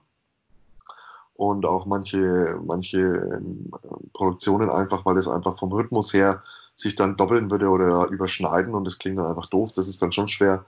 und 1.35 1.65
auch 1.65 1.85
manche, 1.85 2.59
manche 2.63 2.99
ähm, 2.99 3.71
Produktionen 4.13 4.69
einfach, 4.69 5.05
weil 5.05 5.17
es 5.17 5.27
einfach 5.27 5.57
vom 5.57 5.71
Rhythmus 5.71 6.13
her 6.13 6.41
sich 6.75 6.95
dann 6.95 7.17
doppeln 7.17 7.49
würde 7.51 7.69
oder 7.69 8.07
überschneiden 8.09 8.75
und 8.75 8.85
das 8.85 8.99
klingt 8.99 9.17
dann 9.17 9.25
einfach 9.25 9.47
doof, 9.47 9.71
das 9.73 9.87
ist 9.87 10.01
dann 10.01 10.11
schon 10.11 10.27
schwer, 10.27 10.65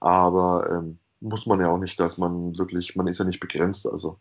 aber 0.00 0.68
ähm, 0.70 0.98
muss 1.20 1.46
man 1.46 1.60
ja 1.60 1.68
auch 1.68 1.78
nicht, 1.78 1.98
dass 1.98 2.18
man 2.18 2.56
wirklich, 2.58 2.94
man 2.94 3.08
ist 3.08 3.18
ja 3.18 3.24
nicht 3.24 3.40
begrenzt, 3.40 3.86
also 3.86 4.18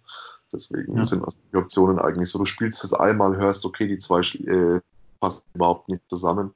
deswegen 0.52 0.98
ja. 0.98 1.06
sind 1.06 1.26
die 1.52 1.58
Optionen 1.58 2.00
eigentlich 2.00 2.30
so, 2.30 2.40
du 2.40 2.46
spielst 2.46 2.84
es 2.84 2.94
einmal, 2.94 3.38
hörst, 3.38 3.66
okay, 3.66 3.88
die 3.88 4.00
zwei 4.00 4.22
äh, 4.22 4.82
passen 5.20 5.44
überhaupt 5.54 5.90
nicht 5.90 6.04
zusammen, 6.10 6.54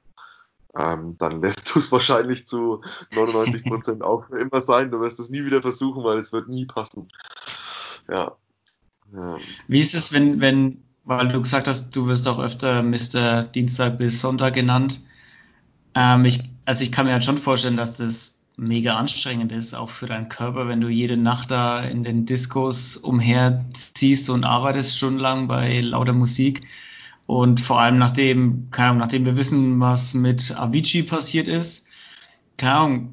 ähm, 0.76 1.16
dann 1.18 1.42
lässt 1.42 1.70
du 1.74 1.78
es 1.78 1.92
wahrscheinlich 1.92 2.46
zu 2.46 2.80
99 3.14 3.64
Prozent 3.64 4.02
auch 4.02 4.28
immer 4.30 4.60
sein, 4.60 4.90
du 4.90 5.00
wirst 5.00 5.20
es 5.20 5.30
nie 5.30 5.44
wieder 5.44 5.62
versuchen, 5.62 6.04
weil 6.04 6.18
es 6.18 6.32
wird 6.32 6.48
nie 6.48 6.66
passen. 6.66 7.08
Ja, 8.08 8.36
wie 9.68 9.80
ist 9.80 9.94
es, 9.94 10.12
wenn, 10.12 10.40
wenn, 10.40 10.78
weil 11.04 11.28
du 11.28 11.40
gesagt 11.40 11.68
hast, 11.68 11.94
du 11.94 12.06
wirst 12.06 12.28
auch 12.28 12.38
öfter 12.38 12.82
Mr. 12.82 13.42
Dienstag 13.42 13.98
bis 13.98 14.20
Sonntag 14.20 14.54
genannt. 14.54 15.00
Ähm, 15.94 16.24
ich, 16.24 16.40
also 16.64 16.84
ich 16.84 16.92
kann 16.92 17.06
mir 17.06 17.12
halt 17.12 17.24
schon 17.24 17.38
vorstellen, 17.38 17.76
dass 17.76 17.96
das 17.96 18.42
mega 18.56 18.96
anstrengend 18.96 19.52
ist, 19.52 19.74
auch 19.74 19.90
für 19.90 20.06
deinen 20.06 20.28
Körper, 20.28 20.68
wenn 20.68 20.80
du 20.80 20.88
jede 20.88 21.16
Nacht 21.16 21.50
da 21.50 21.80
in 21.80 22.04
den 22.04 22.26
Diskos 22.26 22.96
umherziehst 22.96 24.30
und 24.30 24.44
arbeitest 24.44 24.96
stundenlang 24.96 25.48
bei 25.48 25.80
lauter 25.80 26.12
Musik. 26.12 26.66
Und 27.26 27.60
vor 27.60 27.80
allem 27.80 27.98
nachdem, 27.98 28.68
keine 28.70 28.88
Ahnung, 28.88 29.00
nachdem 29.00 29.24
wir 29.24 29.36
wissen, 29.36 29.80
was 29.80 30.14
mit 30.14 30.54
Avicii 30.56 31.02
passiert 31.02 31.48
ist, 31.48 31.86
keine 32.56 32.74
Ahnung, 32.74 33.12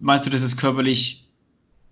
meinst 0.00 0.26
du, 0.26 0.30
das 0.30 0.42
ist 0.42 0.56
körperlich 0.56 1.27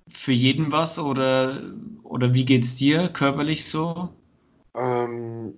für 0.09 0.33
jeden 0.33 0.73
was 0.73 0.99
oder, 0.99 1.63
oder 2.03 2.35
wie 2.35 2.45
geht's 2.45 2.77
dir 2.77 3.09
körperlich 3.09 3.69
so? 3.69 4.11
Ähm, 4.75 5.55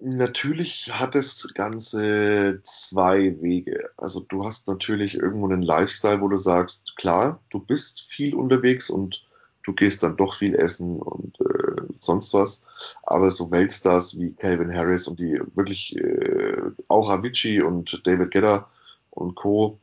natürlich 0.00 0.90
hat 0.92 1.14
das 1.14 1.52
Ganze 1.54 2.60
zwei 2.64 3.40
Wege. 3.40 3.90
Also 3.96 4.20
du 4.20 4.44
hast 4.44 4.68
natürlich 4.68 5.14
irgendwo 5.14 5.46
einen 5.46 5.62
Lifestyle, 5.62 6.20
wo 6.20 6.28
du 6.28 6.36
sagst, 6.36 6.96
klar, 6.96 7.40
du 7.50 7.60
bist 7.60 8.02
viel 8.02 8.34
unterwegs 8.34 8.90
und 8.90 9.26
du 9.62 9.72
gehst 9.72 10.02
dann 10.02 10.16
doch 10.16 10.34
viel 10.34 10.54
essen 10.54 11.00
und 11.00 11.40
äh, 11.40 11.82
sonst 11.98 12.34
was. 12.34 12.62
Aber 13.02 13.30
so 13.30 13.50
Weltstars 13.50 14.18
wie 14.18 14.32
Calvin 14.32 14.74
Harris 14.74 15.08
und 15.08 15.18
die 15.18 15.40
wirklich 15.54 15.96
äh, 15.96 16.60
auch 16.88 17.10
Avicii 17.10 17.62
und 17.62 18.06
David 18.06 18.30
Guetta 18.30 18.68
und 19.10 19.34
Co. 19.36 19.78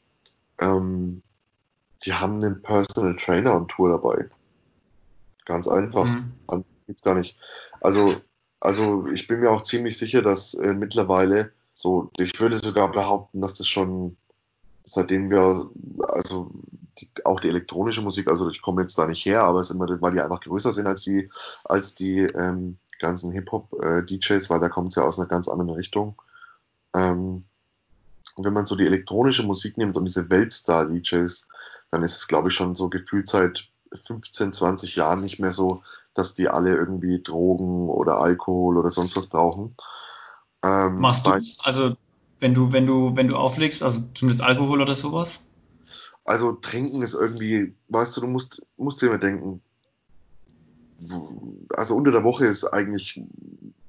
Ähm, 0.60 1.24
die 2.04 2.14
haben 2.14 2.44
einen 2.44 2.62
Personal 2.62 3.16
Trainer 3.16 3.56
und 3.56 3.70
Tour 3.70 3.90
dabei. 3.90 4.30
Ganz 5.46 5.68
einfach. 5.68 6.06
Mhm. 6.06 6.64
Gibt's 6.88 7.04
gar 7.04 7.16
nicht. 7.16 7.38
Also, 7.80 8.14
also 8.60 9.08
ich 9.08 9.28
bin 9.28 9.40
mir 9.40 9.52
auch 9.52 9.62
ziemlich 9.62 9.98
sicher, 9.98 10.22
dass 10.22 10.54
äh, 10.56 10.74
mittlerweile 10.74 11.52
so, 11.74 12.12
ich 12.20 12.40
würde 12.40 12.60
sogar 12.60 12.92
behaupten, 12.92 13.42
dass 13.42 13.54
das 13.56 13.68
schon 13.68 14.18
seitdem 14.84 15.30
wir, 15.30 15.70
also 16.08 16.52
die, 17.00 17.10
auch 17.24 17.40
die 17.40 17.50
elektronische 17.50 18.02
Musik, 18.02 18.28
also 18.28 18.50
ich 18.50 18.62
komme 18.62 18.82
jetzt 18.82 18.98
da 18.98 19.08
nicht 19.08 19.26
her, 19.26 19.44
aber 19.44 19.60
es 19.60 19.70
ist 19.70 19.76
immer, 19.76 19.88
weil 20.02 20.14
die 20.14 20.22
einfach 20.22 20.42
größer 20.42 20.74
sind 20.74 20.88
als 20.88 21.04
die, 21.04 21.30
als 21.64 21.96
die 21.96 22.20
ähm, 22.20 22.78
ganzen 23.00 23.32
Hip-Hop-DJs, 23.32 24.46
äh, 24.46 24.50
weil 24.50 24.60
da 24.60 24.70
kommt 24.70 24.90
es 24.90 24.96
ja 24.96 25.04
aus 25.04 25.20
einer 25.20 25.28
ganz 25.28 25.48
anderen 25.48 25.72
Richtung. 25.72 26.22
Ähm, 26.96 27.46
und 28.36 28.46
wenn 28.46 28.54
man 28.54 28.66
so 28.66 28.76
die 28.76 28.86
elektronische 28.86 29.44
Musik 29.44 29.78
nimmt 29.78 29.98
und 29.98 30.06
diese 30.06 30.30
Weltstar-DJs, 30.30 31.48
dann 31.90 32.04
ist 32.04 32.16
es, 32.16 32.28
glaube 32.28 32.50
ich, 32.50 32.56
schon 32.56 32.76
so 32.76 32.90
gefühlt 32.90 33.28
seit 33.28 33.70
15, 33.94 34.54
20 34.54 34.96
Jahren 34.96 35.22
nicht 35.22 35.40
mehr 35.40 35.52
so, 35.52 35.84
dass 36.14 36.34
die 36.34 36.48
alle 36.48 36.76
irgendwie 36.76 37.22
Drogen 37.22 37.90
oder 37.90 38.20
Alkohol 38.20 38.78
oder 38.78 38.90
sonst 38.90 39.16
was 39.18 39.28
brauchen. 39.28 39.76
Ähm, 40.64 41.00
Machst 41.00 41.26
du 41.26 41.32
Also 41.64 41.96
wenn 42.40 42.54
du, 42.54 42.72
wenn 42.72 42.86
du, 42.86 43.16
wenn 43.16 43.28
du 43.28 43.36
auflegst, 43.36 43.84
also 43.84 44.02
zumindest 44.14 44.44
Alkohol 44.44 44.82
oder 44.82 44.96
sowas? 44.96 45.42
Also 46.24 46.54
trinken 46.54 47.02
ist 47.02 47.14
irgendwie, 47.14 47.76
weißt 47.90 48.16
du, 48.16 48.22
du 48.22 48.28
musst, 48.28 48.62
musst 48.78 49.02
dir 49.02 49.08
immer 49.08 49.18
denken, 49.18 49.62
also 51.76 51.96
unter 51.96 52.12
der 52.12 52.24
Woche 52.24 52.46
ist 52.46 52.66
eigentlich 52.66 53.20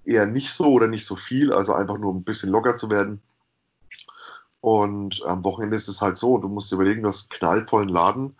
eher 0.04 0.26
nicht 0.26 0.50
so 0.50 0.72
oder 0.72 0.88
nicht 0.88 1.04
so 1.04 1.14
viel, 1.14 1.52
also 1.52 1.74
einfach 1.74 1.98
nur 1.98 2.12
ein 2.12 2.24
bisschen 2.24 2.50
locker 2.50 2.76
zu 2.76 2.90
werden. 2.90 3.20
Und 4.62 5.24
am 5.26 5.42
Wochenende 5.42 5.76
ist 5.76 5.88
es 5.88 6.00
halt 6.00 6.16
so, 6.16 6.38
du 6.38 6.46
musst 6.46 6.70
dir 6.70 6.76
überlegen, 6.76 7.02
du 7.02 7.08
hast 7.08 7.32
einen 7.32 7.38
knallvollen 7.38 7.88
Laden. 7.88 8.36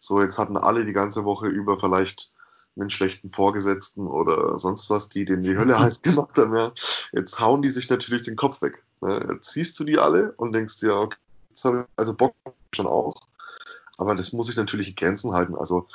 So, 0.00 0.22
jetzt 0.22 0.38
hatten 0.38 0.56
alle 0.56 0.86
die 0.86 0.94
ganze 0.94 1.26
Woche 1.26 1.48
über 1.48 1.78
vielleicht 1.78 2.32
einen 2.78 2.88
schlechten 2.88 3.28
Vorgesetzten 3.28 4.06
oder 4.06 4.58
sonst 4.58 4.88
was, 4.88 5.10
die 5.10 5.26
denen 5.26 5.42
die 5.42 5.56
Hölle 5.58 5.78
heiß 5.78 6.00
gemacht 6.02 6.38
haben. 6.38 6.56
Ja. 6.56 6.72
Jetzt 7.12 7.40
hauen 7.40 7.60
die 7.60 7.68
sich 7.68 7.90
natürlich 7.90 8.22
den 8.22 8.36
Kopf 8.36 8.62
weg. 8.62 8.82
Ne. 9.02 9.28
Jetzt 9.34 9.52
siehst 9.52 9.78
du 9.78 9.84
die 9.84 9.98
alle 9.98 10.32
und 10.38 10.52
denkst 10.52 10.80
dir, 10.80 10.96
okay, 10.96 11.18
jetzt 11.50 11.66
habe 11.66 11.80
ich 11.80 11.84
also 11.96 12.14
Bock 12.14 12.34
schon 12.74 12.86
auch. 12.86 13.12
Aber 13.98 14.14
das 14.14 14.32
muss 14.32 14.48
ich 14.48 14.56
natürlich 14.56 14.88
in 14.88 14.94
Grenzen 14.94 15.34
halten. 15.34 15.56
Also 15.56 15.86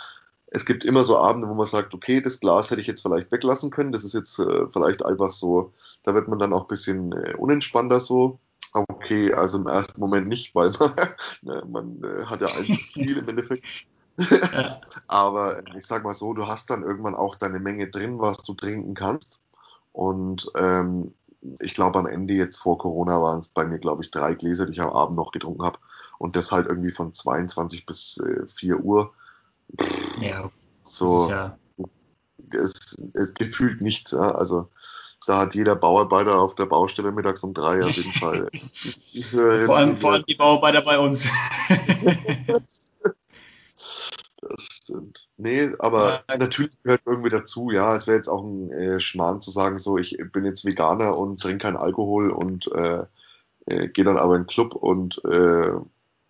es 0.45 0.67
gibt 0.67 0.85
immer 0.85 1.03
so 1.03 1.17
Abende, 1.17 1.49
wo 1.49 1.55
man 1.55 1.65
sagt, 1.65 1.95
okay, 1.95 2.21
das 2.21 2.39
Glas 2.39 2.69
hätte 2.69 2.81
ich 2.81 2.87
jetzt 2.87 3.01
vielleicht 3.01 3.31
weglassen 3.31 3.71
können. 3.71 3.91
Das 3.91 4.03
ist 4.03 4.13
jetzt 4.13 4.37
äh, 4.37 4.67
vielleicht 4.71 5.03
einfach 5.03 5.31
so, 5.31 5.73
da 6.03 6.13
wird 6.13 6.27
man 6.27 6.37
dann 6.37 6.53
auch 6.53 6.65
ein 6.65 6.67
bisschen 6.67 7.13
äh, 7.13 7.33
unentspannter 7.35 7.99
so. 7.99 8.37
Okay, 8.73 9.33
also 9.33 9.57
im 9.57 9.67
ersten 9.67 9.99
Moment 9.99 10.27
nicht, 10.27 10.55
weil 10.55 10.71
man, 10.71 10.91
ne, 11.41 11.63
man 11.67 12.03
äh, 12.03 12.25
hat 12.25 12.41
ja 12.41 12.47
ein 12.47 12.65
zu 12.65 12.73
viel 12.73 13.17
im 13.17 13.29
Endeffekt. 13.29 13.63
Aber 15.07 15.63
ich 15.75 15.85
sag 15.85 16.03
mal 16.03 16.13
so, 16.13 16.33
du 16.33 16.47
hast 16.47 16.69
dann 16.69 16.83
irgendwann 16.83 17.15
auch 17.15 17.35
deine 17.35 17.59
Menge 17.59 17.89
drin, 17.89 18.19
was 18.19 18.37
du 18.39 18.53
trinken 18.53 18.93
kannst. 18.93 19.41
Und 19.93 20.49
ähm, 20.55 21.13
ich 21.59 21.73
glaube, 21.73 21.99
am 21.99 22.05
Ende 22.05 22.33
jetzt 22.33 22.59
vor 22.59 22.77
Corona 22.77 23.21
waren 23.21 23.39
es 23.39 23.49
bei 23.49 23.65
mir, 23.65 23.79
glaube 23.79 24.03
ich, 24.03 24.11
drei 24.11 24.35
Gläser, 24.35 24.65
die 24.65 24.73
ich 24.73 24.81
am 24.81 24.91
Abend 24.91 25.15
noch 25.15 25.31
getrunken 25.31 25.63
habe. 25.63 25.79
Und 26.17 26.35
das 26.35 26.51
halt 26.51 26.67
irgendwie 26.67 26.91
von 26.91 27.13
22 27.13 27.85
bis 27.85 28.17
äh, 28.19 28.47
4 28.47 28.79
Uhr. 28.79 29.13
Ja, 30.19 30.49
so. 30.83 31.29
Ja 31.29 31.57
es, 32.53 32.97
es 33.13 33.33
gefühlt 33.33 33.81
nichts. 33.81 34.11
Ja. 34.11 34.31
Also 34.31 34.69
da 35.25 35.39
hat 35.39 35.55
jeder 35.55 35.75
Bauarbeiter 35.75 36.39
auf 36.39 36.55
der 36.55 36.65
Baustelle 36.65 37.11
mittags 37.11 37.43
um 37.43 37.53
drei 37.53 37.83
auf 37.83 37.91
jeden 37.91 38.13
Fall. 38.13 38.49
vor, 39.65 39.77
allem, 39.77 39.95
vor 39.95 40.13
allem 40.13 40.25
die 40.27 40.35
Bauarbeiter 40.37 40.81
bei 40.81 40.97
uns. 40.97 41.27
das 44.41 44.67
stimmt. 44.71 45.29
Nee, 45.37 45.71
aber 45.79 46.23
ja. 46.27 46.37
natürlich 46.37 46.81
gehört 46.83 47.01
irgendwie 47.05 47.29
dazu, 47.29 47.69
ja, 47.71 47.95
es 47.95 48.07
wäre 48.07 48.17
jetzt 48.17 48.29
auch 48.29 48.43
ein 48.43 48.71
äh, 48.71 48.99
Schmarrn 48.99 49.41
zu 49.41 49.51
sagen, 49.51 49.77
so, 49.77 49.97
ich 49.97 50.17
bin 50.31 50.45
jetzt 50.45 50.65
Veganer 50.65 51.17
und 51.17 51.39
trinke 51.39 51.59
keinen 51.59 51.77
Alkohol 51.77 52.31
und 52.31 52.71
äh, 52.71 53.05
äh, 53.67 53.87
gehe 53.89 54.05
dann 54.05 54.17
aber 54.17 54.35
in 54.35 54.43
den 54.43 54.47
Club 54.47 54.75
und 54.75 55.23
äh, 55.25 55.71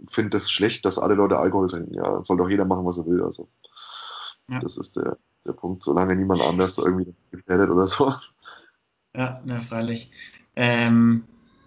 finde 0.07 0.37
es 0.37 0.43
das 0.43 0.51
schlecht, 0.51 0.85
dass 0.85 0.99
alle 0.99 1.15
Leute 1.15 1.37
Alkohol 1.37 1.69
trinken. 1.69 1.93
Ja, 1.93 2.23
soll 2.23 2.37
doch 2.37 2.49
jeder 2.49 2.65
machen, 2.65 2.85
was 2.85 2.97
er 2.97 3.05
will. 3.05 3.23
Also, 3.23 3.47
ja. 4.49 4.59
das 4.59 4.77
ist 4.77 4.97
der, 4.97 5.17
der 5.45 5.53
Punkt, 5.53 5.83
solange 5.83 6.15
niemand 6.15 6.41
anders 6.41 6.77
irgendwie 6.77 7.13
gefährdet 7.31 7.69
oder 7.69 7.87
so. 7.87 8.13
Ja, 9.15 9.41
na, 9.45 9.59
freilich. 9.59 10.11
Ähm, 10.55 11.23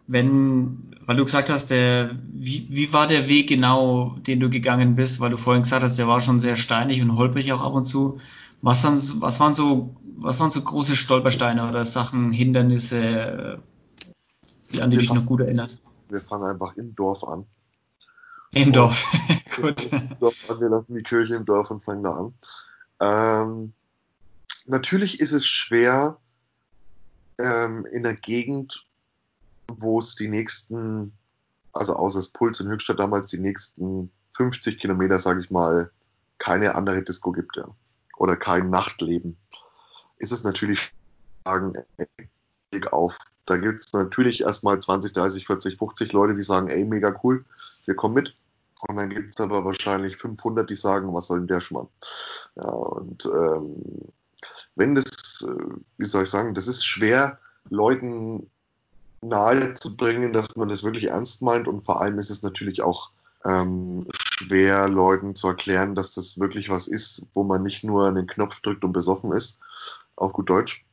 wenn, 0.07 0.95
weil 1.07 1.17
du 1.17 1.25
gesagt 1.25 1.51
hast, 1.51 1.71
der, 1.71 2.11
wie, 2.33 2.67
wie 2.71 2.93
war 2.93 3.07
der 3.07 3.29
Weg 3.29 3.49
genau, 3.49 4.17
den 4.19 4.41
du 4.41 4.51
gegangen 4.51 4.95
bist, 4.95 5.21
weil 5.21 5.31
du 5.31 5.37
vorhin 5.37 5.63
gesagt 5.63 5.83
hast, 5.83 5.99
der 5.99 6.09
war 6.09 6.21
schon 6.21 6.41
sehr 6.41 6.57
steinig 6.57 7.01
und 7.03 7.17
holprig 7.17 7.53
auch 7.53 7.63
ab 7.63 7.75
und 7.75 7.87
zu. 7.87 8.19
Was, 8.61 8.83
dann, 8.83 9.01
was 9.21 9.41
waren 9.41 9.55
so, 9.55 9.95
was 10.17 10.41
waren 10.41 10.51
so 10.51 10.63
große 10.63 10.97
Stolpersteine 10.97 11.69
oder 11.69 11.85
Sachen, 11.85 12.33
Hindernisse, 12.33 13.63
an 14.81 14.91
die 14.91 14.97
du 14.97 15.03
dich 15.03 15.13
noch 15.13 15.27
gut 15.27 15.41
erinnerst? 15.41 15.83
Wir 16.09 16.21
fangen 16.21 16.45
einfach 16.45 16.77
im 16.77 16.95
Dorf 16.95 17.25
an. 17.25 17.47
Im 18.53 18.69
und 18.69 18.77
Dorf, 18.77 19.07
gut. 19.61 19.93
Im 19.93 20.19
Dorf 20.21 20.51
an, 20.51 20.61
wir 20.61 20.69
lassen 20.69 20.95
die 20.95 21.03
Kirche 21.03 21.35
im 21.35 21.45
Dorf 21.45 21.71
und 21.71 21.83
fangen 21.83 22.03
da 22.03 22.13
an. 22.13 22.35
Ähm, 23.01 23.73
natürlich 24.67 25.21
ist 25.21 25.33
es 25.33 25.47
schwer, 25.47 26.19
ähm, 27.39 27.87
in 27.87 28.03
der 28.03 28.15
Gegend, 28.15 28.87
wo 29.69 29.99
es 29.99 30.15
die 30.15 30.29
nächsten, 30.29 31.13
also 31.73 31.97
außer 31.97 32.19
das 32.19 32.29
Puls 32.29 32.61
in 32.61 32.69
Höchstadt 32.69 33.01
damals, 33.01 33.31
die 33.31 33.39
nächsten 33.39 34.11
50 34.35 34.79
Kilometer, 34.79 35.19
sage 35.19 35.41
ich 35.41 35.51
mal, 35.51 35.91
keine 36.39 36.75
andere 36.75 37.03
Disco 37.03 37.33
gibt, 37.33 37.57
ja. 37.57 37.69
Oder 38.17 38.37
kein 38.37 38.71
Nachtleben. 38.71 39.37
Ist 40.19 40.33
es 40.33 40.45
natürlich 40.45 40.93
sagen, 41.45 41.73
auf. 42.91 43.19
Da 43.47 43.57
gibt 43.57 43.81
es 43.81 43.93
natürlich 43.93 44.41
erstmal 44.41 44.79
20, 44.81 45.13
30, 45.13 45.47
40, 45.47 45.77
50 45.77 46.13
Leute, 46.13 46.35
die 46.35 46.43
sagen, 46.43 46.69
ey, 46.69 46.85
mega 46.85 47.19
cool, 47.23 47.45
wir 47.85 47.95
kommen 47.95 48.15
mit. 48.15 48.37
Und 48.89 48.97
dann 48.97 49.11
gibt 49.11 49.31
es 49.31 49.41
aber 49.41 49.65
wahrscheinlich 49.65 50.17
500, 50.17 50.69
die 50.69 50.75
sagen, 50.75 51.13
was 51.15 51.29
soll 51.29 51.39
denn 51.39 51.47
der 51.47 51.61
Schmarrn? 51.61 51.89
Ja, 52.57 52.65
und 52.65 53.25
ähm, 53.27 53.77
wenn 54.77 54.95
das, 54.95 55.05
äh, 55.43 55.75
wie 55.99 56.05
soll 56.05 56.25
ich 56.25 56.31
sagen, 56.31 56.55
das 56.55 56.69
ist 56.69 56.85
schwer, 56.85 57.39
Leuten 57.71 58.51
nahezubringen, 59.23 60.33
dass 60.33 60.55
man 60.57 60.69
das 60.69 60.85
wirklich 60.85 61.09
ernst 61.09 61.43
meint 61.43 61.67
und 61.67 61.85
vor 61.85 62.01
allem 62.01 62.19
ist 62.19 62.31
es 62.31 62.43
natürlich 62.43 62.83
auch 62.83 63.11
ähm, 63.45 64.07
schwer, 64.15 64.89
Leuten 64.89 65.35
zu 65.35 65.49
erklären, 65.49 65.95
dass 65.95 66.13
das 66.13 66.39
wirklich 66.39 66.71
was 66.71 66.89
ist, 66.89 67.27
wo 67.35 67.43
man 67.43 67.63
nicht 67.63 67.85
nur 67.85 68.09
einen 68.09 68.27
Knopf 68.27 68.61
drückt 68.61 68.85
und 68.85 68.93
besoffen 68.93 69.33
ist, 69.33 69.61
auf 70.17 70.33
gut 70.33 70.49
Deutsch. 70.49 70.85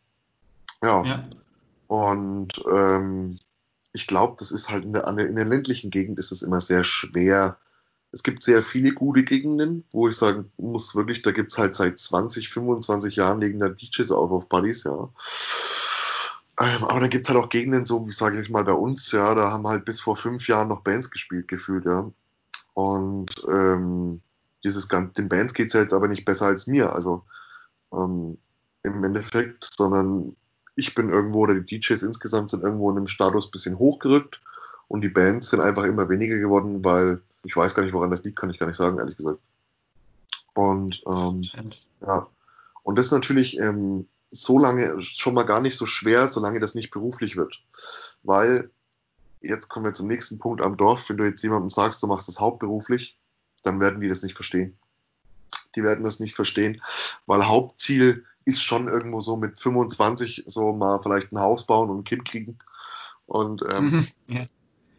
Ja. 0.83 1.03
ja. 1.03 1.21
Und 1.87 2.63
ähm, 2.71 3.39
ich 3.93 4.07
glaube, 4.07 4.35
das 4.39 4.51
ist 4.51 4.69
halt 4.69 4.85
in 4.85 4.93
der, 4.93 5.07
in 5.07 5.35
der 5.35 5.45
ländlichen 5.45 5.91
Gegend 5.91 6.19
ist 6.19 6.31
es 6.31 6.41
immer 6.41 6.61
sehr 6.61 6.83
schwer, 6.83 7.57
es 8.11 8.23
gibt 8.23 8.43
sehr 8.43 8.61
viele 8.61 8.93
gute 8.93 9.23
Gegenden, 9.23 9.85
wo 9.91 10.07
ich 10.07 10.17
sagen 10.17 10.51
muss, 10.57 10.95
wirklich, 10.95 11.21
da 11.21 11.31
gibt 11.31 11.51
es 11.51 11.57
halt 11.57 11.75
seit 11.75 11.97
20, 11.97 12.49
25 12.49 13.15
Jahren 13.15 13.39
legen 13.39 13.59
da 13.59 13.69
DJs 13.69 14.11
auf 14.11 14.31
auf 14.31 14.49
Buddies, 14.49 14.83
ja. 14.83 15.09
Ähm, 16.59 16.83
aber 16.83 17.07
gibt 17.07 17.25
es 17.25 17.33
halt 17.33 17.43
auch 17.43 17.49
Gegenden, 17.49 17.85
so 17.85 18.05
wie 18.07 18.11
sage 18.11 18.41
ich 18.41 18.49
mal 18.49 18.65
bei 18.65 18.73
uns, 18.73 19.11
ja, 19.11 19.33
da 19.33 19.51
haben 19.51 19.67
halt 19.67 19.85
bis 19.85 20.01
vor 20.01 20.17
fünf 20.17 20.47
Jahren 20.47 20.67
noch 20.67 20.81
Bands 20.81 21.09
gespielt, 21.09 21.47
gefühlt, 21.47 21.85
ja. 21.85 22.11
Und 22.73 23.31
ähm, 23.49 24.21
dieses 24.63 24.87
den 24.87 25.29
Bands 25.29 25.53
geht 25.53 25.67
es 25.67 25.73
ja 25.73 25.81
jetzt 25.81 25.93
aber 25.93 26.07
nicht 26.07 26.25
besser 26.25 26.45
als 26.47 26.67
mir, 26.67 26.93
also 26.93 27.23
ähm, 27.93 28.37
im 28.83 29.03
Endeffekt, 29.03 29.69
sondern 29.77 30.35
ich 30.75 30.95
bin 30.95 31.09
irgendwo, 31.09 31.39
oder 31.39 31.55
die 31.55 31.79
DJs 31.79 32.03
insgesamt 32.03 32.49
sind 32.49 32.63
irgendwo 32.63 32.89
in 32.91 32.97
einem 32.97 33.07
Status 33.07 33.51
bisschen 33.51 33.79
hochgerückt 33.79 34.41
und 34.87 35.01
die 35.01 35.09
Bands 35.09 35.49
sind 35.49 35.61
einfach 35.61 35.83
immer 35.83 36.09
weniger 36.09 36.37
geworden, 36.37 36.83
weil 36.83 37.21
ich 37.43 37.55
weiß 37.55 37.75
gar 37.75 37.83
nicht, 37.83 37.93
woran 37.93 38.11
das 38.11 38.23
liegt, 38.23 38.37
kann 38.37 38.49
ich 38.49 38.59
gar 38.59 38.67
nicht 38.67 38.77
sagen, 38.77 38.97
ehrlich 38.97 39.17
gesagt. 39.17 39.39
Und 40.53 41.03
ähm, 41.07 41.41
ja, 42.01 42.27
und 42.83 42.97
das 42.97 43.07
ist 43.07 43.11
natürlich 43.11 43.57
ähm, 43.57 44.07
so 44.31 44.59
lange 44.59 45.01
schon 45.01 45.33
mal 45.33 45.43
gar 45.43 45.61
nicht 45.61 45.75
so 45.75 45.85
schwer, 45.85 46.27
solange 46.27 46.59
das 46.59 46.75
nicht 46.75 46.91
beruflich 46.91 47.35
wird. 47.35 47.63
Weil, 48.23 48.71
jetzt 49.41 49.69
kommen 49.69 49.85
wir 49.85 49.93
zum 49.93 50.07
nächsten 50.07 50.39
Punkt 50.39 50.61
am 50.61 50.77
Dorf, 50.77 51.09
wenn 51.09 51.17
du 51.17 51.25
jetzt 51.25 51.43
jemandem 51.43 51.69
sagst, 51.69 52.01
du 52.01 52.07
machst 52.07 52.27
das 52.27 52.39
hauptberuflich, 52.39 53.17
dann 53.63 53.79
werden 53.79 54.01
die 54.01 54.07
das 54.07 54.23
nicht 54.23 54.35
verstehen. 54.35 54.77
Die 55.75 55.83
werden 55.83 56.03
das 56.03 56.19
nicht 56.19 56.35
verstehen, 56.35 56.81
weil 57.25 57.47
Hauptziel 57.47 58.25
ist 58.45 58.61
schon 58.61 58.87
irgendwo 58.87 59.19
so 59.19 59.37
mit 59.37 59.59
25 59.59 60.43
so 60.47 60.73
mal 60.73 60.99
vielleicht 61.01 61.31
ein 61.31 61.39
Haus 61.39 61.65
bauen 61.65 61.89
und 61.89 61.99
ein 61.99 62.03
Kind 62.03 62.25
kriegen. 62.25 62.57
Und 63.25 63.61
ähm, 63.69 63.85
mhm, 63.85 64.07
ja. 64.27 64.45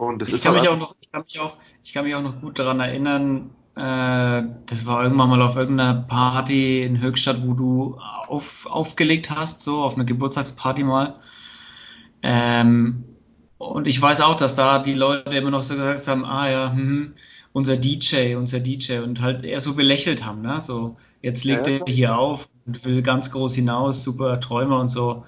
Und 0.07 0.21
das 0.21 0.31
ich 0.31 0.37
ist 0.37 0.45
kann 0.45 0.55
mich 0.55 0.69
auch 0.69 0.79
noch, 0.79 0.97
ich 1.01 1.13
kann 1.13 1.23
mich 1.23 1.39
auch, 1.39 1.57
ich 1.85 1.93
kann 1.93 2.05
mich 2.05 2.15
auch 2.15 2.23
noch 2.23 2.41
gut 2.41 2.59
daran 2.59 2.81
erinnern, 2.81 3.51
äh, 3.77 4.43
das 4.67 4.85
war 4.85 5.03
irgendwann 5.03 5.31
mal 5.31 5.41
auf 5.41 5.57
irgendeiner 5.57 5.95
Party 5.95 6.83
in 6.83 7.01
Höchstadt, 7.01 7.47
wo 7.47 7.55
du 7.55 7.99
auf, 8.27 8.67
aufgelegt 8.67 9.31
hast, 9.31 9.63
so 9.63 9.83
auf 9.83 9.95
eine 9.95 10.05
Geburtstagsparty 10.05 10.83
mal. 10.83 11.15
Ähm, 12.23 13.05
und 13.59 13.87
ich 13.87 14.03
weiß 14.03 14.23
auch, 14.23 14.35
dass 14.35 14.57
da 14.57 14.81
die 14.81 14.95
Leute 14.95 15.37
immer 15.37 15.51
noch 15.51 15.63
so 15.63 15.75
gesagt 15.75 16.09
haben, 16.09 16.25
ah 16.25 16.51
ja, 16.51 16.73
hm, 16.73 17.15
unser 17.53 17.77
DJ, 17.77 18.35
unser 18.35 18.59
DJ 18.59 18.99
und 18.99 19.21
halt 19.21 19.45
eher 19.45 19.61
so 19.61 19.75
belächelt 19.75 20.25
haben, 20.25 20.43
ne? 20.43 20.61
So, 20.61 20.97
jetzt 21.21 21.45
legt 21.45 21.69
ja, 21.69 21.75
er 21.75 21.85
hier 21.87 22.19
auf 22.19 22.49
und 22.67 22.85
will 22.85 23.03
ganz 23.03 23.31
groß 23.31 23.55
hinaus, 23.55 24.03
super 24.03 24.41
Träume 24.41 24.77
und 24.79 24.89
so. 24.89 25.25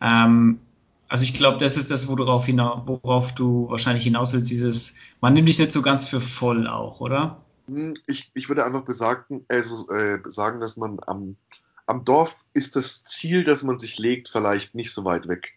Ähm, 0.00 0.60
also 1.14 1.22
ich 1.22 1.34
glaube, 1.34 1.58
das 1.58 1.76
ist 1.76 1.92
das, 1.92 2.08
worauf, 2.08 2.48
worauf 2.48 3.32
du 3.36 3.70
wahrscheinlich 3.70 4.02
hinaus 4.02 4.32
willst, 4.32 4.50
dieses, 4.50 4.96
man 5.20 5.32
nimmt 5.32 5.48
dich 5.48 5.60
nicht 5.60 5.70
so 5.70 5.80
ganz 5.80 6.08
für 6.08 6.20
voll 6.20 6.66
auch, 6.66 6.98
oder? 6.98 7.40
Hm, 7.68 7.94
ich, 8.08 8.32
ich 8.34 8.48
würde 8.48 8.64
einfach 8.64 8.82
besagten, 8.82 9.46
also, 9.46 9.88
äh, 9.92 10.18
sagen, 10.26 10.60
dass 10.60 10.76
man 10.76 10.98
am, 11.06 11.36
am 11.86 12.04
Dorf 12.04 12.44
ist 12.52 12.74
das 12.74 13.04
Ziel, 13.04 13.44
das 13.44 13.62
man 13.62 13.78
sich 13.78 13.96
legt, 13.96 14.28
vielleicht 14.28 14.74
nicht 14.74 14.92
so 14.92 15.04
weit 15.04 15.28
weg. 15.28 15.52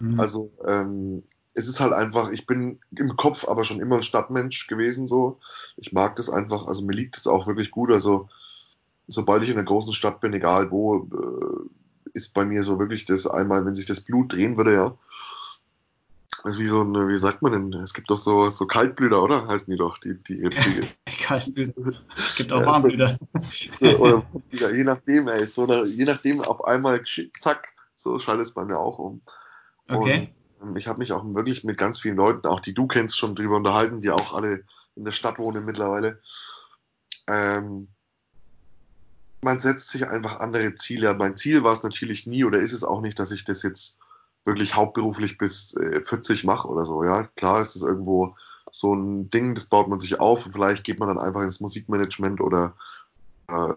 Mhm. 0.00 0.18
Also 0.18 0.50
ähm, 0.66 1.22
es 1.52 1.68
ist 1.68 1.80
halt 1.80 1.92
einfach, 1.92 2.30
ich 2.30 2.46
bin 2.46 2.78
im 2.92 3.16
Kopf 3.16 3.46
aber 3.46 3.66
schon 3.66 3.80
immer 3.80 3.96
ein 3.96 4.02
Stadtmensch 4.02 4.66
gewesen 4.66 5.06
so. 5.06 5.40
Ich 5.76 5.92
mag 5.92 6.16
das 6.16 6.30
einfach, 6.30 6.66
also 6.66 6.86
mir 6.86 6.94
liegt 6.94 7.18
das 7.18 7.26
auch 7.26 7.46
wirklich 7.46 7.70
gut. 7.70 7.92
Also 7.92 8.30
sobald 9.08 9.42
ich 9.42 9.50
in 9.50 9.56
einer 9.56 9.66
großen 9.66 9.92
Stadt 9.92 10.20
bin, 10.20 10.32
egal 10.32 10.70
wo, 10.70 11.00
äh, 11.04 11.68
ist 12.16 12.34
bei 12.34 12.44
mir 12.44 12.62
so 12.62 12.78
wirklich 12.78 13.04
das 13.04 13.26
einmal, 13.26 13.64
wenn 13.64 13.74
sich 13.74 13.86
das 13.86 14.00
Blut 14.00 14.32
drehen 14.32 14.56
würde, 14.56 14.74
ja. 14.74 14.98
Also 16.42 16.60
wie 16.60 16.66
so 16.66 16.82
ein, 16.82 17.08
wie 17.08 17.16
sagt 17.16 17.42
man 17.42 17.52
denn? 17.52 17.82
Es 17.82 17.94
gibt 17.94 18.10
doch 18.10 18.18
so, 18.18 18.46
so 18.46 18.66
Kaltblüter, 18.66 19.22
oder? 19.22 19.48
Heißen 19.48 19.70
die 19.70 19.78
doch, 19.78 19.98
die, 19.98 20.14
die, 20.22 20.48
die 20.48 20.88
Kaltblüter. 21.22 21.92
Es 22.16 22.36
gibt 22.36 22.52
auch 22.52 22.64
Warmblüter. 22.64 23.18
oder, 23.98 24.24
oder 24.52 24.74
je 24.74 24.84
nachdem, 24.84 25.28
ey, 25.28 25.44
so, 25.44 25.64
oder 25.64 25.84
je 25.86 26.04
nachdem 26.04 26.40
auf 26.40 26.64
einmal, 26.64 27.02
zack, 27.40 27.74
so 27.94 28.18
schaltet 28.18 28.46
es 28.46 28.54
bei 28.54 28.64
mir 28.64 28.78
auch 28.78 28.98
um. 28.98 29.22
Okay. 29.88 30.32
Und 30.60 30.68
ähm, 30.68 30.76
ich 30.76 30.88
habe 30.88 30.98
mich 30.98 31.12
auch 31.12 31.24
wirklich 31.34 31.64
mit 31.64 31.78
ganz 31.78 32.00
vielen 32.00 32.16
Leuten, 32.16 32.46
auch 32.46 32.60
die 32.60 32.74
du 32.74 32.86
kennst, 32.86 33.18
schon 33.18 33.34
drüber 33.34 33.56
unterhalten, 33.56 34.00
die 34.00 34.10
auch 34.10 34.34
alle 34.34 34.64
in 34.94 35.04
der 35.04 35.12
Stadt 35.12 35.38
wohnen 35.38 35.64
mittlerweile. 35.64 36.20
Ähm, 37.26 37.88
man 39.46 39.60
setzt 39.60 39.90
sich 39.90 40.08
einfach 40.08 40.40
andere 40.40 40.74
Ziele. 40.74 41.14
Mein 41.14 41.36
Ziel 41.36 41.62
war 41.62 41.72
es 41.72 41.84
natürlich 41.84 42.26
nie 42.26 42.44
oder 42.44 42.58
ist 42.58 42.72
es 42.72 42.82
auch 42.82 43.00
nicht, 43.00 43.16
dass 43.20 43.30
ich 43.30 43.44
das 43.44 43.62
jetzt 43.62 44.00
wirklich 44.44 44.74
hauptberuflich 44.74 45.38
bis 45.38 45.76
äh, 45.76 46.02
40 46.02 46.42
mache 46.42 46.66
oder 46.66 46.84
so. 46.84 47.04
Ja, 47.04 47.28
klar 47.36 47.62
ist 47.62 47.76
es 47.76 47.82
irgendwo 47.82 48.34
so 48.72 48.92
ein 48.92 49.30
Ding, 49.30 49.54
das 49.54 49.66
baut 49.66 49.86
man 49.86 50.00
sich 50.00 50.18
auf 50.18 50.46
und 50.46 50.52
vielleicht 50.52 50.82
geht 50.82 50.98
man 50.98 51.08
dann 51.08 51.20
einfach 51.20 51.42
ins 51.42 51.60
Musikmanagement 51.60 52.40
oder 52.40 52.74
äh, 53.46 53.74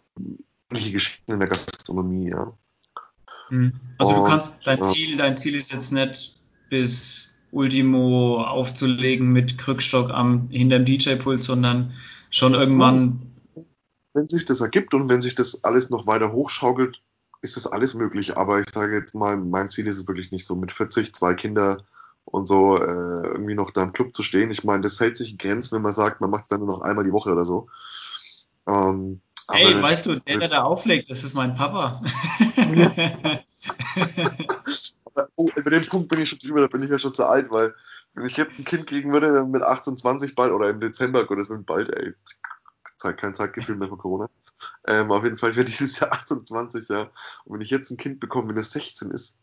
Geschichten 0.70 1.34
in 1.34 1.40
der 1.40 1.48
Gastronomie. 1.48 2.32
Ja. 2.32 2.52
Hm. 3.50 3.74
Also 4.00 4.14
und, 4.14 4.18
du 4.18 4.24
kannst 4.24 4.54
dein 4.64 4.84
Ziel, 4.86 5.18
dein 5.18 5.38
Ziel 5.38 5.54
ist 5.54 5.72
jetzt 5.72 5.92
nicht 5.92 6.42
bis 6.72 7.28
Ultimo 7.52 8.44
aufzulegen 8.44 9.32
mit 9.32 9.60
Krückstock 9.60 10.10
am 10.10 10.50
hinterm 10.50 10.86
DJ-Pult, 10.86 11.44
sondern 11.44 11.94
schon 12.32 12.56
irgendwann 12.56 13.22
wenn 14.14 14.28
sich 14.28 14.46
das 14.46 14.62
ergibt 14.62 14.94
und 14.94 15.10
wenn 15.10 15.22
sich 15.22 15.36
das 15.36 15.64
alles 15.64 15.90
noch 15.90 16.08
weiter 16.08 16.32
hochschaukelt, 16.32 17.02
ist 17.42 17.56
das 17.56 17.68
alles 17.68 17.94
möglich. 17.94 18.38
Aber 18.38 18.60
ich 18.60 18.70
sage 18.70 18.96
jetzt 18.96 19.16
mal, 19.16 19.38
mein 19.38 19.70
Ziel 19.70 19.88
ist 19.88 19.98
es 19.98 20.08
wirklich 20.08 20.32
nicht 20.32 20.46
so, 20.46 20.56
mit 20.56 20.72
40, 20.72 21.14
zwei 21.14 21.34
Kinder 21.34 21.78
und 22.26 22.48
so 22.48 22.78
äh, 22.78 23.28
irgendwie 23.28 23.56
noch 23.56 23.72
da 23.72 23.84
im 23.84 23.94
Club 23.94 24.14
zu 24.16 24.24
stehen. 24.24 24.52
Ich 24.52 24.64
meine, 24.64 24.82
das 24.82 25.00
hält 25.00 25.18
sich 25.18 25.32
in 25.32 25.38
Grenzen, 25.38 25.76
wenn 25.76 25.82
man 25.82 25.94
sagt, 25.94 26.22
man 26.22 26.30
macht 26.30 26.44
es 26.44 26.48
dann 26.50 26.60
nur 26.60 26.68
noch 26.68 26.82
einmal 26.82 27.06
die 27.06 27.12
Woche 27.12 27.32
oder 27.32 27.46
so. 27.46 27.70
Ähm, 28.68 29.22
Ey, 29.52 29.82
weißt 29.82 30.06
du, 30.06 30.16
der, 30.20 30.38
der 30.38 30.48
da 30.48 30.62
auflegt, 30.62 31.10
das 31.10 31.24
ist 31.24 31.34
mein 31.34 31.56
Papa. 31.56 32.04
oh, 35.36 35.50
über 35.56 35.72
den 35.72 35.88
Punkt 35.88 36.10
bin 36.10 36.22
ich 36.22 36.30
schon 36.30 36.38
drüber, 36.38 36.62
da 36.62 36.68
bin 36.68 36.84
ich 36.84 36.90
ja 36.90 37.00
schon 37.00 37.16
zu 37.16 37.26
alt, 37.26 37.50
weil 37.50 37.74
wenn 38.14 38.28
ich 38.28 38.38
jetzt 38.38 38.60
ein 38.60 38.66
Kind 38.66 38.86
kriegen 38.86 39.12
würde, 39.12 39.44
mit 39.46 39.64
28 39.64 40.36
bald 40.36 40.52
oder 40.52 40.70
im 40.70 40.80
Dezember, 40.80 41.26
Gott, 41.26 41.40
das 41.40 41.50
wird 41.50 41.66
bald, 41.66 41.90
ey. 41.90 42.14
Kein 43.00 43.36
Zeitgefühl 43.36 43.76
mehr 43.76 43.88
von 43.88 43.98
Corona. 43.98 44.30
Ähm, 44.86 45.12
auf 45.12 45.24
jeden 45.24 45.38
Fall, 45.38 45.52
ich 45.52 45.58
werde 45.58 45.70
dieses 45.70 46.00
Jahr 46.00 46.12
28, 46.14 46.90
ja. 46.90 47.10
Und 47.46 47.56
wenn 47.56 47.62
ich 47.62 47.70
jetzt 47.70 47.92
ein 47.92 47.98
Kind 47.98 48.20
bekomme, 48.20 48.50
wenn 48.50 48.58
es 48.58 48.72
16 48.72 49.12
ist, 49.12 49.38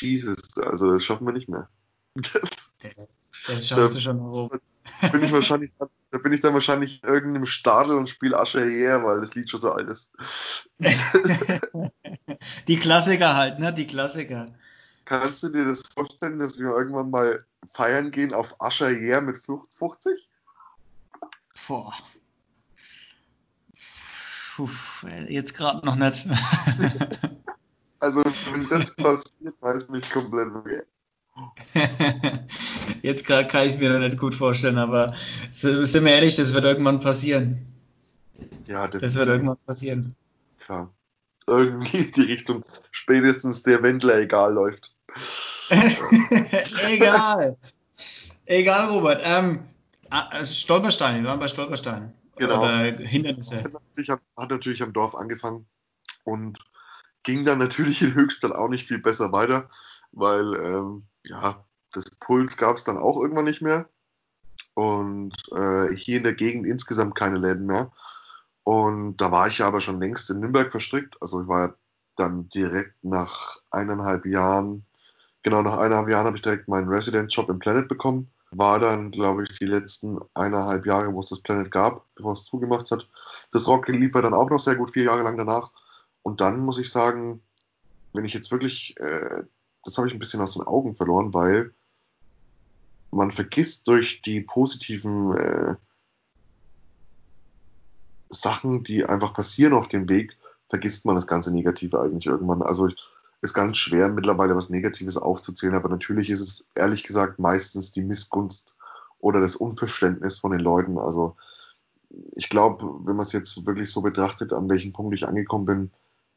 Jesus, 0.00 0.56
also 0.58 0.92
das 0.92 1.04
schaffen 1.04 1.26
wir 1.26 1.32
nicht 1.32 1.48
mehr. 1.48 1.68
Das, 2.14 2.72
das 3.46 3.68
schaffst 3.68 3.96
du 3.96 4.00
schon 4.00 4.20
herum. 4.20 4.50
Bin 5.12 5.22
ich 5.22 5.32
wahrscheinlich, 5.32 5.70
da 5.78 6.18
bin 6.18 6.32
ich 6.32 6.40
dann 6.40 6.54
wahrscheinlich 6.54 7.02
in 7.02 7.08
irgendeinem 7.08 7.46
Stadel 7.46 7.96
und 7.96 8.08
spiele 8.08 8.38
Asche 8.38 8.64
her, 8.64 9.04
weil 9.04 9.20
das 9.20 9.34
Lied 9.34 9.50
schon 9.50 9.60
so 9.60 9.70
alt 9.70 9.88
ist. 9.88 10.12
Die 12.68 12.78
Klassiker 12.78 13.36
halt, 13.36 13.58
ne? 13.58 13.72
Die 13.72 13.86
Klassiker. 13.86 14.46
Kannst 15.04 15.42
du 15.42 15.48
dir 15.48 15.64
das 15.64 15.82
vorstellen, 15.94 16.38
dass 16.38 16.58
wir 16.58 16.68
irgendwann 16.68 17.10
mal 17.10 17.42
feiern 17.66 18.10
gehen 18.10 18.34
auf 18.34 18.60
Ascher 18.60 18.88
her 18.88 19.20
mit 19.20 19.38
50? 19.38 20.28
Boah. 21.66 21.94
Puh, 24.58 24.68
jetzt 25.28 25.54
gerade 25.54 25.86
noch 25.86 25.94
nicht. 25.94 26.26
also, 28.00 28.24
wenn 28.24 28.68
das 28.68 28.92
passiert, 28.96 29.54
weiß 29.60 29.88
mich 29.90 30.10
komplett 30.10 30.48
weh. 30.64 30.80
Jetzt 33.02 33.24
gerade 33.24 33.46
kann 33.46 33.68
ich 33.68 33.74
es 33.74 33.78
mir 33.78 33.90
noch 33.90 34.00
nicht 34.00 34.18
gut 34.18 34.34
vorstellen, 34.34 34.78
aber 34.78 35.14
sind 35.52 36.04
wir 36.04 36.10
ehrlich, 36.10 36.34
das 36.34 36.52
wird 36.52 36.64
irgendwann 36.64 36.98
passieren. 36.98 37.64
Ja, 38.66 38.88
das, 38.88 39.00
das 39.00 39.14
wird 39.14 39.28
irgendwann 39.28 39.58
passieren. 39.64 40.16
Klar. 40.58 40.92
Irgendwie 41.46 42.10
die 42.10 42.22
Richtung, 42.22 42.64
spätestens 42.90 43.62
der 43.62 43.80
Wendler 43.84 44.18
egal 44.18 44.54
läuft. 44.54 44.92
egal. 46.88 47.56
egal, 48.46 48.88
Robert. 48.88 49.20
Ähm, 49.22 49.60
ah, 50.10 50.44
Stolpersteine, 50.44 51.22
wir 51.22 51.28
waren 51.28 51.38
bei 51.38 51.46
Stolpersteinen. 51.46 52.17
Genau. 52.38 52.62
Oder 52.62 52.84
Hindernisse. 52.98 53.64
Hat 53.64 53.72
natürlich, 53.72 54.10
hat 54.10 54.50
natürlich 54.50 54.82
am 54.82 54.92
Dorf 54.92 55.14
angefangen 55.14 55.66
und 56.24 56.58
ging 57.22 57.44
dann 57.44 57.58
natürlich 57.58 58.02
in 58.02 58.14
Höchstadt 58.14 58.52
auch 58.52 58.68
nicht 58.68 58.86
viel 58.86 58.98
besser 58.98 59.32
weiter, 59.32 59.68
weil 60.12 60.54
ähm, 60.54 61.04
ja, 61.24 61.64
das 61.92 62.04
Puls 62.20 62.56
gab 62.56 62.76
es 62.76 62.84
dann 62.84 62.98
auch 62.98 63.20
irgendwann 63.20 63.44
nicht 63.44 63.62
mehr. 63.62 63.88
Und 64.74 65.34
äh, 65.52 65.94
hier 65.94 66.18
in 66.18 66.22
der 66.22 66.34
Gegend 66.34 66.66
insgesamt 66.66 67.16
keine 67.16 67.38
Läden 67.38 67.66
mehr. 67.66 67.90
Und 68.62 69.16
da 69.16 69.32
war 69.32 69.46
ich 69.46 69.58
ja 69.58 69.66
aber 69.66 69.80
schon 69.80 70.00
längst 70.00 70.30
in 70.30 70.40
Nürnberg 70.40 70.70
verstrickt. 70.70 71.16
Also 71.20 71.42
ich 71.42 71.48
war 71.48 71.74
dann 72.16 72.48
direkt 72.50 73.02
nach 73.02 73.60
eineinhalb 73.70 74.26
Jahren, 74.26 74.84
genau 75.42 75.62
nach 75.62 75.78
eineinhalb 75.78 76.08
Jahren 76.08 76.26
habe 76.26 76.36
ich 76.36 76.42
direkt 76.42 76.68
meinen 76.68 76.88
Resident-Job 76.88 77.48
im 77.48 77.58
Planet 77.58 77.88
bekommen. 77.88 78.30
War 78.50 78.78
dann, 78.78 79.10
glaube 79.10 79.42
ich, 79.42 79.58
die 79.58 79.66
letzten 79.66 80.18
eineinhalb 80.34 80.86
Jahre, 80.86 81.12
wo 81.12 81.20
es 81.20 81.28
das 81.28 81.40
Planet 81.40 81.70
gab, 81.70 82.06
bevor 82.14 82.32
es 82.32 82.44
zugemacht 82.44 82.90
hat. 82.90 83.08
Das 83.52 83.68
Rock 83.68 83.88
lief 83.88 84.12
dann 84.12 84.34
auch 84.34 84.48
noch 84.48 84.58
sehr 84.58 84.76
gut, 84.76 84.92
vier 84.92 85.04
Jahre 85.04 85.22
lang 85.22 85.36
danach. 85.36 85.72
Und 86.22 86.40
dann 86.40 86.60
muss 86.60 86.78
ich 86.78 86.90
sagen, 86.90 87.42
wenn 88.14 88.24
ich 88.24 88.32
jetzt 88.32 88.50
wirklich 88.50 88.98
äh, 88.98 89.42
das 89.88 89.96
habe 89.96 90.06
ich 90.06 90.14
ein 90.14 90.18
bisschen 90.18 90.40
aus 90.40 90.54
den 90.54 90.66
Augen 90.66 90.94
verloren, 90.94 91.32
weil 91.34 91.72
man 93.10 93.30
vergisst 93.30 93.88
durch 93.88 94.20
die 94.22 94.40
positiven 94.40 95.36
äh, 95.36 95.74
Sachen, 98.28 98.84
die 98.84 99.06
einfach 99.06 99.32
passieren 99.32 99.72
auf 99.72 99.88
dem 99.88 100.08
Weg, 100.08 100.36
vergisst 100.68 101.06
man 101.06 101.14
das 101.14 101.26
ganze 101.26 101.52
Negative 101.52 102.00
eigentlich 102.00 102.26
irgendwann. 102.26 102.60
Also 102.60 102.88
ist 103.40 103.54
ganz 103.54 103.76
schwer 103.76 104.08
mittlerweile 104.08 104.56
was 104.56 104.70
Negatives 104.70 105.16
aufzuzählen, 105.16 105.74
aber 105.74 105.88
natürlich 105.88 106.30
ist 106.30 106.40
es 106.40 106.66
ehrlich 106.74 107.04
gesagt 107.04 107.38
meistens 107.38 107.92
die 107.92 108.02
Missgunst 108.02 108.76
oder 109.18 109.40
das 109.40 109.56
Unverständnis 109.56 110.38
von 110.38 110.52
den 110.52 110.60
Leuten. 110.60 110.98
Also 110.98 111.36
ich 112.34 112.48
glaube, 112.48 112.84
wenn 113.04 113.16
man 113.16 113.26
es 113.26 113.32
jetzt 113.32 113.66
wirklich 113.66 113.90
so 113.90 114.02
betrachtet, 114.02 114.52
an 114.52 114.70
welchem 114.70 114.92
Punkt 114.92 115.14
ich 115.14 115.26
angekommen 115.28 115.66
bin, 115.66 115.90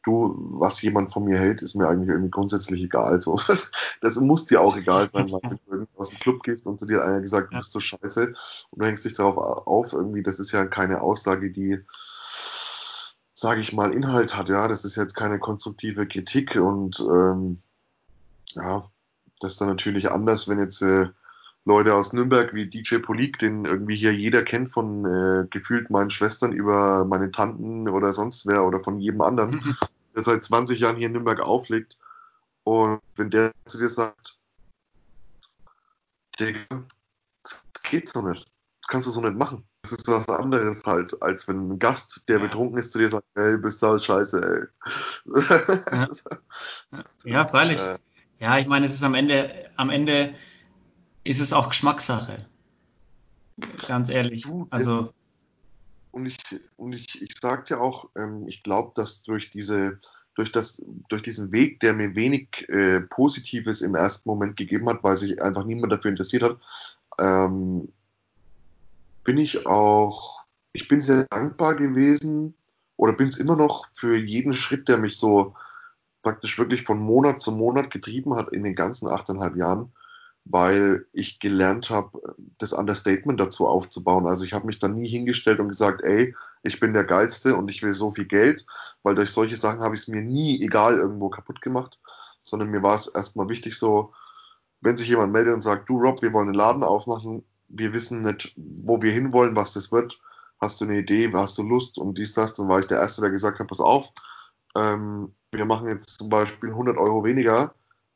du, 0.04 0.36
was 0.60 0.82
jemand 0.82 1.12
von 1.12 1.24
mir 1.24 1.38
hält, 1.38 1.62
ist 1.62 1.76
mir 1.76 1.88
eigentlich 1.88 2.10
irgendwie 2.10 2.32
grundsätzlich 2.32 2.82
egal. 2.82 3.22
So, 3.22 3.36
das, 3.48 3.72
das 4.02 4.16
muss 4.18 4.46
dir 4.46 4.62
auch 4.62 4.78
egal 4.78 5.10
sein, 5.10 5.32
wenn 5.68 5.80
du 5.80 5.88
aus 5.98 6.10
dem 6.10 6.20
Club 6.20 6.44
gehst 6.44 6.68
und 6.68 6.80
zu 6.80 6.86
dir 6.86 7.04
einer 7.04 7.22
gesagt, 7.22 7.52
du 7.52 7.58
bist 7.58 7.72
so 7.72 7.80
scheiße 7.80 8.28
und 8.72 8.82
du 8.82 8.86
hängst 8.86 9.06
dich 9.06 9.14
darauf 9.14 9.38
auf, 9.38 9.94
irgendwie, 9.94 10.24
das 10.24 10.40
ist 10.40 10.52
ja 10.52 10.66
keine 10.66 11.02
Aussage, 11.02 11.52
die, 11.52 11.80
sage 13.42 13.62
ich 13.62 13.74
mal, 13.74 13.92
Inhalt 13.92 14.38
hat, 14.38 14.50
ja, 14.50 14.68
das 14.68 14.86
ist 14.86 14.96
jetzt 14.96 15.16
keine 15.16 15.40
konstruktive 15.40 16.06
Kritik 16.06 16.58
und 16.58 17.00
ähm, 17.00 17.60
ja, 18.54 18.88
das 19.40 19.54
ist 19.54 19.62
dann 19.62 19.70
natürlich 19.70 20.12
anders, 20.12 20.48
wenn 20.48 20.60
jetzt 20.60 20.84
äh, 20.84 21.08
Leute 21.66 21.96
aus 21.96 22.14
Nürnberg 22.14 22.54
wie 22.54 22.70
DJ 22.70 22.98
Polik, 22.98 23.40
den 23.40 23.66
irgendwie 23.66 23.96
hier 23.96 24.14
jeder 24.14 24.44
kennt 24.44 24.70
von 24.70 25.06
äh, 25.06 25.48
gefühlt 25.50 25.90
meinen 25.90 26.12
Schwestern 26.12 26.52
über 26.52 27.04
meine 27.04 27.32
Tanten 27.32 27.90
oder 27.90 28.14
sonst 28.14 28.46
wer 28.46 28.64
oder 28.64 28.84
von 28.84 29.00
jedem 29.00 29.22
anderen, 29.22 29.56
mhm. 29.56 29.78
der 30.16 30.22
seit 30.22 30.46
20 30.46 30.80
Jahren 30.80 30.98
hier 30.98 31.08
in 31.08 31.14
Nürnberg 31.14 31.40
auflegt. 31.40 31.98
Und 32.64 33.02
wenn 33.16 33.32
der 33.32 33.54
zu 33.66 33.80
dir 33.80 33.90
sagt, 33.90 34.38
Digga, 36.40 36.60
das 37.42 37.64
geht 37.82 38.08
so 38.08 38.22
nicht. 38.22 38.52
Das 38.82 38.88
kannst 38.88 39.08
du 39.08 39.12
so 39.12 39.22
nicht 39.22 39.36
machen. 39.36 39.64
Das 39.84 39.94
ist 39.94 40.08
was 40.08 40.30
anderes 40.30 40.84
halt, 40.86 41.22
als 41.24 41.48
wenn 41.48 41.72
ein 41.72 41.80
Gast, 41.80 42.30
der 42.30 42.40
betrunken 42.40 42.78
ist, 42.78 42.92
zu 42.92 43.00
dir 43.00 43.10
sagt, 43.10 43.26
ey, 43.36 43.58
bist 43.58 43.82
du 43.82 43.88
alles 43.88 44.06
scheiße, 44.06 44.70
ey. 45.26 45.42
Ja, 46.92 47.04
ja 47.26 47.48
freilich. 47.48 47.80
Äh, 47.80 47.98
ja, 48.40 48.58
ich 48.60 48.68
meine, 48.68 48.86
es 48.86 48.94
ist 48.94 49.04
am 49.04 49.16
Ende, 49.16 49.70
am 49.78 49.90
Ende 49.90 50.34
ist 51.24 51.40
es 51.40 51.54
auch 51.54 51.70
Geschmackssache. 51.70 52.46
Ganz 53.88 54.10
ehrlich. 54.10 54.46
Also. 54.70 55.14
Und 56.12 56.26
ich, 56.26 56.38
und 56.76 56.94
ich, 56.94 57.22
ich 57.22 57.34
sag 57.40 57.68
dir 57.68 57.80
auch, 57.80 58.10
ähm, 58.16 58.46
ich 58.48 58.64
glaube, 58.64 58.92
dass 58.96 59.24
durch 59.24 59.50
diese, 59.50 59.98
durch 60.36 60.52
das, 60.52 60.84
durch 61.08 61.22
diesen 61.22 61.54
Weg, 61.54 61.80
der 61.80 61.94
mir 61.94 62.16
wenig 62.16 62.68
äh, 62.68 63.00
Positives 63.00 63.82
im 63.82 63.96
ersten 63.96 64.30
Moment 64.30 64.58
gegeben 64.58 64.90
hat, 64.90 65.04
weil 65.04 65.16
sich 65.16 65.42
einfach 65.42 65.64
niemand 65.64 65.94
dafür 65.94 66.12
interessiert 66.12 66.44
hat, 66.44 66.58
ähm, 67.20 67.88
bin 69.32 69.38
ich 69.38 69.66
auch, 69.66 70.42
ich 70.74 70.90
bin 70.90 71.00
sehr 71.00 71.24
dankbar 71.30 71.76
gewesen 71.76 72.54
oder 72.98 73.14
bin 73.14 73.30
es 73.30 73.38
immer 73.38 73.56
noch 73.56 73.88
für 73.94 74.18
jeden 74.18 74.52
Schritt, 74.52 74.90
der 74.90 74.98
mich 74.98 75.18
so 75.18 75.56
praktisch 76.22 76.60
wirklich 76.60 76.84
von 76.84 77.00
Monat 77.00 77.42
zu 77.42 77.54
Monat 77.54 77.92
getrieben 77.92 78.36
hat 78.36 78.50
in 78.52 78.64
den 78.64 78.76
ganzen 78.76 79.08
achteinhalb 79.08 79.56
Jahren 79.56 79.94
weil 80.44 81.06
ich 81.14 81.40
gelernt 81.40 81.92
habe, 81.92 82.36
das 82.58 82.74
Understatement 82.74 83.40
dazu 83.40 83.68
aufzubauen. 83.68 84.28
Also 84.28 84.44
ich 84.44 84.54
habe 84.54 84.66
mich 84.66 84.80
dann 84.80 84.96
nie 84.96 85.08
hingestellt 85.08 85.60
und 85.60 85.68
gesagt, 85.68 86.02
ey, 86.04 86.36
ich 86.64 86.80
bin 86.80 86.94
der 86.94 87.04
Geilste 87.04 87.56
und 87.56 87.70
ich 87.70 87.84
will 87.84 87.94
so 87.94 88.10
viel 88.10 88.26
Geld, 88.26 88.66
weil 89.04 89.14
durch 89.14 89.30
solche 89.30 89.56
Sachen 89.56 89.82
habe 89.82 89.94
ich 89.94 90.02
es 90.02 90.08
mir 90.08 90.24
nie 90.24 90.60
egal 90.60 90.98
irgendwo 90.98 91.30
kaputt 91.30 91.62
gemacht, 91.62 92.00
sondern 92.42 92.70
mir 92.70 92.82
war 92.82 92.96
es 92.96 93.06
erstmal 93.06 93.50
wichtig 93.50 93.78
so, 93.78 94.14
wenn 94.82 94.98
sich 94.98 95.10
jemand 95.10 95.32
meldet 95.32 95.54
und 95.54 95.62
sagt, 95.62 95.88
du 95.88 96.00
Rob, 96.00 96.24
wir 96.24 96.34
wollen 96.34 96.48
einen 96.48 96.56
Laden 96.56 96.84
aufmachen, 96.84 97.44
wir 97.74 97.94
wissen 97.94 98.22
nicht, 98.22 98.54
wo 98.56 99.02
wir 99.02 99.12
hinwollen, 99.12 99.56
was 99.56 99.74
das 99.74 99.92
wird, 99.92 100.20
hast 100.60 100.80
du 100.80 100.86
eine 100.86 101.00
Idee, 101.00 101.30
hast 101.34 101.58
du 101.58 101.64
Lust 101.64 101.98
und 101.98 102.18
dies, 102.18 102.34
das, 102.34 102.54
dann 102.54 102.68
war 102.68 102.80
ich 102.80 102.88
der 102.88 103.00
Erste, 103.00 103.22
der 103.22 103.32
gesagt 103.32 103.60
hat, 103.60 103.68
pass 103.68 103.80
auf, 103.80 104.12
ähm, 104.76 105.34
wir 105.52 105.66
machen 105.66 105.88
jetzt 105.88 106.20
zum 106.20 106.30
Beispiel 106.30 106.70
100 106.70 106.98
Euro 106.98 107.24
weniger, 107.24 107.74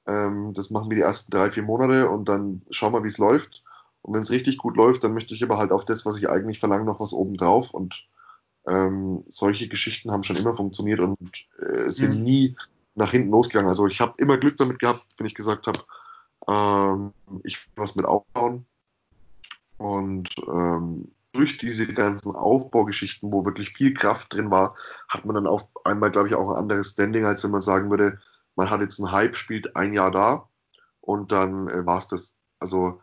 ähm, 0.08 0.54
das 0.54 0.70
machen 0.70 0.90
wir 0.90 0.96
die 0.98 1.04
ersten 1.04 1.32
drei, 1.32 1.52
vier 1.52 1.64
Monate 1.64 2.10
und 2.10 2.30
dann 2.30 2.62
schauen 2.70 2.94
wir, 2.94 3.04
wie 3.04 3.08
es 3.08 3.18
läuft. 3.18 3.64
Und 4.02 4.14
wenn 4.14 4.22
es 4.22 4.30
richtig 4.30 4.58
gut 4.58 4.78
läuft, 4.78 5.04
dann 5.04 5.14
möchte 5.14 5.34
ich 5.34 5.44
aber 5.44 5.58
halt 5.58 5.72
auf 5.72 5.84
das, 5.84 6.06
was 6.06 6.20
ich 6.20 6.30
eigentlich 6.30 6.60
verlange, 6.60 6.86
noch 6.86 7.00
was 7.00 7.12
oben 7.12 7.36
drauf. 7.36 7.72
Und 7.72 8.08
ähm, 8.68 9.24
solche 9.28 9.68
Geschichten 9.68 10.12
haben 10.12 10.22
schon 10.22 10.36
immer 10.36 10.54
funktioniert 10.54 11.00
und 11.00 11.48
äh, 11.60 11.90
sind 11.90 12.18
mhm. 12.18 12.24
nie 12.24 12.56
nach 12.94 13.12
hinten 13.12 13.32
losgegangen. 13.32 13.68
Also 13.68 13.88
ich 13.88 14.02
habe 14.02 14.14
immer 14.18 14.38
Glück 14.38 14.58
damit 14.58 14.78
gehabt, 14.78 15.04
wenn 15.18 15.26
ich 15.26 15.34
gesagt 15.34 15.66
habe, 15.66 15.80
ähm, 16.48 17.14
ich 17.44 17.58
will 17.58 17.72
was 17.76 17.96
mit 17.96 18.06
aufbauen. 18.06 18.68
Und 19.78 20.30
ähm, 20.48 21.12
durch 21.34 21.58
diese 21.58 21.88
ganzen 21.88 22.34
Aufbaugeschichten, 22.34 23.32
wo 23.32 23.46
wirklich 23.46 23.72
viel 23.72 23.94
Kraft 23.94 24.34
drin 24.34 24.52
war, 24.52 24.74
hat 25.10 25.26
man 25.26 25.36
dann 25.36 25.48
auf 25.48 25.68
einmal, 25.86 26.12
glaube 26.12 26.30
ich, 26.30 26.36
auch 26.36 26.50
ein 26.52 26.58
anderes 26.58 26.92
Standing, 26.92 27.26
als 27.26 27.44
wenn 27.44 27.52
man 27.52 27.62
sagen 27.62 27.90
würde, 27.90 28.20
man 28.56 28.70
hat 28.70 28.82
jetzt 28.82 29.00
einen 29.00 29.12
Hype, 29.12 29.36
spielt 29.36 29.76
ein 29.76 29.94
Jahr 29.94 30.12
da 30.12 30.50
und 31.02 31.32
dann 31.32 31.68
äh, 31.68 31.86
war 31.86 31.98
es 31.98 32.08
das. 32.08 32.34
Also 32.60 33.02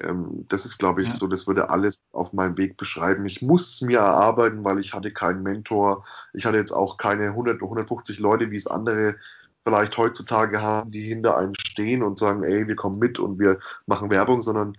ähm, 0.00 0.46
das 0.48 0.64
ist, 0.64 0.78
glaube 0.78 1.02
ich, 1.02 1.08
ja. 1.08 1.14
so, 1.14 1.26
das 1.26 1.46
würde 1.46 1.70
alles 1.70 2.00
auf 2.12 2.32
meinem 2.32 2.56
Weg 2.56 2.76
beschreiben. 2.76 3.26
Ich 3.26 3.42
muss 3.42 3.74
es 3.74 3.82
mir 3.82 3.98
erarbeiten, 3.98 4.64
weil 4.64 4.78
ich 4.78 4.94
hatte 4.94 5.10
keinen 5.10 5.42
Mentor. 5.42 6.04
Ich 6.32 6.46
hatte 6.46 6.58
jetzt 6.58 6.72
auch 6.72 6.98
keine 6.98 7.28
100, 7.28 7.60
150 7.62 8.20
Leute, 8.20 8.50
wie 8.50 8.56
es 8.56 8.66
andere 8.68 9.16
vielleicht 9.64 9.96
heutzutage 9.96 10.60
haben, 10.60 10.90
die 10.90 11.02
hinter 11.02 11.36
einem 11.36 11.54
stehen 11.54 12.02
und 12.02 12.18
sagen, 12.18 12.42
ey, 12.42 12.66
wir 12.66 12.76
kommen 12.76 12.98
mit 12.98 13.18
und 13.18 13.38
wir 13.38 13.58
machen 13.86 14.10
Werbung, 14.10 14.42
sondern 14.42 14.76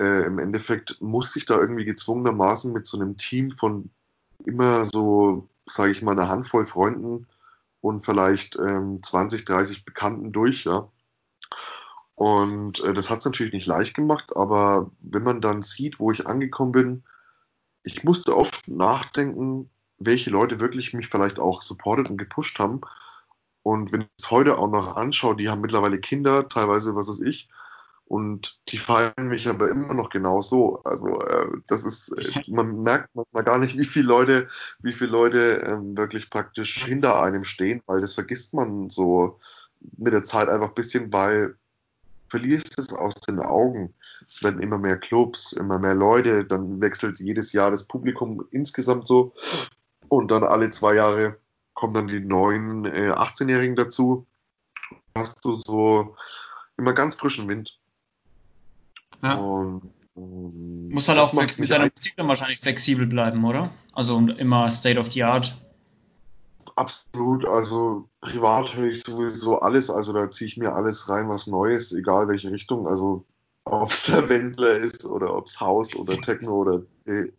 äh, 0.00 0.26
im 0.26 0.38
Endeffekt 0.38 1.00
muss 1.00 1.34
ich 1.36 1.46
da 1.46 1.58
irgendwie 1.58 1.84
gezwungenermaßen 1.84 2.72
mit 2.72 2.86
so 2.86 2.98
einem 2.98 3.16
Team 3.16 3.52
von 3.52 3.90
immer 4.44 4.84
so, 4.84 5.48
sage 5.66 5.92
ich 5.92 6.02
mal, 6.02 6.12
einer 6.12 6.28
Handvoll 6.28 6.66
Freunden 6.66 7.26
und 7.80 8.00
vielleicht 8.04 8.56
ähm, 8.56 9.02
20, 9.02 9.44
30 9.44 9.84
Bekannten 9.84 10.32
durch, 10.32 10.64
ja. 10.64 10.88
Und 12.14 12.80
äh, 12.80 12.94
das 12.94 13.10
hat 13.10 13.20
es 13.20 13.24
natürlich 13.24 13.52
nicht 13.52 13.66
leicht 13.66 13.94
gemacht, 13.94 14.36
aber 14.36 14.90
wenn 15.00 15.22
man 15.22 15.40
dann 15.40 15.62
sieht, 15.62 15.98
wo 15.98 16.12
ich 16.12 16.26
angekommen 16.26 16.72
bin, 16.72 17.04
ich 17.82 18.04
musste 18.04 18.36
oft 18.36 18.66
nachdenken, 18.68 19.70
welche 19.98 20.30
Leute 20.30 20.60
wirklich 20.60 20.94
mich 20.94 21.08
vielleicht 21.08 21.38
auch 21.38 21.62
supportet 21.62 22.10
und 22.10 22.16
gepusht 22.16 22.58
haben. 22.58 22.80
Und 23.62 23.92
wenn 23.92 24.02
ich 24.02 24.08
es 24.18 24.30
heute 24.30 24.58
auch 24.58 24.70
noch 24.70 24.96
anschaue, 24.96 25.36
die 25.36 25.48
haben 25.48 25.60
mittlerweile 25.60 25.98
Kinder, 25.98 26.48
teilweise, 26.48 26.94
was 26.94 27.08
weiß 27.08 27.20
ich, 27.20 27.48
und 28.14 28.60
die 28.68 28.78
feiern 28.78 29.26
mich 29.26 29.48
aber 29.48 29.68
immer 29.70 29.92
noch 29.92 30.08
genauso. 30.08 30.80
Also 30.84 31.20
äh, 31.20 31.48
das 31.66 31.84
ist, 31.84 32.10
äh, 32.16 32.44
man 32.46 32.84
merkt 32.84 33.12
manchmal 33.16 33.42
gar 33.42 33.58
nicht, 33.58 33.76
wie 33.76 33.84
viele 33.84 34.06
Leute, 34.06 34.46
wie 34.78 34.92
viele 34.92 35.10
Leute 35.10 35.64
ähm, 35.66 35.98
wirklich 35.98 36.30
praktisch 36.30 36.84
hinter 36.84 37.20
einem 37.20 37.42
stehen, 37.42 37.82
weil 37.86 38.00
das 38.00 38.14
vergisst 38.14 38.54
man 38.54 38.88
so 38.88 39.40
mit 39.96 40.12
der 40.12 40.22
Zeit 40.22 40.48
einfach 40.48 40.68
ein 40.68 40.74
bisschen, 40.76 41.12
weil 41.12 41.56
verlierst 42.28 42.78
es 42.78 42.92
aus 42.92 43.14
den 43.14 43.40
Augen. 43.40 43.92
Es 44.30 44.44
werden 44.44 44.62
immer 44.62 44.78
mehr 44.78 44.96
Clubs, 44.96 45.52
immer 45.52 45.80
mehr 45.80 45.96
Leute, 45.96 46.44
dann 46.44 46.80
wechselt 46.80 47.18
jedes 47.18 47.52
Jahr 47.52 47.72
das 47.72 47.82
Publikum 47.82 48.46
insgesamt 48.52 49.08
so 49.08 49.34
und 50.06 50.30
dann 50.30 50.44
alle 50.44 50.70
zwei 50.70 50.94
Jahre 50.94 51.36
kommen 51.74 51.94
dann 51.94 52.06
die 52.06 52.20
neuen 52.20 52.84
äh, 52.84 53.10
18-Jährigen 53.10 53.74
dazu. 53.74 54.24
Hast 55.16 55.44
du 55.44 55.52
so 55.54 56.14
immer 56.76 56.92
ganz 56.92 57.16
frischen 57.16 57.48
Wind. 57.48 57.80
Ja. 59.22 59.34
Und, 59.34 59.90
um, 60.14 60.88
Muss 60.90 61.08
halt 61.08 61.18
auch 61.18 61.32
mit 61.32 61.50
seiner 61.50 61.90
Musik 61.94 62.14
dann 62.16 62.28
wahrscheinlich 62.28 62.60
flexibel 62.60 63.06
bleiben, 63.06 63.44
oder? 63.44 63.70
Also 63.92 64.18
immer 64.18 64.70
State 64.70 64.98
of 64.98 65.12
the 65.12 65.24
Art. 65.24 65.56
Absolut, 66.76 67.46
also 67.46 68.08
privat 68.20 68.74
höre 68.74 68.90
ich 68.90 69.02
sowieso 69.02 69.60
alles, 69.60 69.90
also 69.90 70.12
da 70.12 70.30
ziehe 70.30 70.48
ich 70.48 70.56
mir 70.56 70.74
alles 70.74 71.08
rein, 71.08 71.28
was 71.28 71.46
Neues, 71.46 71.92
egal 71.92 72.26
welche 72.26 72.50
Richtung, 72.50 72.88
also 72.88 73.24
ob 73.64 73.90
es 73.90 74.04
der 74.04 74.28
Wendler 74.28 74.72
ist 74.78 75.04
oder 75.04 75.34
ob 75.36 75.46
es 75.46 75.60
House 75.60 75.94
oder 75.94 76.16
Techno 76.20 76.52
oder 76.52 76.82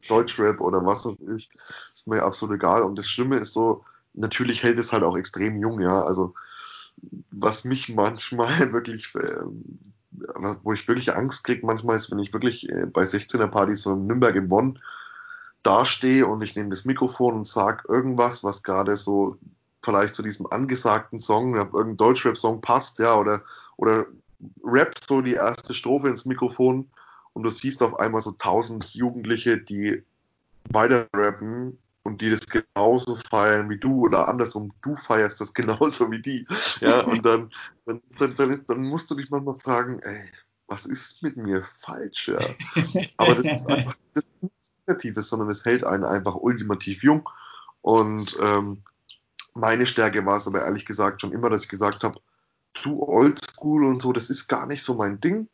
Deutschrap 0.07 0.61
oder 0.61 0.85
was 0.85 1.05
auch 1.05 1.17
ich, 1.35 1.49
ist 1.93 2.07
mir 2.07 2.23
absolut 2.23 2.55
egal. 2.55 2.83
Und 2.83 2.97
das 2.97 3.07
Schlimme 3.07 3.37
ist 3.37 3.53
so, 3.53 3.83
natürlich 4.13 4.63
hält 4.63 4.79
es 4.79 4.93
halt 4.93 5.03
auch 5.03 5.17
extrem 5.17 5.59
jung, 5.59 5.81
ja, 5.81 6.03
also 6.03 6.33
was 7.31 7.63
mich 7.65 7.89
manchmal 7.95 8.73
wirklich, 8.73 9.13
äh, 9.15 9.41
wo 10.63 10.73
ich 10.73 10.87
wirklich 10.87 11.13
Angst 11.15 11.43
kriege 11.43 11.65
manchmal 11.65 11.95
ist, 11.95 12.11
wenn 12.11 12.19
ich 12.19 12.33
wirklich 12.33 12.69
äh, 12.69 12.85
bei 12.85 13.03
16er 13.03 13.47
Partys 13.47 13.81
so 13.81 13.93
in 13.93 14.07
Nürnberg 14.07 14.35
in 14.35 14.47
Bonn 14.47 14.79
dastehe 15.63 16.27
und 16.27 16.41
ich 16.41 16.55
nehme 16.55 16.69
das 16.69 16.85
Mikrofon 16.85 17.35
und 17.35 17.47
sage 17.47 17.83
irgendwas, 17.87 18.43
was 18.43 18.63
gerade 18.63 18.95
so 18.95 19.37
vielleicht 19.83 20.15
zu 20.15 20.23
diesem 20.23 20.47
angesagten 20.47 21.19
Song, 21.19 21.55
irgendein 21.55 21.97
Deutschrap-Song 21.97 22.61
passt, 22.61 22.99
ja, 22.99 23.15
oder, 23.15 23.41
oder 23.77 24.05
rap 24.63 24.93
so 25.07 25.21
die 25.21 25.33
erste 25.33 25.73
Strophe 25.73 26.07
ins 26.07 26.25
Mikrofon 26.25 26.89
und 27.33 27.43
du 27.43 27.49
siehst 27.49 27.83
auf 27.83 27.99
einmal 27.99 28.21
so 28.21 28.31
tausend 28.31 28.95
Jugendliche, 28.95 29.57
die 29.57 30.03
weiter 30.71 31.07
rappen 31.13 31.77
und 32.05 32.21
die 32.21 32.29
das 32.29 32.41
genauso 32.45 33.15
feiern 33.15 33.67
wie 33.69 33.79
du 33.79 34.01
oder 34.01 34.27
andersrum, 34.27 34.71
du 34.83 34.95
feierst 34.95 35.41
das 35.41 35.53
genauso 35.55 36.11
wie 36.11 36.21
die. 36.21 36.47
Ja, 36.79 37.01
und 37.01 37.25
dann, 37.25 37.51
dann, 37.85 38.01
dann, 38.19 38.35
dann, 38.37 38.51
ist, 38.51 38.69
dann 38.69 38.83
musst 38.83 39.09
du 39.09 39.15
dich 39.15 39.31
manchmal 39.31 39.55
fragen, 39.55 39.99
ey, 39.99 40.31
was 40.67 40.85
ist 40.85 41.23
mit 41.23 41.35
mir 41.35 41.63
falsch, 41.63 42.29
ja. 42.29 42.39
Aber 43.17 43.35
das 43.35 43.45
ist 43.45 43.67
einfach, 43.67 43.95
das 44.13 44.23
ist 44.23 44.73
Negatives, 44.87 45.29
sondern 45.29 45.49
es 45.49 45.65
hält 45.65 45.83
einen 45.83 46.05
einfach 46.05 46.35
ultimativ 46.35 47.03
jung. 47.03 47.27
Und 47.81 48.37
ähm, 48.39 48.83
meine 49.55 49.87
Stärke 49.87 50.25
war 50.25 50.37
es 50.37 50.47
aber 50.47 50.61
ehrlich 50.61 50.85
gesagt 50.85 51.21
schon 51.21 51.31
immer, 51.31 51.49
dass 51.49 51.63
ich 51.63 51.69
gesagt 51.69 52.03
habe, 52.03 52.19
du 52.83 53.01
Oldschool 53.01 53.83
und 53.85 54.01
so, 54.01 54.13
das 54.13 54.29
ist 54.29 54.47
gar 54.47 54.67
nicht 54.67 54.83
so 54.83 54.93
mein 54.93 55.19
Ding. 55.19 55.49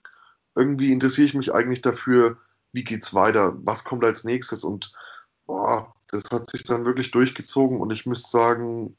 Irgendwie 0.55 0.91
interessiere 0.91 1.27
ich 1.27 1.33
mich 1.33 1.53
eigentlich 1.53 1.81
dafür, 1.81 2.37
wie 2.73 2.83
geht's 2.83 3.13
weiter, 3.13 3.53
was 3.63 3.85
kommt 3.85 4.03
als 4.03 4.25
nächstes 4.25 4.65
und 4.65 4.91
boah, 5.45 5.93
das 6.11 6.23
hat 6.31 6.49
sich 6.49 6.63
dann 6.63 6.85
wirklich 6.85 7.11
durchgezogen 7.11 7.79
und 7.79 7.91
ich 7.91 8.05
müsste 8.05 8.29
sagen, 8.29 8.95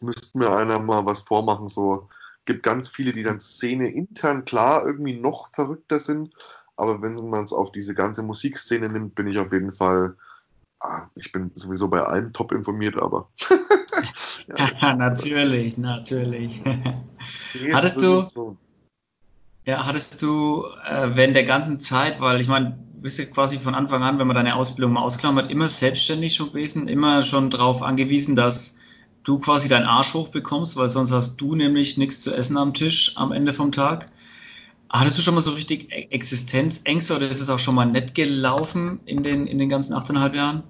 müsste 0.00 0.38
mir 0.38 0.50
einer 0.50 0.78
mal 0.78 1.04
was 1.04 1.20
vormachen, 1.22 1.68
so 1.68 2.08
gibt 2.46 2.62
ganz 2.62 2.88
viele, 2.88 3.12
die 3.12 3.22
dann 3.22 3.40
Szene 3.40 3.92
intern 3.92 4.44
klar 4.44 4.84
irgendwie 4.84 5.14
noch 5.14 5.52
verrückter 5.54 6.00
sind, 6.00 6.34
aber 6.76 7.02
wenn 7.02 7.14
man 7.28 7.44
es 7.44 7.52
auf 7.52 7.70
diese 7.70 7.94
ganze 7.94 8.22
Musikszene 8.22 8.88
nimmt, 8.88 9.14
bin 9.14 9.26
ich 9.26 9.38
auf 9.38 9.52
jeden 9.52 9.72
Fall, 9.72 10.16
ah, 10.80 11.08
ich 11.14 11.30
bin 11.30 11.50
sowieso 11.54 11.88
bei 11.88 12.02
allem 12.02 12.32
top 12.32 12.52
informiert, 12.52 12.96
aber. 12.96 13.28
ja, 14.80 14.94
natürlich, 14.96 15.76
natürlich. 15.76 16.62
hattest 17.72 17.98
du, 17.98 18.24
so. 18.24 18.56
ja, 19.66 19.84
hattest 19.84 20.22
du 20.22 20.64
äh, 20.86 21.10
während 21.14 21.36
der 21.36 21.44
ganzen 21.44 21.78
Zeit, 21.80 22.20
weil 22.20 22.40
ich 22.40 22.48
meine, 22.48 22.78
bist 23.00 23.18
ja 23.18 23.24
quasi 23.24 23.58
von 23.58 23.74
Anfang 23.74 24.02
an, 24.02 24.18
wenn 24.18 24.26
man 24.26 24.36
deine 24.36 24.56
Ausbildung 24.56 24.92
mal 24.92 25.02
ausklammert, 25.02 25.50
immer 25.50 25.68
selbstständig 25.68 26.34
schon 26.34 26.50
gewesen, 26.50 26.88
immer 26.88 27.22
schon 27.22 27.50
darauf 27.50 27.82
angewiesen, 27.82 28.36
dass 28.36 28.76
du 29.24 29.38
quasi 29.38 29.68
deinen 29.68 29.86
Arsch 29.86 30.14
hochbekommst, 30.14 30.76
weil 30.76 30.88
sonst 30.88 31.12
hast 31.12 31.40
du 31.40 31.54
nämlich 31.54 31.96
nichts 31.98 32.22
zu 32.22 32.34
essen 32.34 32.56
am 32.56 32.74
Tisch 32.74 33.16
am 33.16 33.32
Ende 33.32 33.52
vom 33.52 33.72
Tag. 33.72 34.06
Hattest 34.88 35.18
du 35.18 35.22
schon 35.22 35.34
mal 35.34 35.40
so 35.40 35.52
richtig 35.52 35.92
e- 35.92 36.08
Existenzängste 36.10 37.14
oder 37.14 37.28
ist 37.28 37.40
es 37.40 37.50
auch 37.50 37.58
schon 37.58 37.74
mal 37.74 37.84
nett 37.84 38.14
gelaufen 38.14 39.00
in 39.06 39.22
den, 39.22 39.46
in 39.46 39.58
den 39.58 39.68
ganzen 39.68 39.94
8,5 39.94 40.34
Jahren? 40.34 40.62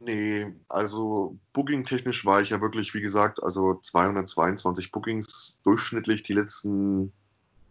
Nee, 0.00 0.52
also 0.68 1.38
booking-technisch 1.52 2.26
war 2.26 2.42
ich 2.42 2.50
ja 2.50 2.60
wirklich, 2.60 2.92
wie 2.92 3.00
gesagt, 3.00 3.42
also 3.42 3.74
222 3.74 4.90
Bookings 4.90 5.62
durchschnittlich 5.62 6.24
die 6.24 6.32
letzten 6.32 7.12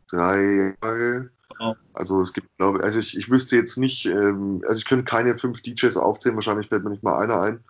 drei 0.09 0.75
Jahre. 0.81 1.29
Wow. 1.59 1.77
Also 1.93 2.21
es 2.21 2.33
gibt, 2.33 2.55
glaube 2.57 2.79
ich, 2.79 2.83
also 2.83 2.99
ich, 2.99 3.17
ich 3.17 3.29
wüsste 3.29 3.55
jetzt 3.55 3.77
nicht, 3.77 4.05
ähm, 4.05 4.61
also 4.67 4.77
ich 4.77 4.85
könnte 4.85 5.05
keine 5.05 5.37
fünf 5.37 5.61
DJs 5.61 5.97
aufzählen, 5.97 6.35
wahrscheinlich 6.35 6.67
fällt 6.67 6.83
mir 6.83 6.89
nicht 6.89 7.03
mal 7.03 7.19
einer 7.19 7.41
ein, 7.41 7.63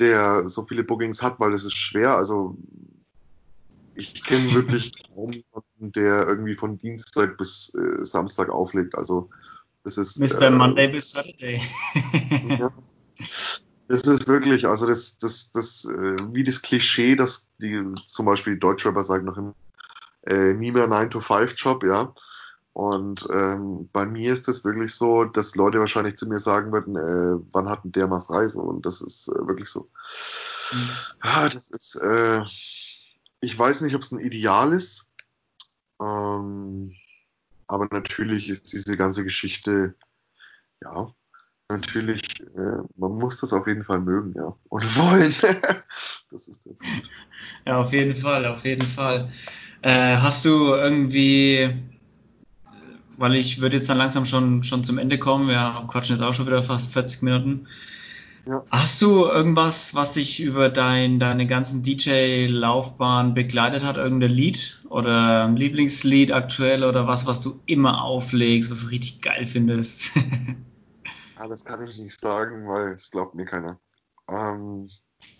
der 0.00 0.48
so 0.48 0.64
viele 0.64 0.84
Bookings 0.84 1.22
hat, 1.22 1.40
weil 1.40 1.52
es 1.52 1.64
ist 1.64 1.76
schwer. 1.76 2.16
Also 2.16 2.56
ich 3.94 4.22
kenne 4.22 4.54
wirklich 4.54 4.92
kaum 5.14 5.32
jemanden, 5.32 5.92
der 5.92 6.26
irgendwie 6.26 6.54
von 6.54 6.78
Dienstag 6.78 7.36
bis 7.36 7.74
äh, 7.74 8.04
Samstag 8.04 8.48
auflegt. 8.48 8.96
Also 8.96 9.30
das 9.84 9.98
ist. 9.98 10.18
Mr. 10.18 10.42
Äh, 10.42 10.50
Monday 10.50 10.88
bis 10.88 11.10
Saturday. 11.10 11.60
ja. 12.58 12.72
Das 13.86 14.02
ist 14.02 14.28
wirklich, 14.28 14.66
also 14.66 14.86
das, 14.86 15.18
das, 15.18 15.52
das, 15.52 15.84
äh, 15.84 16.16
wie 16.32 16.42
das 16.42 16.62
Klischee, 16.62 17.16
dass 17.16 17.50
die 17.60 17.84
zum 18.06 18.24
Beispiel 18.24 18.54
die 18.54 18.60
Deutschrapper 18.60 19.04
sagen 19.04 19.26
noch 19.26 19.36
im, 19.36 19.54
äh, 20.26 20.54
nie 20.54 20.72
mehr 20.72 20.88
9-to-5-Job, 20.88 21.84
ja. 21.84 22.14
Und 22.74 23.28
ähm, 23.32 23.88
bei 23.92 24.04
mir 24.04 24.32
ist 24.32 24.48
das 24.48 24.64
wirklich 24.64 24.96
so, 24.96 25.24
dass 25.24 25.54
Leute 25.54 25.78
wahrscheinlich 25.78 26.16
zu 26.16 26.28
mir 26.28 26.40
sagen 26.40 26.72
würden, 26.72 26.96
äh, 26.96 27.40
wann 27.52 27.68
hat 27.68 27.84
denn 27.84 27.92
der 27.92 28.08
mal 28.08 28.18
frei? 28.18 28.48
So, 28.48 28.62
und 28.62 28.84
das 28.84 29.00
ist 29.00 29.28
äh, 29.28 29.46
wirklich 29.46 29.68
so. 29.68 29.88
Mhm. 30.72 30.90
Ja, 31.22 31.48
das 31.48 31.70
ist, 31.70 31.94
äh, 31.94 32.42
ich 33.40 33.56
weiß 33.56 33.82
nicht, 33.82 33.94
ob 33.94 34.02
es 34.02 34.10
ein 34.10 34.18
Ideal 34.18 34.72
ist, 34.72 35.08
ähm, 36.02 36.96
aber 37.68 37.86
natürlich 37.92 38.48
ist 38.48 38.72
diese 38.72 38.96
ganze 38.96 39.22
Geschichte, 39.22 39.94
ja, 40.82 41.14
natürlich, 41.68 42.40
äh, 42.40 42.82
man 42.96 43.12
muss 43.12 43.40
das 43.40 43.52
auf 43.52 43.68
jeden 43.68 43.84
Fall 43.84 44.00
mögen, 44.00 44.34
ja, 44.36 44.52
und 44.68 44.82
wollen. 44.98 45.32
das 46.32 46.48
ist 46.48 46.66
der 46.66 46.72
Punkt. 46.72 47.08
Ja, 47.66 47.78
auf 47.78 47.92
jeden 47.92 48.16
Fall, 48.16 48.46
auf 48.46 48.64
jeden 48.64 48.86
Fall. 48.86 49.30
Äh, 49.82 50.16
hast 50.16 50.44
du 50.44 50.74
irgendwie, 50.74 51.93
weil 53.16 53.34
ich 53.34 53.60
würde 53.60 53.76
jetzt 53.76 53.88
dann 53.88 53.98
langsam 53.98 54.24
schon, 54.24 54.62
schon 54.62 54.84
zum 54.84 54.98
Ende 54.98 55.18
kommen, 55.18 55.48
wir 55.48 55.84
quatschen 55.88 56.16
jetzt 56.16 56.24
auch 56.24 56.34
schon 56.34 56.46
wieder 56.46 56.62
fast 56.62 56.92
40 56.92 57.22
Minuten. 57.22 57.66
Ja. 58.46 58.62
Hast 58.70 59.00
du 59.00 59.24
irgendwas, 59.24 59.94
was 59.94 60.12
dich 60.12 60.42
über 60.42 60.68
dein, 60.68 61.18
deine 61.18 61.46
ganzen 61.46 61.82
DJ-Laufbahn 61.82 63.32
begleitet 63.32 63.84
hat? 63.84 63.96
Irgendein 63.96 64.32
Lied 64.32 64.82
oder 64.90 65.44
ein 65.44 65.56
Lieblingslied 65.56 66.30
aktuell 66.30 66.84
oder 66.84 67.06
was, 67.06 67.26
was 67.26 67.40
du 67.40 67.60
immer 67.64 68.04
auflegst, 68.04 68.70
was 68.70 68.82
du 68.82 68.88
richtig 68.88 69.22
geil 69.22 69.46
findest? 69.46 70.14
ja, 71.38 71.46
das 71.48 71.64
kann 71.64 71.86
ich 71.86 71.96
nicht 71.96 72.20
sagen, 72.20 72.68
weil 72.68 72.92
es 72.92 73.10
glaubt 73.10 73.34
mir 73.34 73.46
keiner. 73.46 73.80
Ähm, 74.28 74.90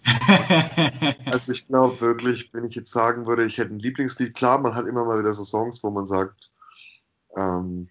also 1.26 1.52
ich 1.52 1.66
glaube 1.66 2.00
wirklich, 2.00 2.54
wenn 2.54 2.64
ich 2.64 2.74
jetzt 2.74 2.90
sagen 2.90 3.26
würde, 3.26 3.44
ich 3.44 3.58
hätte 3.58 3.74
ein 3.74 3.78
Lieblingslied, 3.78 4.32
klar, 4.32 4.58
man 4.58 4.74
hat 4.74 4.86
immer 4.86 5.04
mal 5.04 5.18
wieder 5.18 5.34
so 5.34 5.44
Songs, 5.44 5.84
wo 5.84 5.90
man 5.90 6.06
sagt, 6.06 6.53
ähm, 7.36 7.88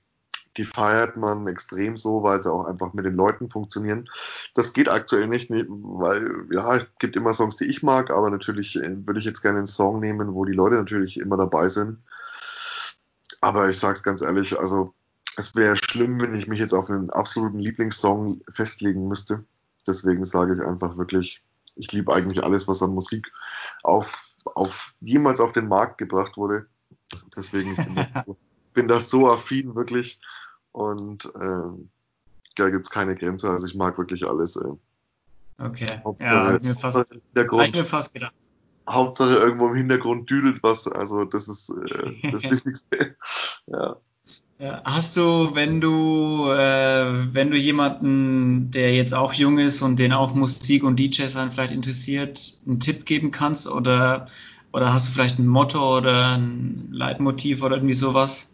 die 0.58 0.66
feiert 0.66 1.18
man 1.18 1.48
extrem 1.48 1.98
so, 1.98 2.22
weil 2.24 2.44
sie 2.44 2.52
auch 2.52 2.66
einfach 2.66 2.94
mit 2.94 3.06
den 3.06 3.16
Leuten 3.16 3.50
funktionieren. 3.50 4.10
Das 4.54 4.74
geht 4.74 4.88
aktuell 4.88 5.28
nicht, 5.28 5.50
weil 5.50 6.48
ja, 6.52 6.76
es 6.76 6.88
gibt 7.00 7.16
immer 7.16 7.34
Songs, 7.34 7.56
die 7.58 7.66
ich 7.66 7.82
mag, 7.82 8.12
aber 8.12 8.30
natürlich 8.30 8.76
äh, 8.76 9.08
würde 9.08 9.20
ich 9.20 9.26
jetzt 9.26 9.42
gerne 9.42 9.60
einen 9.60 9.68
Song 9.68 10.00
nehmen, 10.00 10.34
wo 10.34 10.46
die 10.46 10.54
Leute 10.54 10.76
natürlich 10.76 11.18
immer 11.18 11.38
dabei 11.38 11.70
sind. 11.70 12.00
Aber 13.42 13.70
ich 13.70 13.80
sag's 13.80 14.04
ganz 14.04 14.22
ehrlich, 14.22 14.58
also 14.60 14.94
es 15.36 15.56
wäre 15.56 15.76
schlimm, 15.76 16.22
wenn 16.22 16.36
ich 16.36 16.48
mich 16.48 16.60
jetzt 16.60 16.74
auf 16.74 16.90
einen 16.90 17.10
absoluten 17.10 17.60
Lieblingssong 17.60 18.42
festlegen 18.50 19.08
müsste. 19.08 19.44
Deswegen 19.88 20.24
sage 20.24 20.56
ich 20.56 20.62
einfach 20.62 20.98
wirklich, 20.98 21.42
ich 21.76 21.92
liebe 21.92 22.14
eigentlich 22.14 22.44
alles, 22.44 22.68
was 22.68 22.84
an 22.84 22.94
Musik 22.94 23.32
auf, 23.82 24.30
auf 24.46 24.94
jemals 25.00 25.40
auf 25.40 25.52
den 25.52 25.68
Markt 25.68 25.98
gebracht 25.98 26.38
wurde. 26.38 26.68
Deswegen 27.36 27.76
bin, 28.74 28.88
das, 28.88 29.04
das 29.04 29.10
so 29.12 29.30
affin 29.30 29.76
wirklich. 29.76 30.20
Und 30.72 31.26
äh, 31.26 31.88
da 32.56 32.70
gibt 32.70 32.86
es 32.86 32.90
keine 32.90 33.16
Grenze. 33.16 33.50
Also 33.50 33.68
ich 33.68 33.76
mag 33.76 33.98
wirklich 33.98 34.26
alles. 34.26 34.56
Ey. 34.56 34.72
Okay. 35.58 35.88
Hauptsache, 36.04 36.30
ja, 36.30 36.46
habe 36.46 36.58
ich 36.58 36.64
mir 36.64 36.76
fast, 36.76 37.12
ich 37.12 37.74
mir 37.74 37.86
fast 37.86 38.14
gedacht. 38.14 38.34
Hauptsache 38.90 39.36
irgendwo 39.36 39.68
im 39.70 39.76
Hintergrund 39.76 40.30
düdelt 40.30 40.62
was. 40.62 40.88
Also 40.88 41.26
das 41.26 41.48
ist 41.48 41.70
äh, 41.70 42.32
das 42.32 42.44
Wichtigste. 42.44 43.16
ja. 43.68 43.98
Hast 44.86 45.18
du, 45.18 45.56
wenn 45.56 45.82
du, 45.82 46.50
äh, 46.50 47.34
wenn 47.34 47.52
du 47.52 47.58
jemanden, 47.58 48.72
der 48.72 48.96
jetzt 48.96 49.14
auch 49.14 49.34
jung 49.34 49.58
ist 49.58 49.82
und 49.82 49.98
den 49.98 50.14
auch 50.14 50.36
Musik 50.36 50.84
und 50.84 50.98
DJs 50.98 51.34
sein 51.34 51.52
vielleicht 51.52 51.74
interessiert, 51.74 52.54
einen 52.66 52.80
Tipp 52.80 53.06
geben 53.06 53.32
kannst 53.32 53.68
oder, 53.68 54.26
oder 54.72 54.94
hast 54.94 55.08
du 55.08 55.12
vielleicht 55.12 55.38
ein 55.38 55.48
Motto 55.48 55.98
oder 55.98 56.38
ein 56.38 56.88
Leitmotiv 56.92 57.62
oder 57.62 57.76
irgendwie 57.76 57.96
sowas? 57.96 58.53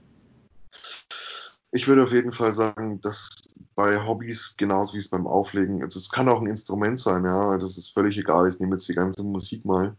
Ich 1.72 1.88
würde 1.88 2.04
auf 2.04 2.12
jeden 2.12 2.32
Fall 2.32 2.54
sagen, 2.54 3.00
dass 3.02 3.30
bei 3.76 4.06
Hobbys 4.06 4.56
genauso 4.58 4.96
wie 4.96 5.00
es 5.00 5.08
beim 5.08 5.28
Auflegen, 5.28 5.84
also 5.84 6.00
es 6.00 6.10
kann 6.10 6.28
auch 6.28 6.42
ein 6.42 6.48
Instrument 6.48 7.00
sein, 7.00 7.26
ja, 7.26 7.58
das 7.58 7.78
ist 7.78 7.94
völlig 7.94 8.18
egal. 8.18 8.50
Ich 8.50 8.60
nehme 8.60 8.76
jetzt 8.76 8.90
die 8.90 8.96
ganze 8.96 9.24
Musik 9.24 9.66
mal, 9.66 9.96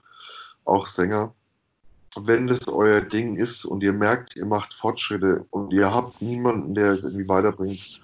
auch 0.65 0.87
Sänger 0.87 1.33
wenn 2.17 2.47
das 2.47 2.67
euer 2.69 3.01
Ding 3.01 3.37
ist 3.37 3.65
und 3.65 3.83
ihr 3.83 3.93
merkt, 3.93 4.37
ihr 4.37 4.47
macht 4.47 4.75
Fortschritte 4.75 5.47
und 5.51 5.73
ihr 5.73 5.95
habt 5.95 6.21
niemanden, 6.21 6.75
der 6.75 6.93
euch 6.93 7.05
irgendwie 7.05 7.29
weiterbringt, 7.29 8.01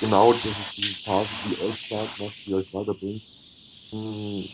genau 0.00 0.32
das 0.32 0.44
ist 0.44 0.76
die 0.76 1.04
Phase, 1.04 1.28
die 1.44 1.62
euch 1.62 1.86
stark 1.86 2.08
macht, 2.18 2.46
die 2.46 2.54
euch 2.54 2.72
weiterbringt. 2.72 3.22
Hm, 3.90 4.44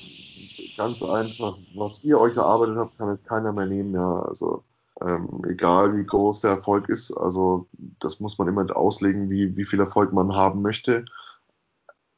ganz 0.77 1.03
einfach, 1.03 1.57
was 1.75 2.03
ihr 2.03 2.19
euch 2.19 2.37
erarbeitet 2.37 2.77
habt, 2.77 2.99
kann 2.99 3.11
euch 3.11 3.25
keiner 3.25 3.53
mehr 3.53 3.67
nehmen, 3.67 3.95
ja. 3.95 4.23
Also 4.23 4.64
ähm, 5.01 5.43
egal 5.49 5.97
wie 5.97 6.05
groß 6.05 6.41
der 6.41 6.53
Erfolg 6.53 6.89
ist, 6.89 7.13
also 7.13 7.69
das 8.01 8.21
muss 8.21 8.39
man 8.39 8.49
immer 8.49 8.75
auslegen, 8.75 9.31
wie, 9.31 9.57
wie 9.57 9.65
viel 9.65 9.81
Erfolg 9.81 10.13
man 10.13 10.35
haben 10.35 10.63
möchte. 10.63 11.05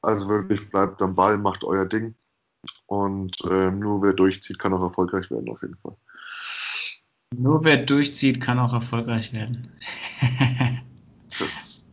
Also 0.00 0.28
wirklich 0.28 0.70
bleibt 0.70 1.02
am 1.02 1.14
Ball, 1.14 1.38
macht 1.38 1.64
euer 1.64 1.86
Ding. 1.86 2.14
Und 2.86 3.36
äh, 3.44 3.70
nur 3.70 4.02
wer 4.02 4.12
durchzieht, 4.12 4.58
kann 4.58 4.72
auch 4.74 4.82
erfolgreich 4.82 5.30
werden, 5.30 5.48
auf 5.50 5.62
jeden 5.62 5.76
Fall. 5.76 5.96
Nur 7.36 7.64
wer 7.64 7.78
durchzieht, 7.78 8.40
kann 8.40 8.58
auch 8.58 8.72
erfolgreich 8.72 9.32
werden. 9.32 9.72
das 11.38 11.86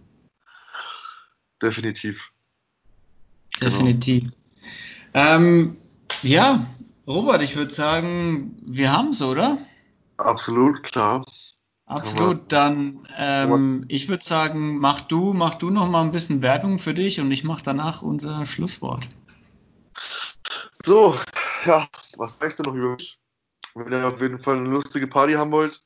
definitiv. 1.61 2.31
Definitiv. 3.59 4.31
Genau. 5.13 5.35
Ähm, 5.35 5.77
ja, 6.21 6.65
Robert, 7.07 7.41
ich 7.41 7.55
würde 7.55 7.73
sagen, 7.73 8.57
wir 8.65 8.91
haben 8.91 9.09
es, 9.09 9.21
oder? 9.21 9.57
Absolut, 10.17 10.83
klar. 10.83 11.25
Absolut, 11.87 12.51
dann 12.51 13.07
ähm, 13.15 13.85
ich 13.89 14.09
würde 14.09 14.23
sagen, 14.23 14.79
mach 14.79 15.01
du, 15.01 15.33
mach 15.33 15.55
du 15.55 15.69
noch 15.69 15.87
mal 15.87 16.01
ein 16.01 16.11
bisschen 16.11 16.41
Werbung 16.41 16.79
für 16.79 16.95
dich 16.95 17.19
und 17.19 17.29
ich 17.31 17.43
mache 17.43 17.63
danach 17.63 18.01
unser 18.01 18.45
Schlusswort. 18.45 19.07
So, 20.83 21.15
ja, 21.65 21.87
was 22.17 22.39
du 22.39 22.63
noch 22.63 22.73
über 22.73 22.93
mich? 22.93 23.19
Wenn 23.75 23.91
ihr 23.91 24.07
auf 24.07 24.21
jeden 24.21 24.39
Fall 24.39 24.57
eine 24.57 24.69
lustige 24.69 25.07
Party 25.07 25.33
haben 25.33 25.51
wollt 25.51 25.83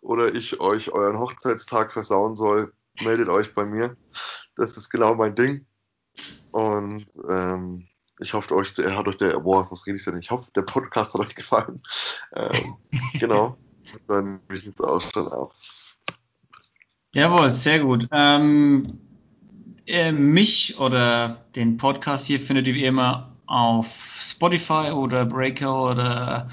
oder 0.00 0.34
ich 0.34 0.58
euch 0.60 0.92
euren 0.92 1.18
Hochzeitstag 1.18 1.92
versauen 1.92 2.34
soll, 2.34 2.72
meldet 3.02 3.28
euch 3.28 3.52
bei 3.52 3.66
mir. 3.66 3.96
Das 4.54 4.76
ist 4.76 4.88
genau 4.88 5.14
mein 5.14 5.34
Ding. 5.34 5.66
Und 6.50 7.10
ähm, 7.28 7.88
ich 8.18 8.34
hoffe, 8.34 8.54
euch 8.54 8.78
er 8.78 8.96
hat 8.96 9.08
euch 9.08 9.16
der, 9.16 9.38
boah, 9.40 9.66
was 9.70 9.86
rede 9.86 9.96
ich 9.96 10.04
denn? 10.04 10.18
Ich 10.18 10.30
hoffe, 10.30 10.50
der 10.54 10.62
Podcast 10.62 11.14
hat 11.14 11.20
euch 11.20 11.34
gefallen. 11.34 11.82
Ähm, 12.34 12.76
genau. 13.20 13.56
Dann 14.08 14.40
mich 14.48 14.64
jetzt 14.64 14.80
auch 14.82 15.00
schon 15.00 15.28
ab. 15.28 15.52
Jawohl, 17.14 17.50
sehr 17.50 17.80
gut. 17.80 18.08
Ähm, 18.10 18.98
äh, 19.86 20.12
mich 20.12 20.78
oder 20.78 21.44
den 21.54 21.76
Podcast 21.76 22.26
hier 22.26 22.40
findet 22.40 22.66
ihr 22.66 22.74
wie 22.74 22.84
immer 22.84 23.36
auf 23.46 24.18
Spotify 24.18 24.90
oder 24.90 25.24
Breaker 25.24 25.90
oder 25.90 26.48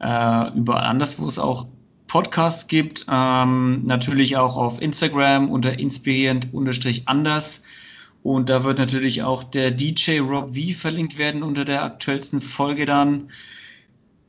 äh, 0.00 0.56
überall 0.56 0.84
anders, 0.84 1.20
wo 1.20 1.28
es 1.28 1.38
auch 1.38 1.66
Podcasts 2.06 2.66
gibt. 2.68 3.04
Ähm, 3.08 3.84
natürlich 3.84 4.36
auch 4.36 4.56
auf 4.56 4.80
Instagram 4.80 5.50
unter 5.50 5.78
inspirierend-anders. 5.78 7.62
Und 8.22 8.48
da 8.48 8.64
wird 8.64 8.78
natürlich 8.78 9.22
auch 9.22 9.44
der 9.44 9.70
DJ 9.70 10.18
Rob 10.18 10.54
V 10.54 10.78
verlinkt 10.78 11.18
werden 11.18 11.42
unter 11.42 11.64
der 11.64 11.84
aktuellsten 11.84 12.40
Folge 12.40 12.84
dann. 12.84 13.30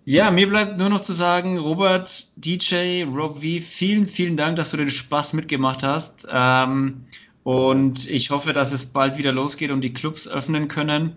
Ja, 0.06 0.32
mir 0.32 0.50
bleibt 0.50 0.78
nur 0.78 0.90
noch 0.90 1.02
zu 1.02 1.14
sagen, 1.14 1.58
Robert, 1.58 2.30
DJ, 2.36 3.04
Rob 3.04 3.44
V, 3.44 3.62
vielen, 3.62 4.08
vielen 4.08 4.38
Dank, 4.38 4.56
dass 4.56 4.72
du 4.72 4.78
den 4.78 4.90
Spaß 4.90 5.34
mitgemacht 5.34 5.84
hast. 5.84 6.28
Ähm, 6.32 7.06
und 7.44 8.10
ich 8.10 8.32
hoffe, 8.32 8.54
dass 8.54 8.72
es 8.72 8.88
bald 8.88 9.18
wieder 9.18 9.32
losgeht 9.32 9.72
und 9.72 9.82
die 9.82 9.94
Clubs 9.94 10.28
öffnen 10.28 10.68
können. 10.68 11.14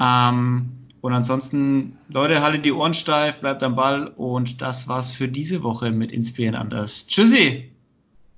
Ähm, 0.00 0.68
und 1.00 1.12
ansonsten, 1.12 1.96
Leute, 2.08 2.42
haltet 2.42 2.64
die 2.64 2.72
Ohren 2.72 2.94
steif, 2.94 3.38
bleibt 3.38 3.62
am 3.62 3.76
Ball 3.76 4.08
und 4.08 4.60
das 4.62 4.88
war's 4.88 5.12
für 5.12 5.28
diese 5.28 5.62
Woche 5.62 5.90
mit 5.90 6.12
Inspirieren 6.12 6.56
anders. 6.56 7.06
Tschüssi! 7.06 7.70